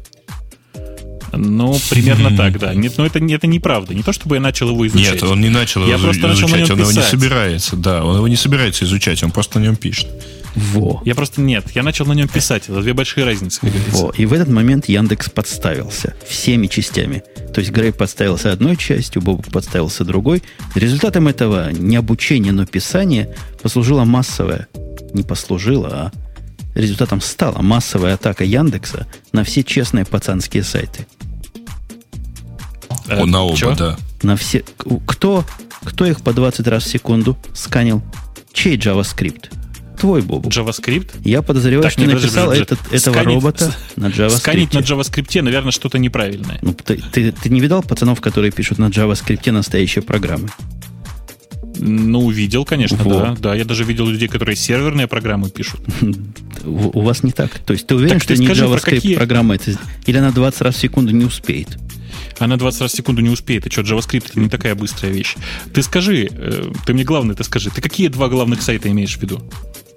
[1.32, 2.72] Ну, примерно так, да.
[2.72, 3.92] Нет, но это, это неправда.
[3.92, 5.14] Не то, чтобы я начал его изучать.
[5.14, 7.76] Нет, он не начал Я его просто начал на изучать, нем он его не собирается.
[7.76, 10.06] Да, он его не собирается изучать, он просто на нем пишет.
[10.54, 11.02] Во.
[11.04, 12.64] Я просто нет, я начал на нем писать.
[12.68, 14.02] Это две большие разницы, как говорится.
[14.04, 14.10] Во.
[14.16, 17.22] И в этот момент Яндекс подставился всеми частями.
[17.52, 20.42] То есть Грей подставился одной частью, Бобук подставился другой.
[20.74, 24.68] Результатом этого не обучения, но писания послужила массовая,
[25.12, 26.12] не послужила, а
[26.78, 31.06] результатом стала массовая атака Яндекса на все честные пацанские сайты.
[33.08, 33.74] Э, Он на оба, чё?
[33.74, 33.96] да.
[34.22, 34.64] На все...
[35.06, 35.44] Кто,
[35.82, 38.02] кто их по 20 раз в секунду сканил?
[38.52, 39.50] Чей JavaScript?
[40.04, 40.52] Твой, Бобук.
[40.52, 41.12] JavaScript?
[41.24, 44.36] Я подозреваю, Так, что нет, написал подожди, этот, этого Сканить- робота на JavaScript.
[44.36, 46.58] Сканить на JavaScript, наверное, что-то неправильное.
[46.60, 50.50] Ну, ты, ты, ты не видал пацанов, которые пишут на JavaScript настоящие программы?
[51.78, 53.18] Ну, видел, конечно, Во.
[53.18, 53.36] да.
[53.40, 55.80] Да, я даже видел людей, которые серверные программы пишут.
[56.66, 57.58] У, вас не так.
[57.60, 59.72] То есть ты уверен, Так что ты не скажи, про JavaScript какие- программа это...
[60.04, 61.78] Или она 20 раз в секунду не успеет?
[62.38, 63.66] Она 20 раз в секунду не успеет.
[63.66, 65.34] И что, JavaScript это не такая быстрая вещь.
[65.72, 69.22] Ты скажи, э, ты мне главное, ты скажи, ты какие два главных сайта имеешь в
[69.22, 69.40] виду?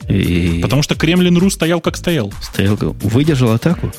[0.10, 2.34] И Потому что Kremlin.ru стоял как стоял.
[2.42, 3.92] стоял, выдержал атаку?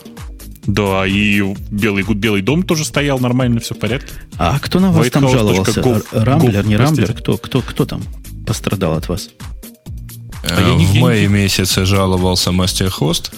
[0.67, 1.41] Да, и
[1.71, 4.13] Белый, Белый дом тоже стоял нормально, все в порядке.
[4.37, 5.33] А кто на вас там Whitehouse.gov.
[5.33, 5.81] жаловался?
[5.81, 7.03] Р- Рамблер, не Простите.
[7.03, 7.13] Рамблер?
[7.15, 8.03] Кто, кто, кто там?
[8.47, 9.31] пострадал от вас?
[10.43, 13.33] А я в мае месяце жаловался Мастерхост,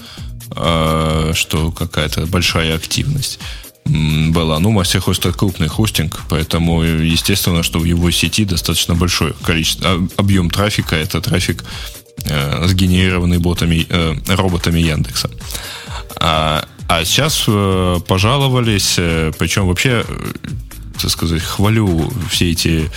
[0.51, 3.39] что какая-то большая активность
[3.85, 4.59] была.
[4.61, 10.09] Ну, Masterhost это крупный хостинг, поэтому естественно, что в его сети достаточно большое количество, а,
[10.17, 11.65] объем трафика, это трафик,
[12.25, 15.31] э, сгенерированный ботами, э, роботами Яндекса.
[16.17, 20.31] А, а сейчас э, пожаловались, э, причем вообще, э,
[21.01, 22.91] так сказать, хвалю все эти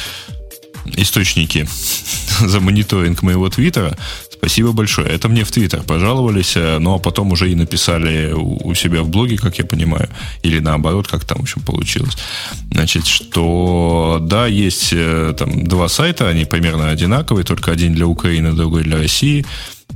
[0.98, 1.68] источники
[2.40, 3.98] за мониторинг моего твиттера.
[4.44, 5.08] Спасибо большое.
[5.08, 9.38] Это мне в Твиттер пожаловались, э, а потом уже и написали у себя в блоге,
[9.38, 10.10] как я понимаю,
[10.44, 12.18] или наоборот, как там в общем получилось.
[12.70, 18.52] Значит, что да, есть э, там два сайта, они примерно одинаковые, только один для Украины,
[18.52, 19.46] другой для России.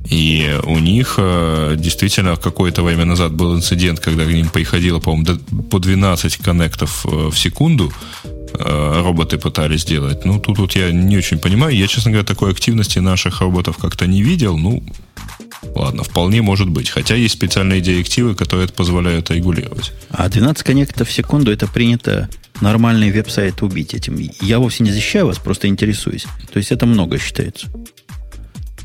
[0.09, 5.39] И у них э, действительно какое-то время назад был инцидент, когда к ним приходило, по-моему,
[5.69, 7.91] по 12 коннектов в секунду
[8.59, 10.25] Э, роботы пытались сделать.
[10.25, 11.75] Ну, тут вот я не очень понимаю.
[11.75, 14.57] Я, честно говоря, такой активности наших роботов как-то не видел.
[14.57, 14.83] Ну,
[15.75, 16.89] ладно, вполне может быть.
[16.89, 19.91] Хотя есть специальные директивы, которые это позволяют регулировать.
[20.09, 22.29] А 12 коннектов в секунду это принято
[22.61, 24.17] нормальный веб-сайт убить этим.
[24.41, 26.25] Я вовсе не защищаю вас, просто интересуюсь.
[26.51, 27.67] То есть это много считается.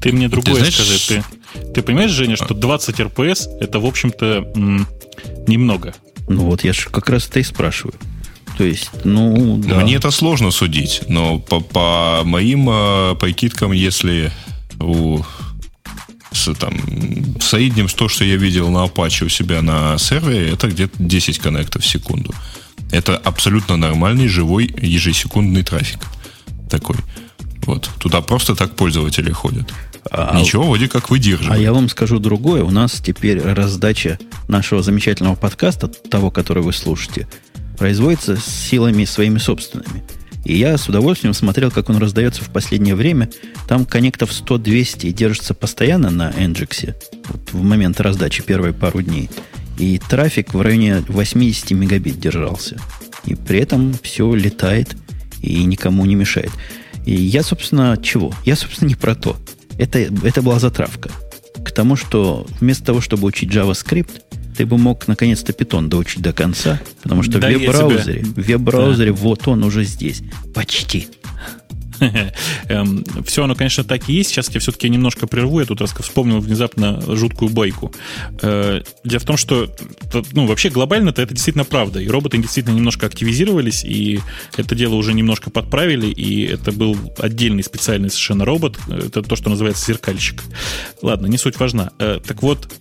[0.03, 0.75] Ты мне другое ты знаешь...
[0.75, 1.23] скажи.
[1.55, 4.87] Ты, ты понимаешь, Женя, что 20 РПС это, в общем-то, м-
[5.47, 5.95] немного?
[6.29, 7.95] Ну вот я же как раз это и спрашиваю.
[8.59, 9.81] То есть, ну, да.
[9.81, 14.31] Мне это сложно судить, но по, по моим э, прикидкам, если
[14.79, 15.23] у
[16.33, 16.75] с, там,
[17.39, 21.39] в среднем то, что я видел на Apache у себя на сервере, это где-то 10
[21.39, 22.35] коннектов в секунду.
[22.91, 26.01] Это абсолютно нормальный, живой, ежесекундный трафик.
[26.71, 26.97] Такой.
[27.67, 27.91] Вот.
[27.99, 29.73] Туда просто так пользователи ходят.
[30.11, 31.59] А, Ничего вроде как выдерживает.
[31.59, 32.65] А я вам скажу другое.
[32.65, 37.29] У нас теперь раздача нашего замечательного подкаста, того, который вы слушаете,
[37.79, 40.03] производится силами своими собственными.
[40.45, 43.31] И я с удовольствием смотрел, как он раздается в последнее время.
[43.69, 46.95] Там коннектов 100-200 и держится постоянно на Nginx
[47.29, 49.31] вот в момент раздачи первые пару дней.
[49.79, 52.77] И трафик в районе 80 мегабит держался.
[53.25, 54.97] И при этом все летает
[55.41, 56.51] и никому не мешает.
[57.07, 58.35] И я, собственно, чего?
[58.45, 59.37] Я, собственно, не про то.
[59.79, 61.11] Это, это была затравка.
[61.65, 64.23] К тому, что вместо того, чтобы учить JavaScript,
[64.57, 69.13] ты бы мог наконец-то питон доучить до конца, потому что да в веб-браузере, в веб-браузере
[69.13, 69.17] да.
[69.17, 70.23] вот он уже здесь.
[70.55, 71.09] Почти.
[72.69, 74.31] Эм, все оно, конечно, так и есть.
[74.31, 75.61] Сейчас я все-таки немножко прерву.
[75.61, 77.93] Я тут раз вспомнил внезапно жуткую байку.
[78.43, 79.69] Э, дело в том, что
[80.33, 82.01] ну, вообще глобально-то это действительно правда.
[82.01, 84.21] И роботы действительно немножко активизировались, и
[84.57, 88.79] это дело уже немножко подправили, и это был отдельный специальный совершенно робот.
[88.89, 90.43] Это то, что называется зеркальщик.
[91.03, 91.91] Ладно, не суть важна.
[91.99, 92.73] Э, так вот,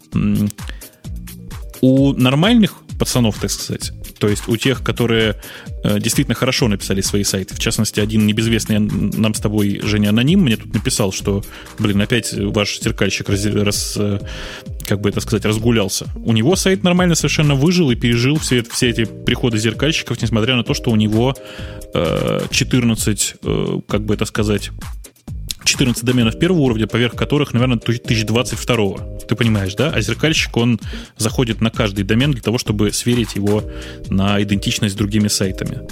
[1.81, 3.91] у нормальных пацанов, так сказать,
[4.21, 5.35] то есть у тех, которые
[5.83, 7.55] э, действительно хорошо написали свои сайты.
[7.55, 11.43] В частности, один небезвестный нам с тобой, Женя, аноним, мне тут написал, что,
[11.79, 14.19] блин, опять ваш зеркальщик раз, раз, э,
[14.85, 16.05] как бы это сказать, разгулялся.
[16.23, 20.63] У него сайт нормально совершенно выжил и пережил все, все эти приходы зеркальщиков, несмотря на
[20.63, 21.33] то, что у него
[21.95, 24.69] э, 14, э, как бы это сказать,
[25.63, 29.19] 14 доменов первого уровня, поверх которых, наверное, 1022.
[29.27, 29.89] Ты понимаешь, да?
[29.89, 30.79] А зеркальщик, он
[31.17, 33.63] заходит на каждый домен для того, чтобы сверить его
[34.09, 35.87] на идентичность с другими сайтами.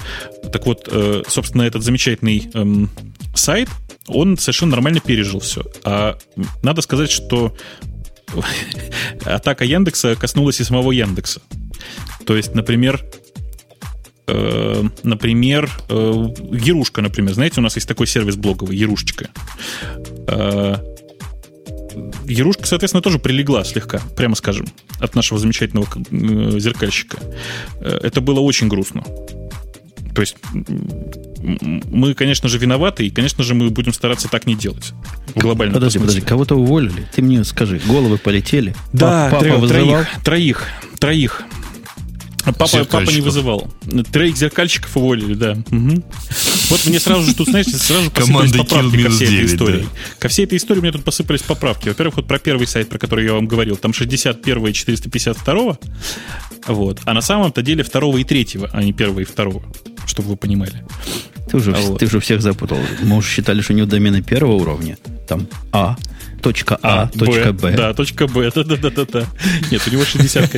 [0.51, 2.89] Так вот, э, собственно, этот замечательный эм,
[3.35, 3.69] сайт,
[4.07, 5.63] он совершенно нормально пережил все.
[5.83, 6.17] А
[6.63, 7.55] надо сказать, что
[9.25, 11.41] атака Яндекса коснулась и самого Яндекса.
[12.25, 13.03] То есть, например,
[15.03, 15.93] например, э,
[16.51, 17.33] Ерушка, например.
[17.33, 19.29] Знаете, у нас есть такой сервис блоговый, Ерушечка.
[20.27, 20.77] Э,
[22.25, 24.67] Ерушка, соответственно, тоже прилегла слегка, прямо скажем,
[24.99, 25.87] от нашего замечательного
[26.59, 27.17] зеркальщика.
[27.81, 29.03] Это было очень грустно.
[30.13, 30.35] То есть
[31.41, 34.93] мы, конечно же, виноваты, и, конечно же, мы будем стараться так не делать.
[35.35, 35.73] Глобально.
[35.73, 37.07] Подожди, подожди, кого-то уволили?
[37.13, 38.75] Ты мне скажи, головы полетели?
[38.91, 40.05] Да, Папа троих, вызывал?
[40.23, 40.67] троих,
[40.99, 41.43] троих.
[42.45, 43.71] Папа, папа не вызывал.
[44.11, 45.57] Троих зеркальщиков уволили, да.
[45.71, 46.03] Угу.
[46.69, 49.81] Вот мне сразу же тут, знаешь, сразу посыпались поправки ко всей 9, этой истории.
[49.81, 49.89] Да.
[50.19, 51.89] Ко всей этой истории мне тут посыпались поправки.
[51.89, 55.77] Во-первых, вот про первый сайт, про который я вам говорил, там 61 и 452.
[56.67, 56.99] Вот.
[57.05, 59.63] А на самом-то деле второго и третьего, а не первого и второго,
[60.05, 60.85] чтобы вы понимали.
[61.49, 61.99] Ты уже, а вот.
[61.99, 62.77] ты уже всех запутал.
[63.01, 64.97] Мы уже считали, что у него домены первого уровня.
[65.27, 65.97] Там А,
[66.41, 67.75] точка А, а точка Б.
[67.75, 69.27] Да, точка Б, да, да, да, да, да.
[69.71, 70.51] Нет, у него 60,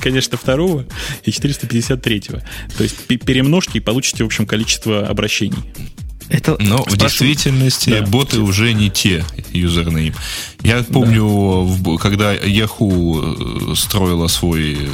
[0.00, 0.84] конечно, второго
[1.24, 2.20] и 453.
[2.20, 5.58] То есть перемножьте и получите, в общем, количество обращений.
[6.32, 8.06] Это Но в действительности да.
[8.06, 9.22] боты уже не те
[9.52, 10.14] юзернейм.
[10.62, 11.98] Я помню, да.
[11.98, 14.88] когда Yahoo э, строила свой, э,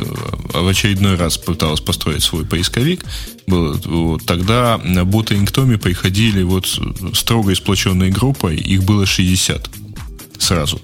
[0.52, 3.05] в очередной раз пыталась построить свой поисковик,
[3.47, 6.66] вот, тогда боты Инктоми приходили вот
[7.15, 9.70] строго сплоченной группой, их было 60
[10.39, 10.81] сразу.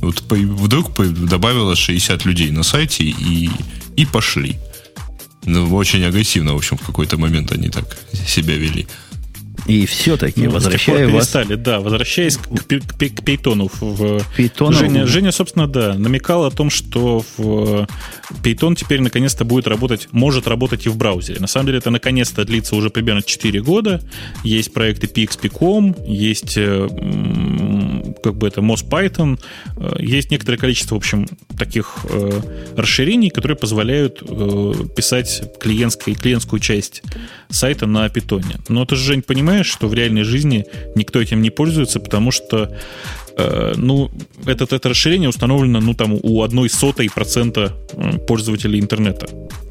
[0.00, 0.92] Вот вдруг
[1.28, 3.50] добавилось 60 людей на сайте и,
[3.96, 4.58] и пошли.
[5.44, 7.96] Ну, очень агрессивно, в общем, в какой-то момент они так
[8.26, 8.86] себя вели.
[9.66, 11.28] И все-таки, ну, возвращая вас...
[11.28, 13.70] Перестали, да, возвращаясь к, к, к Пейтону.
[13.80, 14.20] В...
[14.36, 14.72] Пейтону...
[14.72, 17.86] Женя, Женя, собственно, да, намекал о том, что в
[18.42, 21.40] Python теперь наконец-то будет работать, может работать и в браузере.
[21.40, 24.00] На самом деле это наконец-то длится уже примерно 4 года.
[24.42, 26.88] Есть проекты PXP.com, есть э,
[28.22, 29.38] как бы это Moz Python,
[29.76, 32.40] э, есть некоторое количество, в общем, таких э,
[32.76, 34.20] расширений, которые позволяют
[34.94, 37.02] писать клиентской, клиентскую часть
[37.52, 38.56] сайта на питоне.
[38.68, 42.74] Но ты же, Жень, понимаешь, что в реальной жизни никто этим не пользуется, потому что
[43.36, 44.10] Э, ну,
[44.46, 49.26] это, это расширение установлено, ну, там, у одной сотой процента э, пользователей интернета.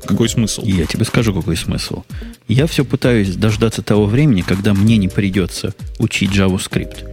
[0.06, 0.64] Какой смысл?
[0.66, 2.04] Я тебе скажу, какой смысл.
[2.48, 7.08] Я все пытаюсь дождаться того времени, когда мне не придется учить JavaScript.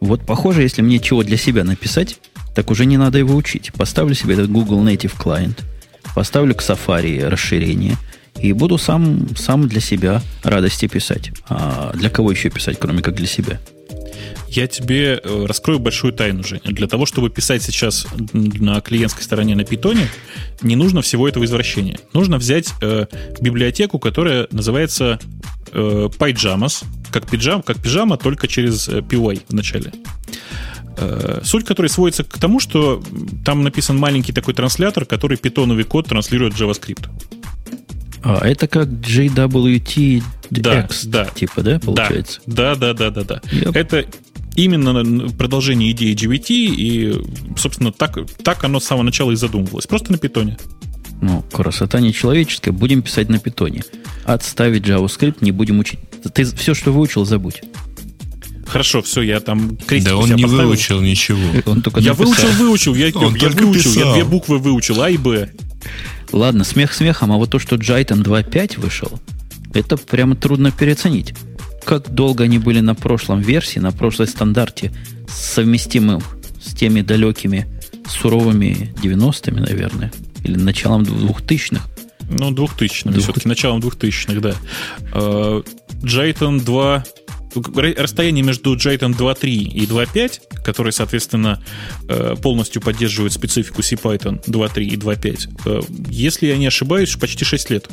[0.00, 2.18] Вот, похоже, если мне чего для себя написать,
[2.54, 3.72] так уже не надо его учить.
[3.72, 5.58] Поставлю себе этот Google Native Client,
[6.14, 7.96] поставлю к Safari расширение
[8.42, 11.32] и буду сам, сам для себя радости писать.
[11.48, 13.60] А для кого еще писать, кроме как для себя?
[14.54, 16.60] я тебе э, раскрою большую тайну, Женя.
[16.64, 20.08] Для того, чтобы писать сейчас на клиентской стороне на питоне,
[20.60, 21.98] не нужно всего этого извращения.
[22.12, 23.06] Нужно взять э,
[23.40, 25.18] библиотеку, которая называется
[25.72, 29.92] э, PyJamas, как, пиджам, как пижама, только через э, PY в начале.
[30.98, 33.02] Э, суть которой сводится к тому, что
[33.44, 37.08] там написан маленький такой транслятор, который питоновый код транслирует JavaScript.
[38.22, 41.26] А, это как JWT да, X, да.
[41.26, 42.40] типа, да, получается?
[42.46, 43.40] Да, да, да, да, да.
[43.42, 43.70] да.
[43.74, 44.06] Это
[44.54, 47.22] именно продолжение идеи GVT, и,
[47.56, 49.86] собственно, так, так оно с самого начала и задумывалось.
[49.86, 50.56] Просто на питоне.
[51.20, 52.72] Ну, красота не человеческая.
[52.72, 53.82] Будем писать на питоне.
[54.24, 56.00] Отставить JavaScript не будем учить.
[56.34, 57.62] Ты все, что выучил, забудь.
[58.66, 60.68] Хорошо, все, я там крестик Да он не поставил.
[60.68, 61.40] выучил ничего.
[61.66, 62.26] Он только я написал.
[62.32, 64.08] выучил, выучил, я, он я выучил, писал.
[64.08, 65.50] я две буквы выучил, А и Б.
[66.32, 69.20] Ладно, смех смехом, а вот то, что Jython 2.5 вышел,
[69.74, 71.34] это прямо трудно переоценить
[71.84, 74.92] как долго они были на прошлом версии, на прошлой стандарте,
[75.28, 76.22] совместимым
[76.60, 77.66] с теми далекими
[78.06, 80.12] суровыми 90-ми, наверное,
[80.44, 81.82] или началом 2000-х.
[82.30, 84.54] Ну, 2000-х, 2000 все-таки началом 2000-х, да.
[85.12, 85.62] Э,
[86.02, 87.04] 2
[87.54, 91.62] расстояние между Jython 2.3 и 2.5, который, соответственно,
[92.08, 97.70] э, полностью поддерживает специфику CPython 2.3 и 2.5, э, если я не ошибаюсь, почти 6
[97.70, 97.88] лет.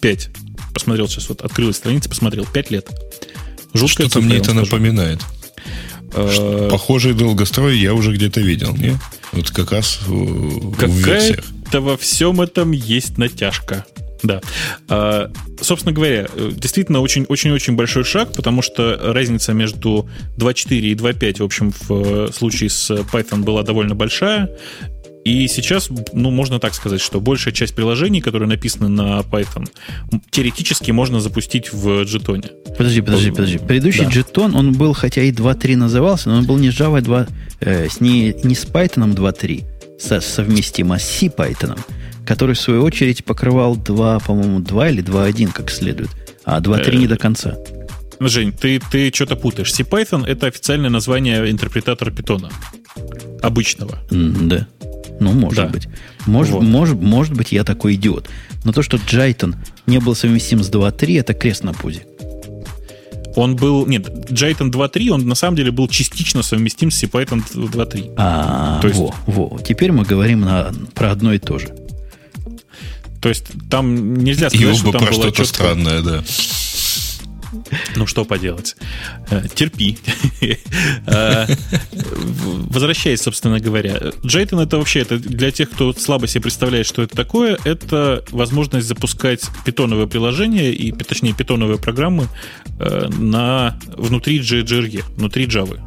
[0.00, 0.30] 5
[0.72, 2.88] посмотрел сейчас, вот открылась страница, посмотрел, 5 лет.
[3.74, 4.60] Жуткая Что-то мне это скажу.
[4.60, 5.20] напоминает.
[6.14, 8.98] Э, Похожий долгострой я уже где-то видел, не?
[9.32, 11.44] Вот как раз в, в версиях.
[11.72, 13.86] во всем этом есть натяжка.
[14.22, 14.40] Да.
[14.88, 15.30] А,
[15.60, 20.08] собственно говоря, действительно очень-очень-очень большой шаг, потому что разница между
[20.38, 24.50] 2.4 и 2.5, в общем, в случае с Python была довольно большая.
[25.24, 29.68] И сейчас, ну, можно так сказать, что большая часть приложений, которые написаны на Python,
[30.30, 32.50] теоретически можно запустить в джетоне.
[32.76, 33.58] Подожди, подожди, подожди.
[33.58, 34.10] Предыдущий да.
[34.10, 37.26] джетон, он был, хотя и 2.3 назывался, но он был не с Java 2,
[37.60, 39.64] э, с не, не с Python 2.3
[39.98, 41.78] со, совместимо, а с C Python,
[42.26, 46.10] который, в свою очередь, покрывал 2, по-моему, 2 или 2.1, как следует,
[46.44, 47.56] а 2.3 не до конца.
[48.20, 49.72] Жень, ты, ты что-то путаешь.
[49.72, 52.50] CPython— это официальное название интерпретатора питона.
[53.42, 53.98] Обычного.
[54.10, 54.68] Mm, да.
[55.18, 55.66] Ну, может да.
[55.66, 55.88] быть.
[56.26, 56.62] Может, вот.
[56.62, 58.28] может, может быть, я такой идиот.
[58.64, 62.06] Но то, что Джайтон не был совместим с 2.3, это крест на пузе.
[63.34, 63.86] Он был...
[63.86, 68.14] Нет, Jython 2.3, он на самом деле был частично совместим с CPython 2.3.
[68.16, 69.58] А, то есть, во, во.
[69.60, 71.68] Теперь мы говорим на, про одно и то же.
[73.22, 76.24] То есть там нельзя сказать, и что там про что-то странное, да.
[77.96, 78.76] Ну, что поделать.
[79.30, 79.98] Э, терпи.
[81.06, 81.46] Э,
[82.70, 83.96] возвращаясь, собственно говоря.
[84.24, 88.86] Jython это вообще, это для тех, кто слабо себе представляет, что это такое, это возможность
[88.88, 92.28] запускать питоновое приложение, и, точнее, питоновые программы
[92.80, 95.78] э, на, внутри JRE, внутри Java.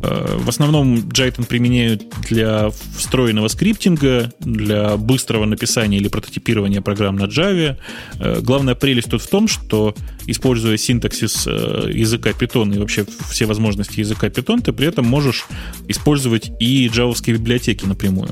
[0.00, 7.24] Э, в основном Jython применяют для встроенного скриптинга, для быстрого написания или прототипирования программ на
[7.24, 7.76] Java.
[8.20, 9.94] Э, главная прелесть тут в том, что,
[10.26, 15.46] используя синтаксис э, языка Python и вообще все возможности языка Python, ты при этом можешь
[15.88, 18.30] использовать и джавовские библиотеки напрямую.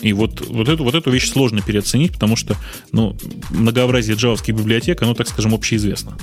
[0.00, 2.56] И вот, вот, эту, вот эту вещь сложно переоценить, потому что
[2.92, 3.16] ну,
[3.50, 6.16] многообразие джавовских библиотек, оно, так скажем, общеизвестно.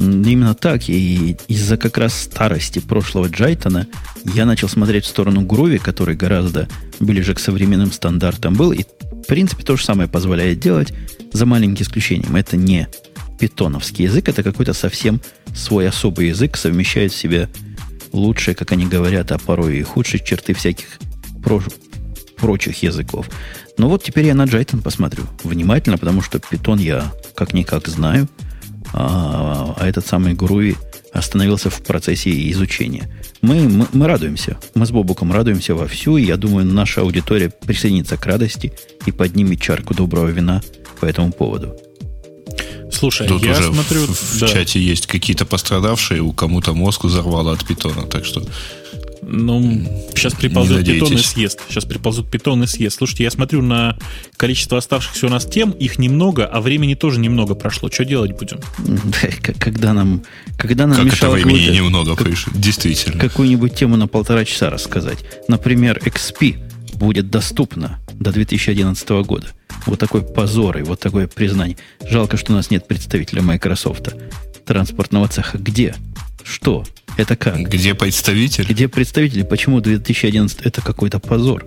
[0.00, 0.88] Именно так.
[0.88, 3.86] И из-за как раз старости прошлого Джайтона
[4.24, 6.68] я начал смотреть в сторону Груви, который гораздо
[7.00, 8.72] ближе к современным стандартам был.
[8.72, 10.94] И, в принципе, то же самое позволяет делать,
[11.32, 12.34] за маленьким исключением.
[12.34, 12.88] Это не
[13.38, 15.20] питоновский язык, это какой-то совсем
[15.54, 17.50] свой особый язык, совмещает в себе
[18.12, 20.98] лучшие, как они говорят, а порой и худшие черты всяких
[21.42, 21.62] про
[22.38, 23.28] прочих языков.
[23.76, 28.26] Но вот теперь я на Джайтон посмотрю внимательно, потому что питон я как-никак знаю–
[28.92, 30.76] а, а этот самый Груви
[31.12, 33.08] остановился в процессе изучения.
[33.42, 34.58] Мы, мы, мы радуемся.
[34.74, 38.72] Мы с Бобуком радуемся вовсю, и я думаю, наша аудитория присоединится к радости
[39.06, 40.62] и поднимет чарку доброго вина
[41.00, 41.76] по этому поводу.
[42.92, 44.06] Слушай, Тут я уже смотрю...
[44.06, 44.48] В, в да.
[44.48, 48.42] чате есть какие-то пострадавшие, у кому-то мозг взорвало от питона, так что
[49.32, 49.62] ну,
[50.14, 51.60] сейчас приползет питон и съест.
[51.68, 52.98] Сейчас приползут питон и съест.
[52.98, 53.96] Слушайте, я смотрю на
[54.36, 57.90] количество оставшихся у нас тем, их немного, а времени тоже немного прошло.
[57.90, 58.58] Что делать будем?
[59.58, 60.22] Когда нам,
[60.58, 62.52] когда нам как мешало это времени немного как, пришло?
[62.56, 63.20] Действительно.
[63.20, 65.18] Какую-нибудь тему на полтора часа рассказать.
[65.48, 66.58] Например, XP
[66.96, 69.48] будет доступна до 2011 года.
[69.86, 71.76] Вот такой позор и вот такое признание.
[72.08, 74.14] Жалко, что у нас нет представителя Microsoft
[74.66, 75.58] транспортного цеха.
[75.58, 75.94] Где?
[76.44, 76.84] Что?
[77.16, 77.58] Это как?
[77.58, 78.64] Где представитель?
[78.64, 79.42] Где представители?
[79.42, 81.66] Почему 2011 это какой-то позор?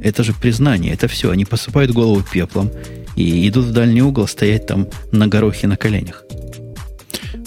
[0.00, 1.30] Это же признание, это все.
[1.30, 2.70] Они посыпают голову пеплом
[3.16, 6.22] и идут в дальний угол стоять там на горохе на коленях.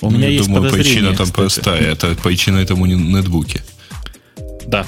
[0.02, 1.32] У меня Я есть думаю, причина там кстати.
[1.32, 1.82] простая.
[1.82, 3.64] Это причина этому нетбуке.
[4.68, 4.86] Да.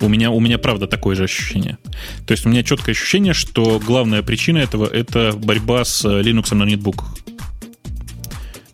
[0.00, 1.78] У меня, у меня правда такое же ощущение.
[2.26, 6.64] То есть у меня четкое ощущение, что главная причина этого это борьба с Linux на
[6.64, 7.08] нетбуках.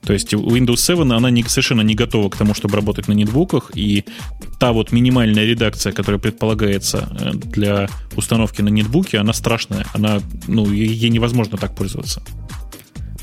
[0.05, 3.71] То есть Windows 7, она не, совершенно не готова к тому, чтобы работать на нетбуках,
[3.75, 4.05] и
[4.59, 9.87] та вот минимальная редакция, которая предполагается э, для установки на нетбуке, она страшная.
[9.95, 12.23] Она, ну, ей невозможно так пользоваться.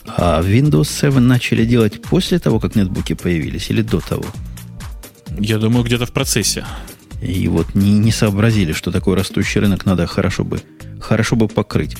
[0.05, 4.25] А Windows 7 начали делать после того, как нетбуки появились, или до того?
[5.37, 6.65] Я думаю, где-то в процессе.
[7.21, 10.61] И вот не, не сообразили, что такой растущий рынок надо хорошо бы,
[11.01, 11.97] хорошо бы покрыть.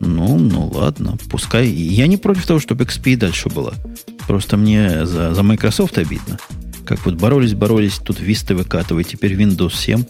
[0.00, 1.68] Ну, ну ладно, пускай.
[1.68, 3.74] Я не против того, чтобы XP дальше была.
[4.26, 6.38] Просто мне за, за Microsoft обидно.
[6.84, 10.04] Как вот боролись, боролись, тут Vista выкатывает, теперь Windows 7,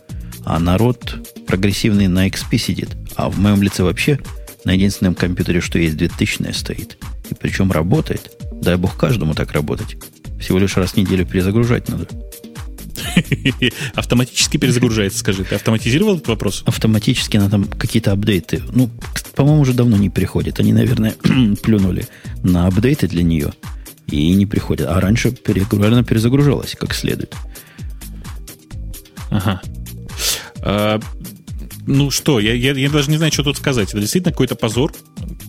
[0.44, 1.16] а народ
[1.46, 2.90] прогрессивный на XP сидит.
[3.16, 4.20] А в моем лице вообще
[4.64, 6.98] на единственном компьютере, что есть 2000 стоит.
[7.30, 8.32] И причем работает.
[8.52, 9.96] Дай бог каждому так работать.
[10.38, 12.06] Всего лишь раз в неделю перезагружать надо.
[13.94, 15.44] Автоматически перезагружается, скажи.
[15.44, 16.62] Ты автоматизировал этот вопрос?
[16.66, 18.62] Автоматически на там какие-то апдейты.
[18.72, 18.90] Ну,
[19.34, 20.60] по-моему, уже давно не приходят.
[20.60, 21.14] Они, наверное,
[21.62, 22.06] плюнули
[22.42, 23.52] на апдейты для нее
[24.06, 24.88] и не приходят.
[24.88, 27.34] А раньше регулярно перезагружалась как следует.
[29.30, 29.60] Ага.
[30.62, 31.00] А,
[31.86, 33.90] ну что, я, я, я даже не знаю, что тут сказать.
[33.90, 34.92] Это действительно какой-то позор.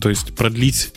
[0.02, 0.94] То есть продлить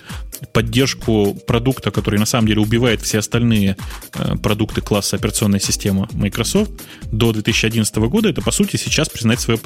[0.53, 3.77] поддержку продукта, который на самом деле убивает все остальные
[4.15, 6.71] э, продукты класса операционной системы Microsoft
[7.11, 9.59] до 2011 года, это, по сути, сейчас признать свое,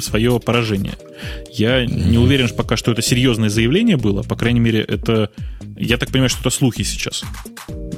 [0.00, 0.94] свое поражение.
[1.52, 4.22] Я не уверен пока, что это серьезное заявление было.
[4.22, 5.30] По крайней мере, это...
[5.76, 7.22] Я так понимаю, что это слухи сейчас.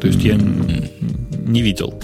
[0.01, 2.01] То есть я не видел.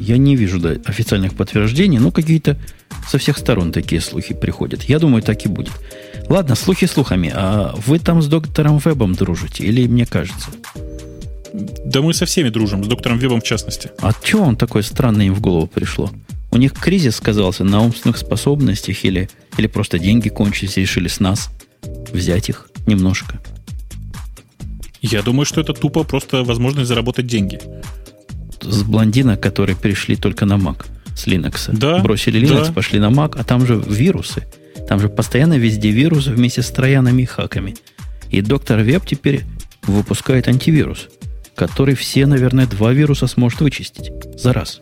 [0.00, 2.56] Я не вижу да, официальных подтверждений, но какие-то
[3.08, 4.84] со всех сторон такие слухи приходят.
[4.84, 5.72] Я думаю, так и будет.
[6.28, 7.32] Ладно, слухи слухами.
[7.34, 9.64] А вы там с доктором Вебом дружите?
[9.64, 10.50] Или мне кажется?
[11.52, 13.90] Да мы со всеми дружим, с доктором Вебом в частности.
[14.00, 16.10] А чего он такой странный им в голову пришло?
[16.50, 21.20] У них кризис сказался на умственных способностях или, или просто деньги кончились и решили с
[21.20, 21.50] нас
[22.12, 23.40] взять их немножко?
[25.00, 27.60] Я думаю, что это тупо просто возможность заработать деньги.
[28.60, 30.84] С блондина, которые пришли только на Mac
[31.16, 31.70] с Linux.
[31.72, 32.72] Да, Бросили Linux, да.
[32.72, 34.46] пошли на Mac, а там же вирусы.
[34.88, 37.76] Там же постоянно везде вирусы вместе с троянами и хаками.
[38.30, 39.44] И доктор Веб теперь
[39.82, 41.08] выпускает антивирус,
[41.54, 44.80] который все, наверное, два вируса сможет вычистить за раз.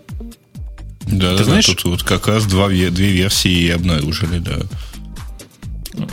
[1.02, 4.58] Да, Ты да, знаешь, тут вот как раз два, две версии обнаружили, да.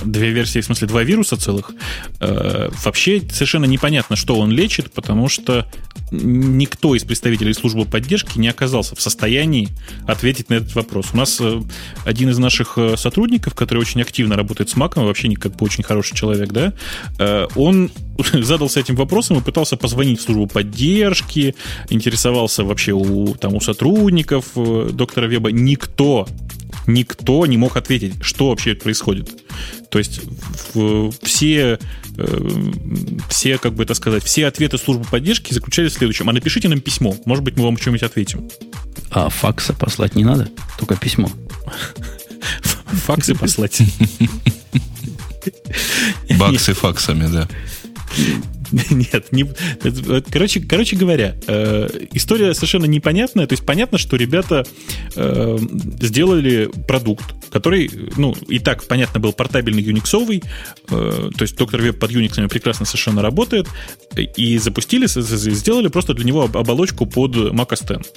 [0.05, 1.71] Две версии, в смысле, два вируса целых.
[2.19, 5.67] Э, вообще совершенно непонятно, что он лечит, потому что
[6.11, 9.69] никто из представителей службы поддержки не оказался в состоянии
[10.07, 11.07] ответить на этот вопрос.
[11.13, 11.61] У нас э,
[12.05, 15.83] один из наших э, сотрудников, который очень активно работает с Маком, вообще как бы очень
[15.83, 16.73] хороший человек, да,
[17.55, 17.91] он
[18.33, 21.55] задался этим вопросом и пытался позвонить в службу поддержки,
[21.89, 25.51] интересовался вообще у, там, у сотрудников доктора Веба.
[25.51, 26.27] Никто
[26.87, 29.29] никто не мог ответить, что вообще происходит.
[29.89, 30.21] То есть
[31.21, 31.79] все,
[32.17, 32.71] э,
[33.29, 36.29] все, как бы это сказать, все ответы службы поддержки заключались в следующем.
[36.29, 38.49] А напишите нам письмо, может быть, мы вам что-нибудь ответим.
[39.11, 41.29] А факса послать не надо, только письмо.
[43.05, 43.81] Факсы послать.
[46.37, 47.47] Баксы факсами, да.
[48.89, 49.45] Нет, не,
[50.31, 53.45] короче, короче говоря, э, история совершенно непонятная.
[53.45, 54.65] То есть понятно, что ребята
[55.15, 55.57] э,
[56.01, 60.41] сделали продукт, который, ну, и так, понятно, был портабельный юниксовый,
[60.89, 63.67] э, то есть доктор веб под Unix прекрасно совершенно работает,
[64.15, 68.09] и запустили, сделали просто для него оболочку под Mac OS X.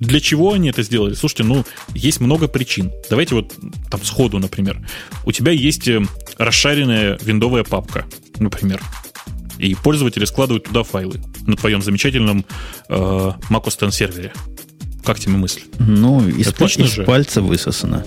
[0.00, 1.14] Для чего они это сделали?
[1.14, 1.64] Слушайте, ну,
[1.94, 2.92] есть много причин.
[3.08, 3.54] Давайте вот
[3.90, 4.84] там сходу, например.
[5.24, 6.02] У тебя есть э,
[6.36, 8.04] расшаренная виндовая папка,
[8.38, 8.82] например.
[9.58, 12.44] И пользователи складывают туда файлы на твоем замечательном
[12.88, 12.94] э,
[13.50, 14.32] macOS X сервере.
[15.04, 15.62] Как тебе мысль?
[15.78, 18.04] Ну, из, па- из пальца высосано.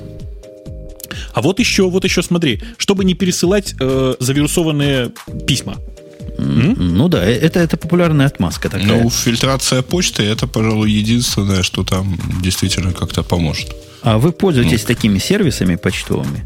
[1.34, 5.11] А вот еще, вот еще смотри, чтобы не пересылать э, завирусованные
[5.45, 5.78] письма.
[6.38, 9.03] Ну да, э, это, это популярная отмазка такая.
[9.03, 13.76] Ну, фильтрация почты это, пожалуй, единственное, что там действительно как-то поможет.
[14.02, 14.88] А вы пользуетесь ну.
[14.88, 16.45] такими сервисами почтовыми?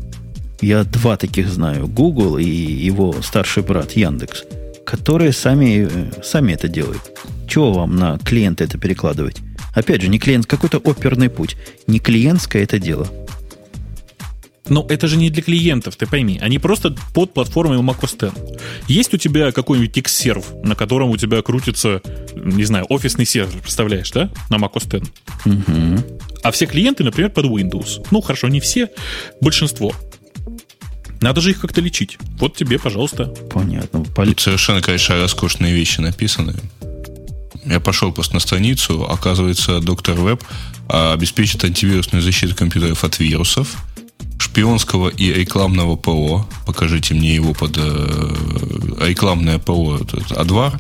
[0.61, 1.88] Я два таких знаю.
[1.88, 4.44] Google и его старший брат Яндекс,
[4.92, 7.18] которые сами, э, сами это делают.
[7.48, 9.38] Чего вам на клиента это перекладывать?
[9.74, 11.56] Опять же, не клиент, какой-то оперный путь.
[11.88, 13.08] Не клиентское это дело.
[14.68, 16.40] Но это же не для клиентов, ты пойми.
[16.42, 18.38] Они просто под платформой macOS X.
[18.90, 22.02] Есть у тебя какой-нибудь X-серв, на котором у тебя крутится,
[22.36, 24.30] не знаю, офисный сервер, представляешь, да?
[24.50, 25.10] На macOS X.
[25.46, 26.20] Угу.
[26.44, 28.06] А все клиенты, например, под Windows.
[28.12, 28.90] Ну, хорошо, не все,
[29.40, 29.94] большинство.
[31.22, 32.18] Надо же их как-то лечить.
[32.39, 33.26] Вот тебе, пожалуйста.
[33.26, 34.03] Понятно.
[34.03, 36.56] Тут совершенно, конечно, роскошные вещи написаны.
[37.64, 40.43] Я пошел просто на страницу, оказывается, доктор Веб
[40.89, 43.77] а, обеспечит антивирусную защиту компьютеров от вирусов,
[44.39, 46.48] шпионского и рекламного ПО.
[46.65, 48.35] Покажите мне его под э,
[48.99, 49.99] рекламное ПО.
[50.31, 50.80] Адвар.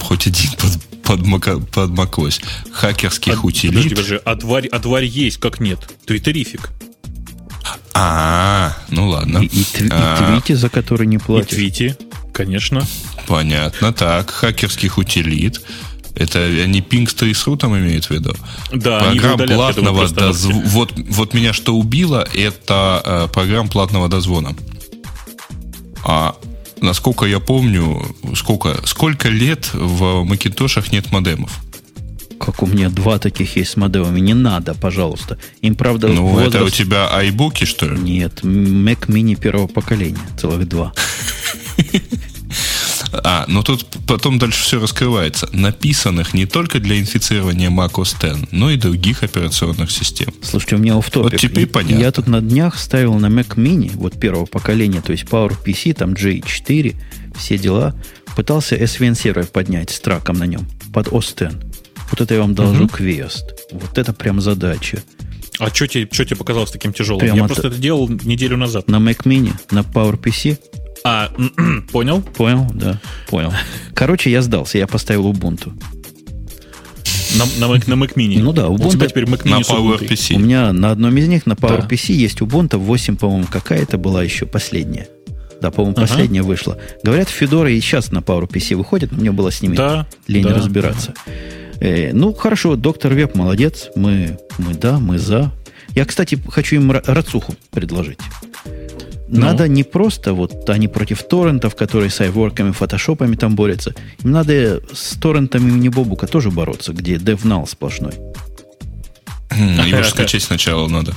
[0.00, 2.42] Хоть один под, под, мака, под macOS.
[2.72, 3.74] Хакерских а, утилит.
[3.74, 4.20] Подожди, подожди.
[4.24, 5.80] Адварь, адварь есть, как нет?
[6.06, 6.70] Твиттерифик.
[7.94, 9.38] А, ну ладно.
[9.38, 11.52] И, и, тв, а, и твити, за который не платят.
[11.52, 11.96] И твити,
[12.32, 12.86] конечно.
[13.26, 13.92] Понятно.
[13.92, 15.60] Так, хакерских утилит.
[16.14, 18.34] Это они Ping Trace там имеют в виду?
[18.72, 20.50] Да, программ платного дозв...
[20.64, 24.56] вот, вот меня что убило, это э, программ платного дозвона.
[26.04, 26.34] А
[26.80, 28.04] насколько я помню,
[28.34, 31.52] сколько, сколько лет в Макинтошах нет модемов?
[32.38, 34.20] Как у меня два таких есть с модемами.
[34.20, 35.38] Не надо, пожалуйста.
[35.60, 36.54] Им, правда, Ну, возраст...
[36.54, 37.98] это у тебя айбуки, что ли?
[37.98, 40.18] Нет, Mac Mini первого поколения.
[40.40, 40.92] Целых два.
[43.24, 45.48] А, но тут потом дальше все раскрывается.
[45.52, 50.28] Написанных не только для инфицирования macOS X, но и других операционных систем.
[50.42, 51.32] Слушайте, у меня автопик.
[51.32, 52.02] Вот теперь понятно.
[52.02, 56.12] Я тут на днях ставил на Mac Mini, вот первого поколения, то есть PowerPC, там
[56.12, 56.96] J4,
[57.36, 57.94] все дела.
[58.36, 61.54] Пытался SVN сервер поднять с траком на нем под OS X.
[62.10, 62.94] Вот это я вам должу угу.
[62.94, 63.44] квест.
[63.72, 65.02] Вот это прям задача.
[65.58, 67.20] А что тебе, что тебе показалось таким тяжелым?
[67.20, 68.88] Прямо я просто это делал неделю назад.
[68.88, 70.58] На Mac Mini, на PowerPC
[71.04, 71.30] а,
[71.92, 72.22] понял?
[72.22, 73.52] Понял, да, понял.
[73.94, 75.72] Короче, я сдался, я поставил Ubuntu.
[77.36, 78.40] На, на, Mac, на Mac Mini.
[78.40, 78.88] Ну да, Ubuntu.
[78.88, 80.34] У тебя теперь Mac Mini на PowerPC.
[80.34, 82.14] У меня на одном из них, на PowerPC, да.
[82.14, 85.08] есть Ubuntu 8, по-моему, какая-то была еще последняя.
[85.60, 86.06] Да, по-моему, ага.
[86.06, 86.78] последняя вышла.
[87.02, 90.54] Говорят, Федора и сейчас на PowerPC выходит, но мне было с ними да, лень да,
[90.54, 91.14] разбираться.
[91.26, 91.32] Да.
[91.80, 93.90] Э, ну, хорошо, доктор Веб молодец.
[93.94, 95.52] Мы, мы да, мы за.
[95.90, 98.18] Я, кстати, хочу им рацуху предложить.
[99.30, 99.40] Ну.
[99.40, 103.94] Надо не просто вот они против торрентов, которые с айворками, фотошопами там борются.
[104.24, 108.14] Им надо с торрентами имени Бобука тоже бороться, где DevNull сплошной.
[109.54, 111.14] Его же скачать сначала надо.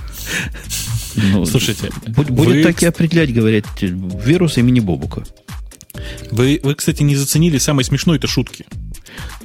[1.15, 2.63] Ну, Слушайте, будет вы...
[2.63, 5.23] так и определять, говорят, вирус имени Бобука.
[6.31, 8.65] Вы, вы, кстати, не заценили самой смешной это шутки.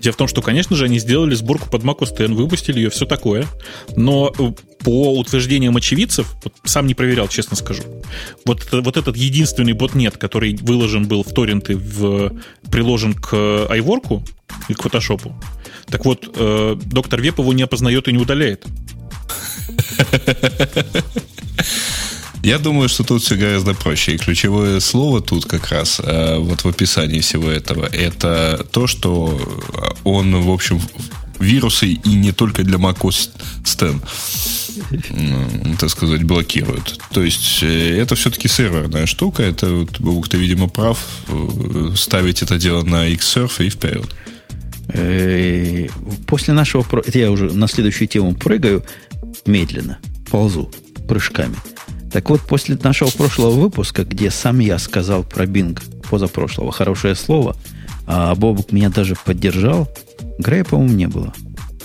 [0.01, 2.90] Дело в том, что, конечно же, они сделали сборку под Mac OS X, выпустили ее,
[2.90, 3.47] все такое.
[3.97, 7.82] Но э, по утверждениям очевидцев, вот сам не проверял, честно скажу,
[8.44, 12.32] вот, вот этот единственный ботнет, который выложен был в торренты, в,
[12.70, 14.28] приложен к iWork
[14.68, 15.32] и к Photoshop,
[15.86, 18.64] так вот, э, доктор Веб его не опознает и не удаляет.
[22.47, 24.14] Я думаю, что тут все гораздо проще.
[24.14, 29.36] И ключевое слово тут как раз э, вот в описании всего этого это то, что
[30.05, 30.81] он, в общем,
[31.40, 33.31] вирусы и не только для macOS
[33.62, 33.77] X,
[35.81, 37.01] так сказать, блокирует.
[37.10, 39.43] То есть э, это все-таки серверная штука.
[39.43, 41.05] Это, вот, ты, видимо, прав.
[41.27, 44.14] Э, ставить это дело на Xsurf и вперед.
[46.28, 46.86] После нашего...
[47.05, 48.85] Это я уже на следующую тему прыгаю
[49.47, 49.98] медленно,
[50.31, 50.70] ползу
[51.09, 51.56] прыжками.
[52.16, 55.78] Так вот, после нашего прошлого выпуска, где сам я сказал про Bing
[56.09, 57.55] позапрошлого хорошее слово,
[58.06, 59.86] а Бобук меня даже поддержал,
[60.38, 61.34] Грея, по-моему, не было.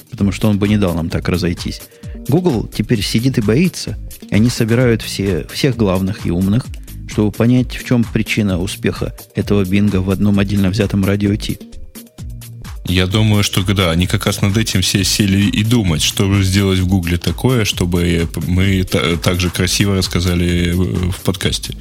[0.09, 1.81] Потому что он бы не дал нам так разойтись.
[2.29, 3.97] Google теперь сидит и боится,
[4.29, 6.65] и они собирают все, всех главных и умных,
[7.09, 11.59] чтобы понять, в чем причина успеха этого бинга в одном отдельно взятом радио Ти.
[12.91, 16.43] Я думаю, что да, они как раз над этим все сели и думать, что же
[16.43, 21.73] сделать в Гугле такое, чтобы мы так же красиво рассказали в подкасте.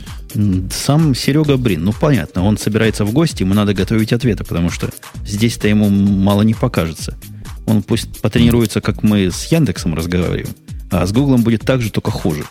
[0.70, 4.88] Сам Серега Брин, ну понятно, он собирается в гости, ему надо готовить ответы, потому что
[5.26, 7.18] здесь-то ему мало не покажется.
[7.66, 10.54] Он пусть потренируется, как мы с Яндексом разговариваем,
[10.92, 12.44] а с Гуглом будет так же, только хуже.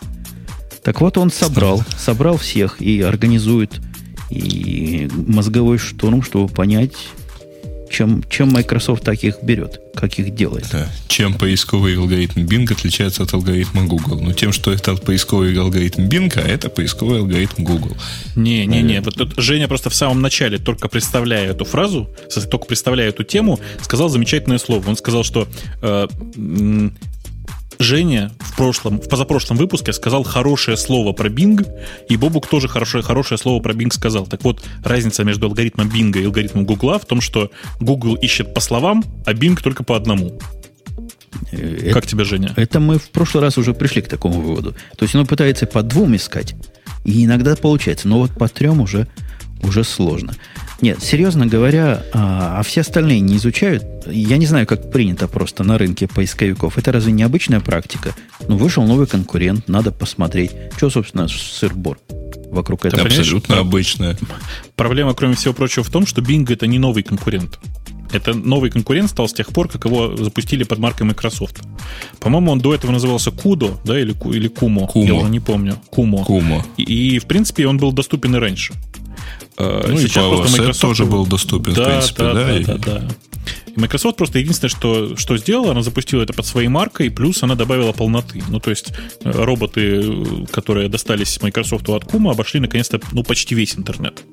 [0.83, 3.79] Так вот, он собрал, собрал всех и организует
[4.29, 6.97] и мозговой штурм, чтобы понять,
[7.89, 10.67] чем, чем Microsoft таких берет, как их делает.
[10.71, 10.89] Да.
[11.07, 14.21] Чем поисковый алгоритм Bing отличается от алгоритма Google?
[14.21, 17.95] Ну, тем, что это поисковый алгоритм Bing, а это поисковый алгоритм Google.
[18.35, 22.09] Не-не-не, вот тут Женя просто в самом начале, только представляя эту фразу,
[22.49, 24.89] только представляя эту тему, сказал замечательное слово.
[24.89, 25.47] Он сказал, что
[25.81, 26.07] э,
[27.79, 31.65] Женя в прошлом, в позапрошлом выпуске сказал хорошее слово про Bing,
[32.09, 34.27] и Бобук тоже хорошее, хорошее слово про Bing сказал.
[34.27, 38.59] Так вот, разница между алгоритмом Bing и алгоритмом Google в том, что Google ищет по
[38.59, 40.37] словам, а Bing только по одному.
[41.51, 42.53] Это, как тебе, Женя?
[42.57, 44.75] Это мы в прошлый раз уже пришли к такому выводу.
[44.97, 46.55] То есть он пытается по двум искать,
[47.05, 49.07] и иногда получается, но вот по трем уже,
[49.63, 50.35] уже сложно.
[50.81, 53.83] Нет, серьезно говоря, а, а все остальные не изучают.
[54.07, 56.77] Я не знаю, как принято просто на рынке поисковиков.
[56.77, 58.15] Это разве не обычная практика?
[58.47, 60.51] Ну, вышел новый конкурент, надо посмотреть.
[60.77, 61.99] Что, собственно, сыр-бор
[62.49, 63.07] вокруг этого?
[63.07, 64.17] Это абсолютно обычная.
[64.75, 67.59] Проблема, кроме всего прочего, в том, что Bing это не новый конкурент.
[68.11, 71.61] Это новый конкурент стал с тех пор, как его запустили под маркой Microsoft.
[72.19, 74.91] По-моему, он до этого назывался Kudo, да, или, или Kumo.
[74.91, 75.05] Kumo.
[75.05, 75.77] Я уже не помню.
[75.91, 76.25] Kumo.
[76.25, 76.63] Kumo.
[76.77, 78.73] И, и, в принципе, он был доступен и раньше.
[79.59, 82.33] Э, ну Сейчас и просто Microsoft тоже был доступен, да, в принципе, да.
[82.33, 82.63] Да, да, и...
[82.63, 83.07] да, да.
[83.75, 87.91] Microsoft просто единственное, что, что сделала, она запустила это под своей маркой, плюс она добавила
[87.91, 88.41] полноты.
[88.49, 93.75] Ну, то есть э, роботы, которые достались Microsoft от Кума, обошли наконец-то ну, почти весь
[93.75, 94.23] интернет.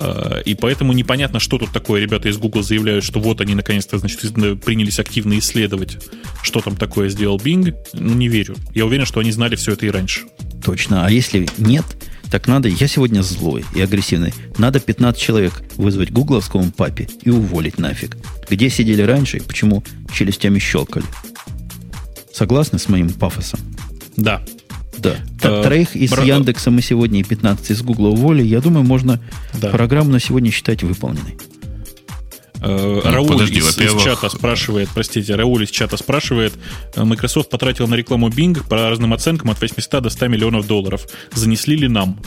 [0.00, 2.00] Э, и поэтому непонятно, что тут такое.
[2.00, 4.20] Ребята из Google заявляют, что вот они наконец-то значит,
[4.62, 5.98] принялись активно исследовать,
[6.42, 7.74] что там такое сделал Bing.
[7.92, 8.56] Ну, не верю.
[8.74, 10.22] Я уверен, что они знали все это и раньше.
[10.64, 11.06] Точно.
[11.06, 11.84] А если нет,
[12.30, 17.78] так надо, я сегодня злой и агрессивный, надо 15 человек вызвать гугловскому папе и уволить
[17.78, 18.16] нафиг.
[18.48, 19.82] Где сидели раньше и почему
[20.12, 21.06] челюстями щелкали.
[22.32, 23.60] Согласны с моим пафосом?
[24.16, 24.42] Да.
[24.98, 25.16] Да.
[25.42, 26.24] Э, Троих из Бра...
[26.24, 28.46] Яндекса мы сегодня и 15 из Гугла уволили.
[28.46, 29.20] Я думаю, можно
[29.60, 29.70] да.
[29.70, 31.38] программу на сегодня считать выполненной.
[32.60, 36.54] Э, ну, Рауль подожди, из, из чата спрашивает, простите, Рауль из чата спрашивает,
[36.94, 41.06] э, Microsoft потратил на рекламу Bing по разным оценкам от 800 до 100 миллионов долларов.
[41.32, 42.20] Занесли ли нам?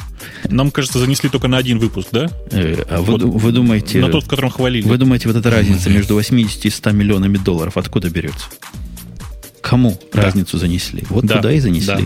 [0.50, 2.30] Нам, кажется, занесли только на один выпуск, да?
[2.52, 4.00] Э, а вот, вы, вы думаете...
[4.00, 4.88] На тот, в котором хвалили.
[4.88, 8.46] Вы думаете, вот эта разница между 80 и 100 миллионами долларов откуда берется?
[9.62, 10.24] Кому да.
[10.24, 11.04] разницу занесли?
[11.10, 11.38] Вот да.
[11.38, 11.88] туда и занесли.
[11.88, 12.00] Да.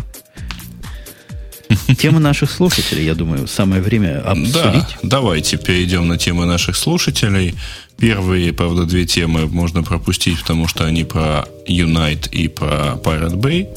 [1.97, 4.53] Тема наших слушателей, я думаю, самое время обсудить.
[4.53, 7.56] Да, давайте перейдем на темы наших слушателей.
[7.97, 13.67] Первые, правда, две темы можно пропустить, потому что они про Unite и про Pirate Bay.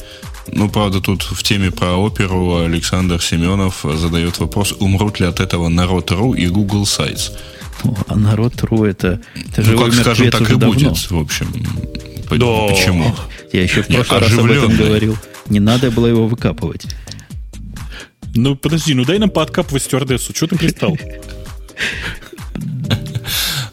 [0.51, 5.69] Ну, правда, тут в теме про оперу Александр Семенов задает вопрос, умрут ли от этого
[5.69, 7.31] Народ.ру и Google Sites.
[7.83, 10.73] Ну, а Народ.ру это, это же ну, как скажем, так и давно.
[10.73, 11.47] будет, в общем.
[12.29, 12.67] Да.
[12.67, 13.15] Почему?
[13.53, 15.17] Я еще в прошлый раз об этом говорил.
[15.47, 16.85] Не надо было его выкапывать.
[18.35, 20.35] Ну, подожди, ну дай нам пооткапывать стюардессу.
[20.35, 20.97] Что ты пристал?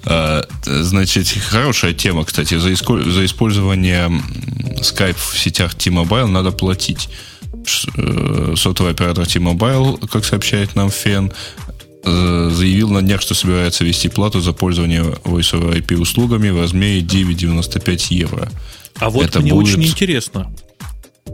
[0.07, 2.57] А, значит, хорошая тема, кстати.
[2.57, 4.09] За, за использование
[4.81, 7.09] Skype в сетях T-Mobile надо платить.
[7.97, 11.33] Э, сотовый оператор T-Mobile, как сообщает нам Фен,
[12.05, 16.61] э, заявил на днях, что собирается вести плату за пользование Voice over IP услугами в
[16.61, 18.49] размере 9,95 евро.
[18.99, 19.74] А вот Это мне будет...
[19.74, 20.53] очень интересно.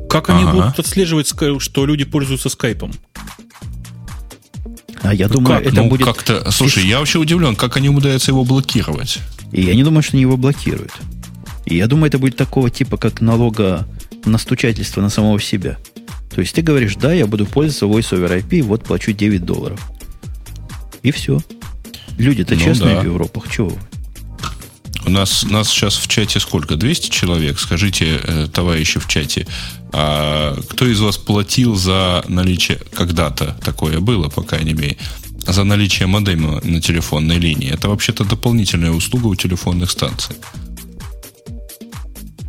[0.08, 0.52] Как они ага.
[0.52, 2.92] будут отслеживать, что люди пользуются скайпом?
[5.02, 5.66] А я думаю, как?
[5.66, 6.06] это ну, будет...
[6.06, 6.50] Как-то...
[6.50, 9.18] Слушай, я вообще удивлен, как они умудряются его блокировать.
[9.50, 10.92] И я не думаю, что они его блокируют.
[11.66, 13.86] И я думаю, это будет такого типа, как налога
[14.24, 15.78] настучательство на самого себя.
[16.34, 19.80] То есть ты говоришь, да, я буду пользоваться Voice over IP, вот плачу 9 долларов.
[21.02, 21.40] И все.
[22.18, 23.00] Люди-то ну, честные да.
[23.00, 23.78] в Европах, чего вы?
[25.04, 26.76] У нас, нас сейчас в чате сколько?
[26.76, 27.58] 200 человек?
[27.58, 29.46] Скажите, э, товарищи в чате,
[29.92, 34.96] а кто из вас платил за наличие, когда-то такое было, по крайней мере,
[35.46, 37.70] за наличие модема на телефонной линии?
[37.70, 40.36] Это вообще-то дополнительная услуга у телефонных станций.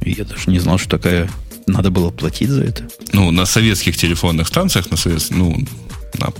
[0.06, 1.30] Я даже не знал, что такая
[1.68, 2.84] надо было платить за это.
[3.14, 5.57] Ну, на советских телефонных станциях, на, совет, ну,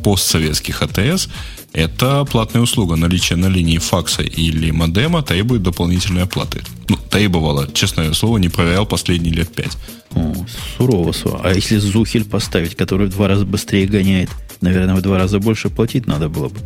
[0.04, 1.30] постсоветских АТС
[1.74, 2.96] это платная услуга.
[2.96, 6.62] Наличие на линии факса или модема требует дополнительной оплаты.
[6.88, 9.76] Ну, требовало, честное слово, не проверял последние лет пять.
[10.16, 10.34] О,
[10.78, 11.42] сурово, сурово.
[11.44, 14.30] А если Зухель поставить, который в два раза быстрее гоняет,
[14.62, 16.60] наверное, в два раза больше платить надо было бы.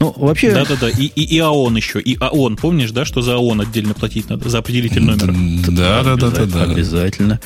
[0.00, 0.52] Ну, вообще...
[0.52, 4.30] Да-да-да, и, и, и ООН еще, и ООН, помнишь, да, что за ООН отдельно платить
[4.30, 5.34] надо, за определитель номера?
[5.68, 6.62] Да-да-да.
[6.64, 7.38] Обязательно.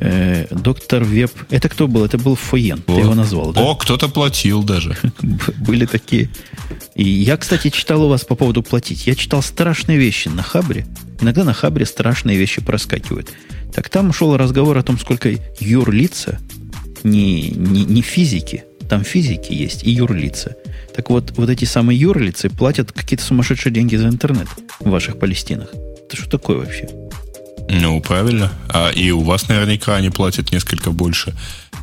[0.00, 1.30] Э, доктор Веб.
[1.50, 2.04] Это кто был?
[2.04, 2.82] Это был Фоен.
[2.86, 3.60] Ты его назвал, да?
[3.60, 4.96] О, кто-то платил даже.
[5.58, 6.30] Были такие.
[6.94, 9.06] И я, кстати, читал у вас по поводу платить.
[9.06, 10.86] Я читал страшные вещи на Хабре.
[11.20, 13.30] Иногда на Хабре страшные вещи проскакивают.
[13.74, 16.40] Так там шел разговор о том, сколько юрлица,
[17.02, 20.56] не, не, не физики, там физики есть и юрлица.
[20.96, 24.48] Так вот, вот эти самые юрлицы платят какие-то сумасшедшие деньги за интернет
[24.80, 25.68] в ваших Палестинах.
[26.06, 26.88] Это что такое вообще?
[27.70, 28.52] Ну, правильно.
[28.68, 31.34] А и у вас наверняка они платят несколько больше,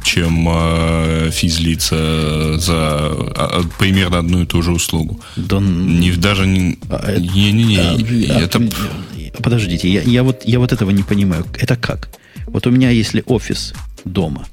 [0.03, 5.21] чем э, физлица за а, примерно одну и ту же услугу.
[5.35, 6.77] Да, не, даже не...
[6.89, 8.59] А, не, не, не, а, это...
[8.59, 11.45] А, подождите, я, я, вот, я вот этого не понимаю.
[11.57, 12.09] Это как?
[12.47, 13.73] Вот у меня, если офис
[14.03, 14.45] дома,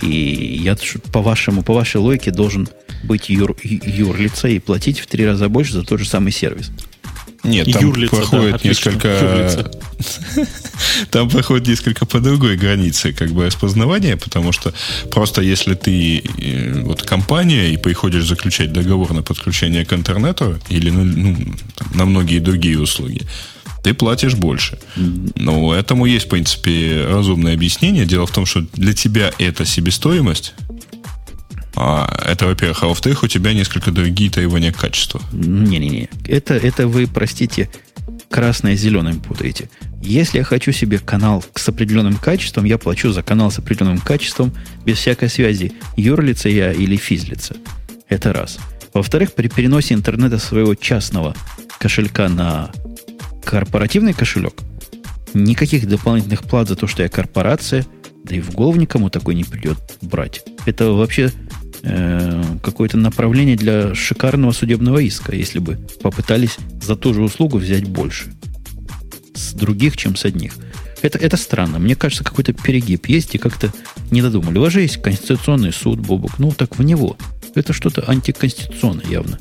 [0.00, 0.76] и я
[1.12, 2.68] по вашему, по вашей логике должен
[3.04, 6.70] быть юр, юрлица и платить в три раза больше за тот же самый сервис.
[7.46, 9.72] Нет, там Юрлица, проходит да, несколько...
[11.10, 14.74] там проходит несколько по другой границе как бы распознавания, потому что
[15.10, 20.90] просто если ты э, вот компания и приходишь заключать договор на подключение к интернету или
[20.90, 21.36] ну, ну,
[21.94, 23.22] на многие другие услуги,
[23.86, 24.78] ты платишь больше.
[25.36, 28.04] Но этому есть, в принципе, разумное объяснение.
[28.04, 30.54] Дело в том, что для тебя это себестоимость,
[31.76, 32.82] это, во-первых.
[32.82, 35.20] А во-вторых, у тебя несколько другие требования к качеству.
[35.32, 36.08] Не-не-не.
[36.26, 37.68] Это, это вы, простите,
[38.30, 39.68] красное с зеленым путаете.
[40.02, 44.52] Если я хочу себе канал с определенным качеством, я плачу за канал с определенным качеством
[44.84, 47.56] без всякой связи, юрлица я или физлица.
[48.08, 48.58] Это раз.
[48.94, 51.34] Во-вторых, при переносе интернета своего частного
[51.78, 52.70] кошелька на
[53.44, 54.54] корпоративный кошелек,
[55.34, 57.84] никаких дополнительных плат за то, что я корпорация,
[58.24, 60.42] да и в голову никому такой не придет брать.
[60.66, 61.30] Это вообще
[61.88, 67.86] Э, какое-то направление для шикарного судебного иска, если бы попытались за ту же услугу взять
[67.86, 68.32] больше
[69.34, 70.54] с других, чем с одних.
[71.02, 71.78] Это, это странно.
[71.78, 73.72] Мне кажется, какой-то перегиб есть и как-то
[74.10, 74.58] не додумали.
[74.58, 76.40] У вас же есть Конституционный суд, Бобук.
[76.40, 77.16] Ну, так в него.
[77.54, 79.38] Это что-то антиконституционное явно.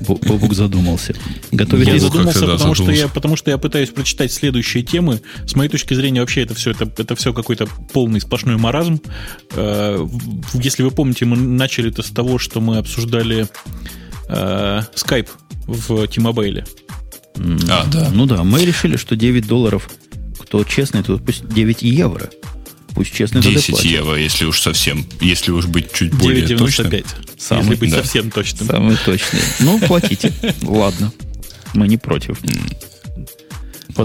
[0.00, 1.14] Бобук задумался.
[1.52, 5.20] Готовит я задумался, потому что, я, потому что я пытаюсь прочитать следующие темы.
[5.46, 9.00] С моей точки зрения, вообще это все, это, это все какой-то полный сплошной маразм.
[9.52, 10.06] Э,
[10.54, 13.46] если вы помните, мы начали это с того, что мы обсуждали
[14.28, 15.28] э, Skype
[15.66, 16.66] в T-Mobile.
[17.68, 18.10] А, да.
[18.12, 19.90] Ну да, мы решили, что 9 долларов,
[20.38, 22.30] кто честный, то пусть 9 евро.
[22.94, 26.58] Пусть честно 10 евро, если уж совсем, если уж быть чуть более 9,95.
[26.58, 27.02] точным.
[27.38, 27.96] Самый, если быть да.
[27.98, 28.66] совсем точным.
[28.66, 29.40] Самый точный.
[29.60, 30.32] Ну, платите.
[30.62, 31.12] Ладно.
[31.74, 32.38] Мы не против.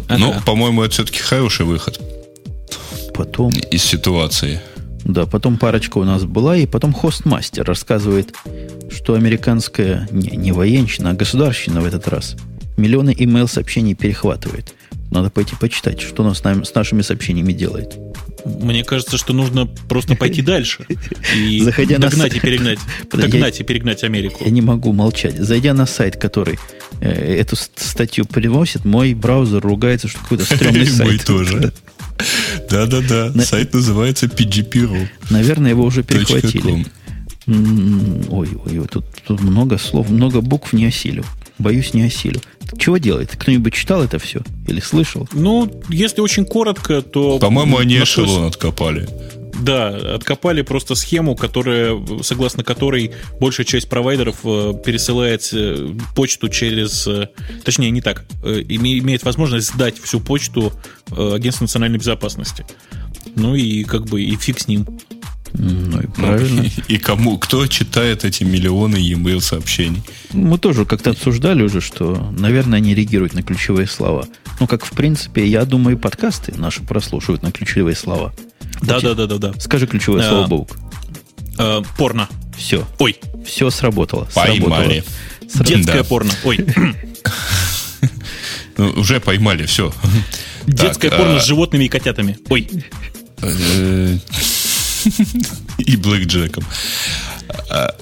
[0.10, 2.00] Ну, по-моему, это все-таки хороший выход.
[3.14, 3.52] Потом...
[3.72, 4.62] Из ситуации.
[5.06, 8.36] Да, потом парочка у нас была, и потом хостмастер рассказывает,
[8.92, 12.36] что американская, не, не военщина, а государственная в этот раз,
[12.76, 14.74] миллионы имейл-сообщений перехватывает.
[15.16, 17.98] Надо пойти почитать, что она с, нами, с нашими сообщениями делает.
[18.44, 20.86] Мне кажется, что нужно просто пойти дальше
[21.34, 22.36] и Заходя догнать на...
[22.36, 22.80] и перегнать,
[23.14, 24.44] догнать я, и перегнать Америку.
[24.44, 25.38] Я не могу молчать.
[25.38, 26.60] Зайдя на сайт, который
[27.00, 31.08] э, эту статью приносит, мой браузер ругается, что какой-то стрёмный сайт.
[31.08, 31.72] Мой тоже.
[32.70, 33.32] Да-да-да.
[33.42, 35.08] Сайт называется PGP.ru.
[35.30, 36.86] Наверное, его уже перехватили.
[37.48, 41.24] Ой, ой, тут, тут много слов, много букв не осилю.
[41.58, 42.42] Боюсь, не осилю.
[42.78, 43.32] Чего делает?
[43.36, 44.42] Кто-нибудь читал это все?
[44.68, 45.28] Или слышал?
[45.32, 47.40] Ну, если очень коротко, то...
[47.40, 49.08] По-моему, они эшелон откопали.
[49.62, 57.08] Да, откопали просто схему, которая, согласно которой большая часть провайдеров э, пересылает э, почту через...
[57.08, 57.30] Э,
[57.64, 58.26] точнее, не так.
[58.44, 60.74] Имеет возможность сдать всю почту
[61.10, 62.66] Агентству национальной безопасности.
[63.36, 64.86] Ну и как бы и фиг с ним.
[65.58, 66.64] Ну и правильно.
[66.64, 70.02] Ну, и, и кому, кто читает эти миллионы e-mail сообщений?
[70.34, 74.28] Мы тоже как-то обсуждали уже, что, наверное, они реагируют на ключевые слова.
[74.60, 78.34] Ну, как в принципе, я думаю, подкасты наши прослушивают на ключевые слова.
[78.82, 79.54] Да, да, да, да, да.
[79.60, 80.78] Скажи ключевое а, слово, Боук.
[81.58, 82.30] А, порно.
[82.58, 82.86] Все.
[83.00, 83.18] Ой.
[83.46, 84.28] Все сработало.
[84.34, 85.04] Поймали.
[85.48, 85.66] Сработало.
[85.66, 86.04] Детское да.
[86.04, 86.32] порно.
[86.44, 86.66] Ой.
[88.78, 89.94] Ну, уже поймали, все.
[90.68, 91.40] Детское порно а...
[91.40, 92.38] с животными и котятами.
[92.50, 92.68] Ой.
[95.06, 95.10] Э,
[95.78, 96.64] и Блэк Джеком.
[97.70, 97.96] А,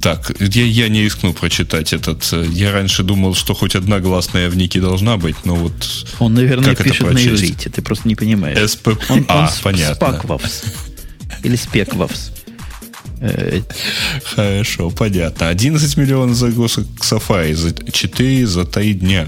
[0.00, 2.28] так, я, я не рискну прочитать этот.
[2.32, 5.72] Э, я раньше думал, что хоть одна гласная в нике должна быть, но вот...
[6.18, 8.70] Он, наверное, как пишет на иврите, ты просто не понимаешь.
[8.70, 8.88] СП...
[9.08, 9.94] Он, а, он понятно.
[9.94, 10.62] Спаквавс.
[11.42, 12.30] Или спеквавс.
[13.20, 13.60] Э,
[14.24, 15.48] Хорошо, понятно.
[15.48, 19.26] 11 миллионов загрузок к Safari, 4 за 3 дня.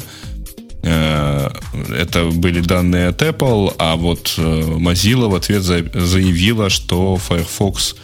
[0.83, 1.51] Э,
[1.97, 7.97] это были данные от Apple, а вот э, Mozilla в ответ заявила, что Firefox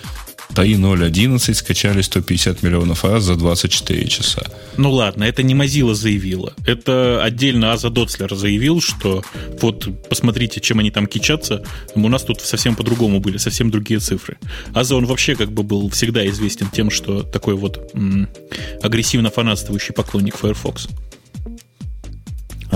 [0.55, 4.43] 3.0.11 скачали 150 миллионов раз за 24 часа.
[4.77, 6.53] Ну ладно, это не Mozilla заявила.
[6.67, 9.23] Это отдельно Аза Доцлер заявил, что
[9.61, 11.65] вот посмотрите, чем они там кичатся.
[11.95, 14.37] У нас тут совсем по-другому были, совсем другие цифры.
[14.75, 18.29] Аза, он вообще как бы был всегда известен тем, что такой вот м-
[18.83, 20.89] агрессивно фанатствующий поклонник Firefox.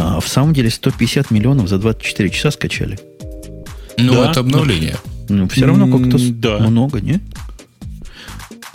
[0.01, 2.99] А в самом деле 150 миллионов за 24 часа скачали.
[3.99, 4.97] Ну, да, это обновление.
[5.29, 6.59] Ну, все равно как-то да.
[6.59, 7.21] много, не?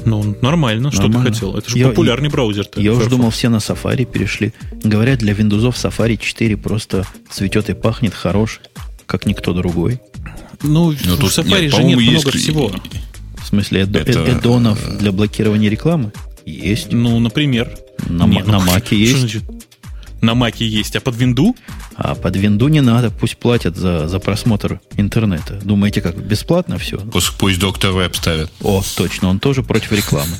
[0.05, 0.91] Ну, нормально.
[0.91, 1.55] Что ты хотел?
[1.55, 2.67] Это же я, популярный браузер.
[2.75, 2.99] Я Firefox.
[2.99, 4.53] уже думал, все на Safari перешли.
[4.83, 8.59] Говорят, для Windows Safari 4 просто цветет и пахнет хорош,
[9.05, 10.01] как никто другой.
[10.61, 12.29] Ну, Но в Safari нет, же нет много есть...
[12.31, 12.71] всего.
[13.41, 14.25] В смысле, эд- это...
[14.29, 16.11] эдонов для блокирования рекламы?
[16.45, 16.91] Есть.
[16.91, 17.71] Ну, например.
[18.09, 19.11] На, нет, на ну, Маке есть.
[19.11, 19.43] Что значит?
[20.23, 21.55] На Маке есть, а под винду?
[21.95, 25.59] А под винду не надо, пусть платят за, за просмотр интернета.
[25.63, 26.97] Думаете, как бесплатно все?
[26.97, 28.49] Пусть, пусть доктор веб ставит.
[28.61, 30.35] О, точно, он тоже против рекламы.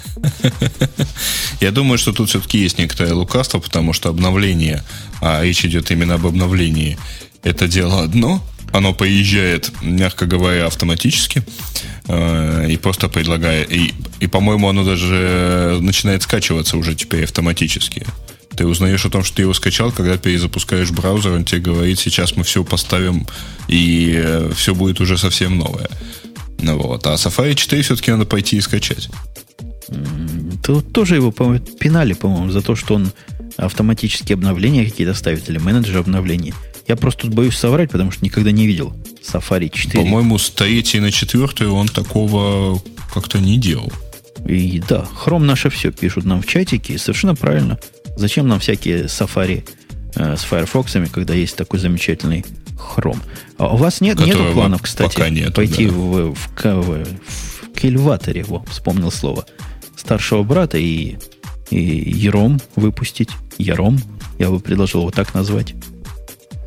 [1.62, 4.84] Я думаю, что тут все-таки есть некоторое лукавство, потому что обновление,
[5.22, 6.98] а речь идет именно об обновлении,
[7.44, 8.42] это дело одно,
[8.72, 11.44] оно поезжает, мягко говоря, автоматически
[12.08, 13.72] э, и просто предлагает.
[13.72, 18.08] И, и, по-моему, оно даже начинает скачиваться уже теперь автоматически.
[18.56, 22.36] Ты узнаешь о том, что ты его скачал, когда перезапускаешь браузер, он тебе говорит, сейчас
[22.36, 23.26] мы все поставим,
[23.68, 25.90] и э, все будет уже совсем новое.
[26.60, 27.06] Ну вот.
[27.08, 29.10] А Safari 4 все-таки надо пойти и скачать.
[30.64, 33.12] Тут тоже его по пинали, по-моему, за то, что он
[33.58, 36.54] автоматические обновления какие-то ставит, или менеджер обновлений.
[36.88, 38.94] Я просто тут боюсь соврать, потому что никогда не видел
[39.24, 40.04] Safari 4.
[40.04, 42.82] По-моему, с 3 на 4 он такого
[43.14, 43.92] как-то не делал.
[44.46, 47.80] И да, Chrome наше все пишут нам в чатике, и совершенно правильно.
[48.16, 49.66] Зачем нам всякие сафари
[50.16, 52.46] э, с Firefox, когда есть такой замечательный
[52.78, 53.20] Chrome?
[53.58, 55.94] А у вас нет, нету планов, кстати, пока нету, пойти да.
[55.94, 59.46] в, в, в, в кельваторе, во, вспомнил слово,
[59.96, 61.18] старшего брата и,
[61.70, 63.30] и Ером выпустить.
[63.58, 64.00] Яром,
[64.40, 65.76] я бы предложил его так назвать.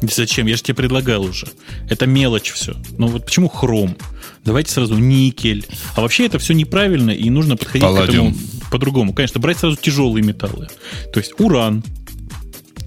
[0.02, 0.46] Зачем?
[0.46, 1.48] Я же тебе предлагал уже.
[1.88, 2.74] Это мелочь все.
[2.98, 3.96] Ну вот почему хром?
[4.44, 5.66] Давайте сразу никель.
[5.94, 8.32] А вообще это все неправильно, и нужно подходить Палладиум.
[8.32, 9.12] к этому по-другому.
[9.12, 10.68] Конечно, брать сразу тяжелые металлы.
[11.12, 11.82] То есть уран.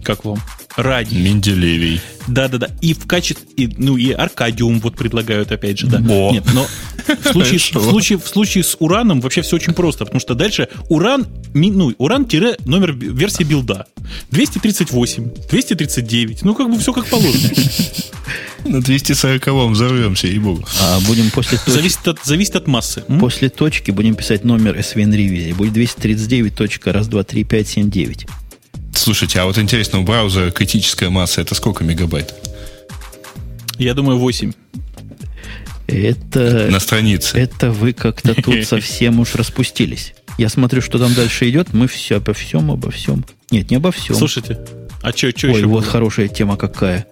[0.03, 0.39] Как вам?
[0.81, 1.19] Радий.
[1.19, 2.01] Менделевий.
[2.27, 2.69] Да-да-да.
[2.81, 3.69] И в качестве...
[3.77, 5.99] Ну, и аркадиум вот предлагают, опять же, да.
[5.99, 6.31] Бо.
[6.31, 6.67] Нет, но
[7.07, 10.69] в случае, в, случае, в случае с ураном вообще все очень просто, потому что дальше
[10.89, 13.87] уран, ну, уран-номер версии билда.
[14.31, 16.43] 238, 239.
[16.43, 17.49] Ну, как бы все как положено.
[18.65, 20.65] На 240-м взорвемся, и богу.
[20.81, 21.71] А будем после точки...
[21.71, 23.03] Зависит от, зависит от массы.
[23.19, 25.53] После точки будем писать номер SVN ревизии.
[25.53, 28.25] Будет 239 точка раз, два, три, пять, семь, девять.
[28.99, 32.35] Слушайте, а вот интересно, у браузера критическая масса это сколько мегабайт?
[33.77, 34.51] Я думаю, 8.
[35.87, 36.67] Это...
[36.69, 37.37] На странице.
[37.37, 40.13] Это вы как-то тут совсем уж распустились.
[40.37, 41.73] Я смотрю, что там дальше идет.
[41.73, 43.25] Мы все обо всем, обо всем.
[43.51, 44.17] Нет, не обо всем.
[44.17, 44.59] Слушайте,
[45.01, 45.81] а что, что Ой, вот было?
[45.81, 47.07] хорошая тема какая.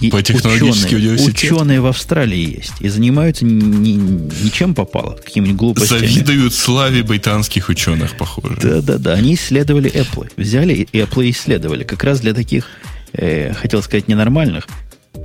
[0.00, 1.52] И По технологический ученые, университет.
[1.52, 2.72] Ученые в Австралии есть.
[2.80, 3.92] И занимаются ни,
[4.42, 6.00] ничем попало, какими-нибудь глупостями.
[6.00, 8.56] Завидуют славе британских ученых, похоже.
[8.60, 9.12] Да-да-да.
[9.14, 10.30] Они исследовали Apple.
[10.36, 11.84] Взяли и Apple исследовали.
[11.84, 12.66] Как раз для таких,
[13.12, 14.66] э, хотел сказать, ненормальных,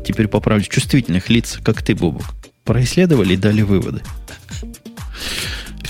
[0.06, 2.26] теперь поправлю, чувствительных лиц, как ты, Бобук.
[2.64, 4.02] Происследовали и дали выводы.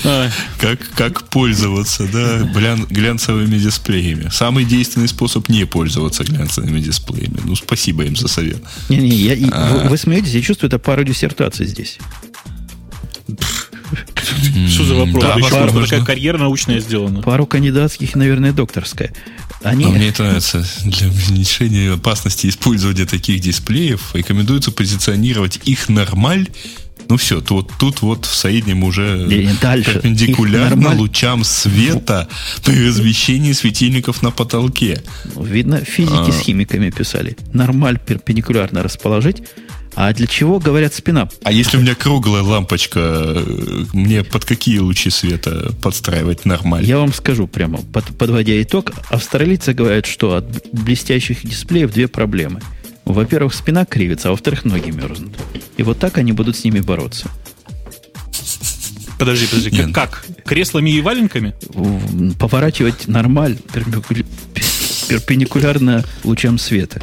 [0.01, 4.30] Как, как пользоваться, да, глян, глянцевыми дисплеями.
[4.31, 7.39] Самый действенный способ не пользоваться глянцевыми дисплеями.
[7.43, 8.61] Ну, спасибо им за совет.
[8.88, 9.73] Не-не, я, а...
[9.73, 11.97] вы, вы смеетесь, я чувствую, это пара диссертаций здесь.
[14.69, 15.23] Что за вопрос?
[15.23, 17.21] Да, Еще пару, такая карьера научная сделана.
[17.21, 19.13] Пару кандидатских, наверное, докторская.
[19.63, 19.85] Они...
[19.85, 26.47] А мне нравится, для уменьшения опасности использования таких дисплеев рекомендуется позиционировать их нормаль
[27.10, 29.94] ну все, тут, тут вот в среднем уже и дальше.
[29.94, 30.98] перпендикулярно нормаль...
[30.98, 32.30] лучам света
[32.64, 35.02] при размещении светильников на потолке.
[35.36, 36.31] Ну, видно, физики а...
[36.31, 37.36] с химиками писали.
[37.52, 39.41] Нормаль перпендикулярно расположить,
[39.95, 41.27] а для чего, говорят, спина?
[41.44, 43.44] А если у меня круглая лампочка,
[43.91, 46.86] мне под какие лучи света подстраивать нормально?
[46.86, 52.61] Я вам скажу прямо, под, подводя итог, австралийцы говорят, что от блестящих дисплеев две проблемы–
[53.14, 55.34] во-первых, спина кривится, а во-вторых, ноги мерзнут.
[55.77, 57.30] И вот так они будут с ними бороться.
[59.18, 59.94] Подожди, подожди, Нет.
[59.94, 60.26] как?
[60.45, 61.53] Креслами и валенками?
[62.40, 63.57] Поворачивать нормаль,
[65.10, 67.02] перпендикулярно лучам света.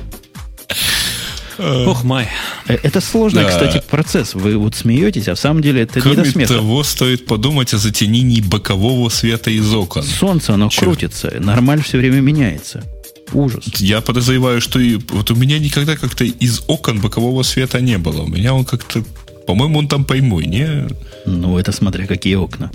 [1.58, 2.28] Ох, май.
[2.68, 3.48] Э, это сложный, да.
[3.48, 4.34] кстати, процесс.
[4.34, 6.54] Вы вот смеетесь, а в самом деле это Кроме не до смеха.
[6.54, 10.02] того, стоит подумать о затенении бокового света из окон.
[10.02, 10.84] Солнце, оно Черт.
[10.84, 11.32] крутится.
[11.40, 12.84] Нормаль все время меняется.
[13.32, 13.64] Ужас.
[13.78, 18.22] Я подозреваю, что и, вот у меня никогда как-то из окон бокового света не было.
[18.22, 19.04] У меня он как-то,
[19.46, 20.86] по-моему, он там прямой, не?
[21.26, 22.70] Ну, это смотря какие окна.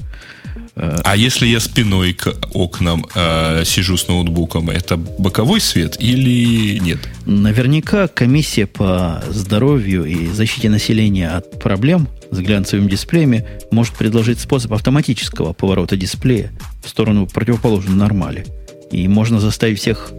[0.76, 7.00] А если я спиной к окнам э, сижу с ноутбуком, это боковой свет или нет?
[7.26, 14.74] Наверняка комиссия по здоровью и защите населения от проблем с глянцевыми дисплеями может предложить способ
[14.74, 16.52] автоматического поворота дисплея
[16.84, 18.46] в сторону противоположной нормали.
[18.92, 20.12] И можно заставить всех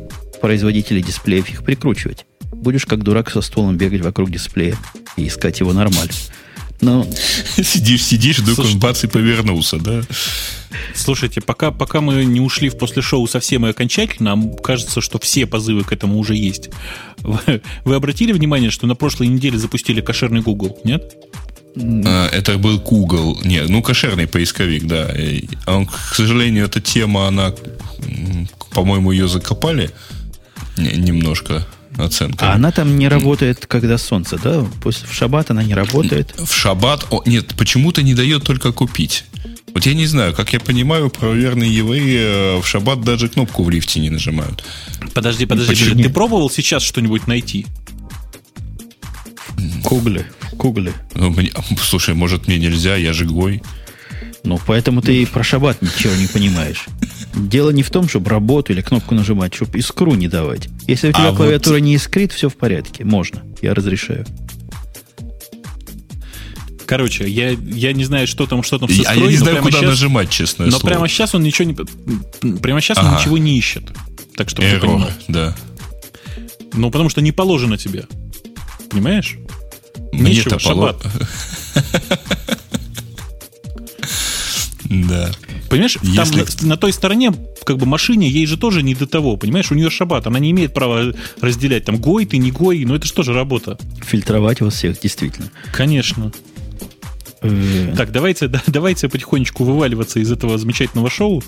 [0.42, 2.26] производителей дисплеев их прикручивать.
[2.52, 4.76] Будешь как дурак со стволом бегать вокруг дисплея
[5.16, 6.10] и искать его нормаль.
[6.82, 7.06] Но...
[7.62, 10.02] Сидишь, сидишь, вдруг Слушай, он бац и повернулся, да?
[10.94, 15.20] Слушайте, пока, пока мы не ушли в после шоу совсем и окончательно, нам кажется, что
[15.20, 16.70] все позывы к этому уже есть.
[17.18, 21.14] Вы, вы обратили внимание, что на прошлой неделе запустили кошерный Google, нет?
[21.76, 23.38] А, это был Google.
[23.44, 25.14] Нет, ну, кошерный поисковик, да.
[25.66, 27.54] А он, к сожалению, эта тема, она,
[28.72, 29.92] по-моему, ее закопали
[30.76, 31.66] немножко
[31.98, 32.50] оценка.
[32.50, 34.64] А она там не работает, когда солнце, да?
[34.82, 36.34] После, в шаббат она не работает?
[36.38, 37.06] В шаббат...
[37.10, 39.24] О, нет, почему-то не дает только купить.
[39.74, 43.70] Вот я не знаю, как я понимаю, правоверные евреи э, в шаббат даже кнопку в
[43.70, 44.64] лифте не нажимают.
[45.14, 46.02] Подожди, подожди, Почему?
[46.02, 47.66] ты пробовал сейчас что-нибудь найти?
[49.82, 50.92] Гугле, гугле.
[51.14, 51.34] Ну,
[51.80, 53.62] слушай, может мне нельзя, я же гой.
[54.44, 56.86] Ну, поэтому ты и про шаббат ничего не понимаешь.
[57.34, 60.68] Дело не в том, чтобы работу или кнопку нажимать, чтобы искру не давать.
[60.86, 61.82] Если у тебя а клавиатура вот...
[61.82, 63.04] не искрит, все в порядке.
[63.04, 63.42] Можно.
[63.60, 64.26] Я разрешаю.
[66.86, 69.62] Короче, я, я не знаю, что там, что там с искрой, А я не знаю,
[69.62, 70.86] куда сейчас, нажимать, честно Но слово.
[70.86, 72.58] прямо сейчас он ничего не...
[72.58, 73.08] Прямо сейчас ага.
[73.08, 73.84] он ничего не ищет.
[74.36, 75.54] Так что Эррор, да.
[76.74, 78.06] Ну, потому что не положено тебе.
[78.90, 79.38] Понимаешь?
[80.12, 81.02] Мне-то шаббат.
[84.92, 85.30] Да.
[85.70, 86.44] Понимаешь, Если...
[86.44, 87.32] там на, на той стороне,
[87.64, 89.36] как бы машине, ей же тоже не до того.
[89.36, 92.96] Понимаешь, у нее шаббат, она не имеет права разделять там гой, ты не гой, но
[92.96, 93.78] это же тоже работа.
[94.04, 95.50] Фильтровать вас всех, действительно.
[95.72, 96.32] Конечно.
[97.40, 97.94] Э.
[97.96, 101.42] Так, давайте, да, давайте потихонечку вываливаться из этого замечательного шоу.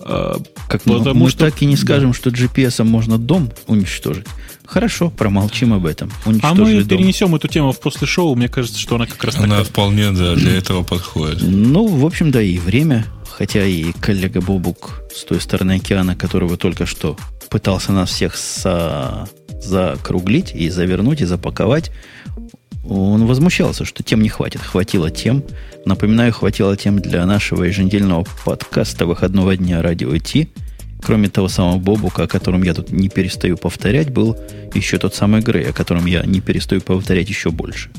[0.00, 0.38] А,
[0.68, 1.50] как потому мы, мы что...
[1.50, 2.16] так и не скажем, да.
[2.16, 4.26] что GPS можно дом уничтожить.
[4.64, 6.10] Хорошо, промолчим об этом.
[6.42, 6.88] А мы дом.
[6.98, 8.34] перенесем эту тему в после шоу.
[8.34, 9.64] Мне кажется, что она как раз Она такая...
[9.64, 11.42] вполне, да, для этого подходит.
[11.42, 13.06] Ну, в общем, да, и время.
[13.28, 17.16] Хотя и коллега Бобук с той стороны океана, которого только что
[17.50, 19.28] пытался нас всех со...
[19.60, 21.90] закруглить и завернуть, и запаковать,
[22.84, 24.60] он возмущался, что тем не хватит.
[24.60, 25.44] Хватило тем.
[25.84, 30.48] Напоминаю, хватило тем для нашего еженедельного подкаста выходного дня «Радио Ти».
[31.02, 34.36] Кроме того самого Бобука, о котором я тут не перестаю повторять, был
[34.74, 37.90] еще тот самый Грей, о котором я не перестаю повторять еще больше.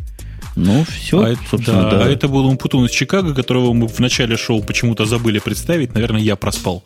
[0.56, 1.92] Ну, все, а собственно, да.
[1.92, 2.06] да.
[2.06, 5.96] А это был Умпутун из Чикаго, которого мы в начале шоу почему-то забыли представить.
[5.96, 6.84] Наверное, я проспал.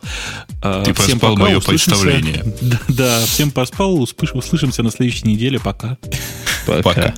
[0.62, 1.90] А, Ты всем проспал пока, мое услышимся.
[1.90, 2.44] представление.
[2.60, 4.00] Да, да, всем поспал.
[4.00, 5.60] Услышимся на следующей неделе.
[5.60, 5.98] Пока.
[6.66, 6.82] Пока.
[6.82, 7.14] пока.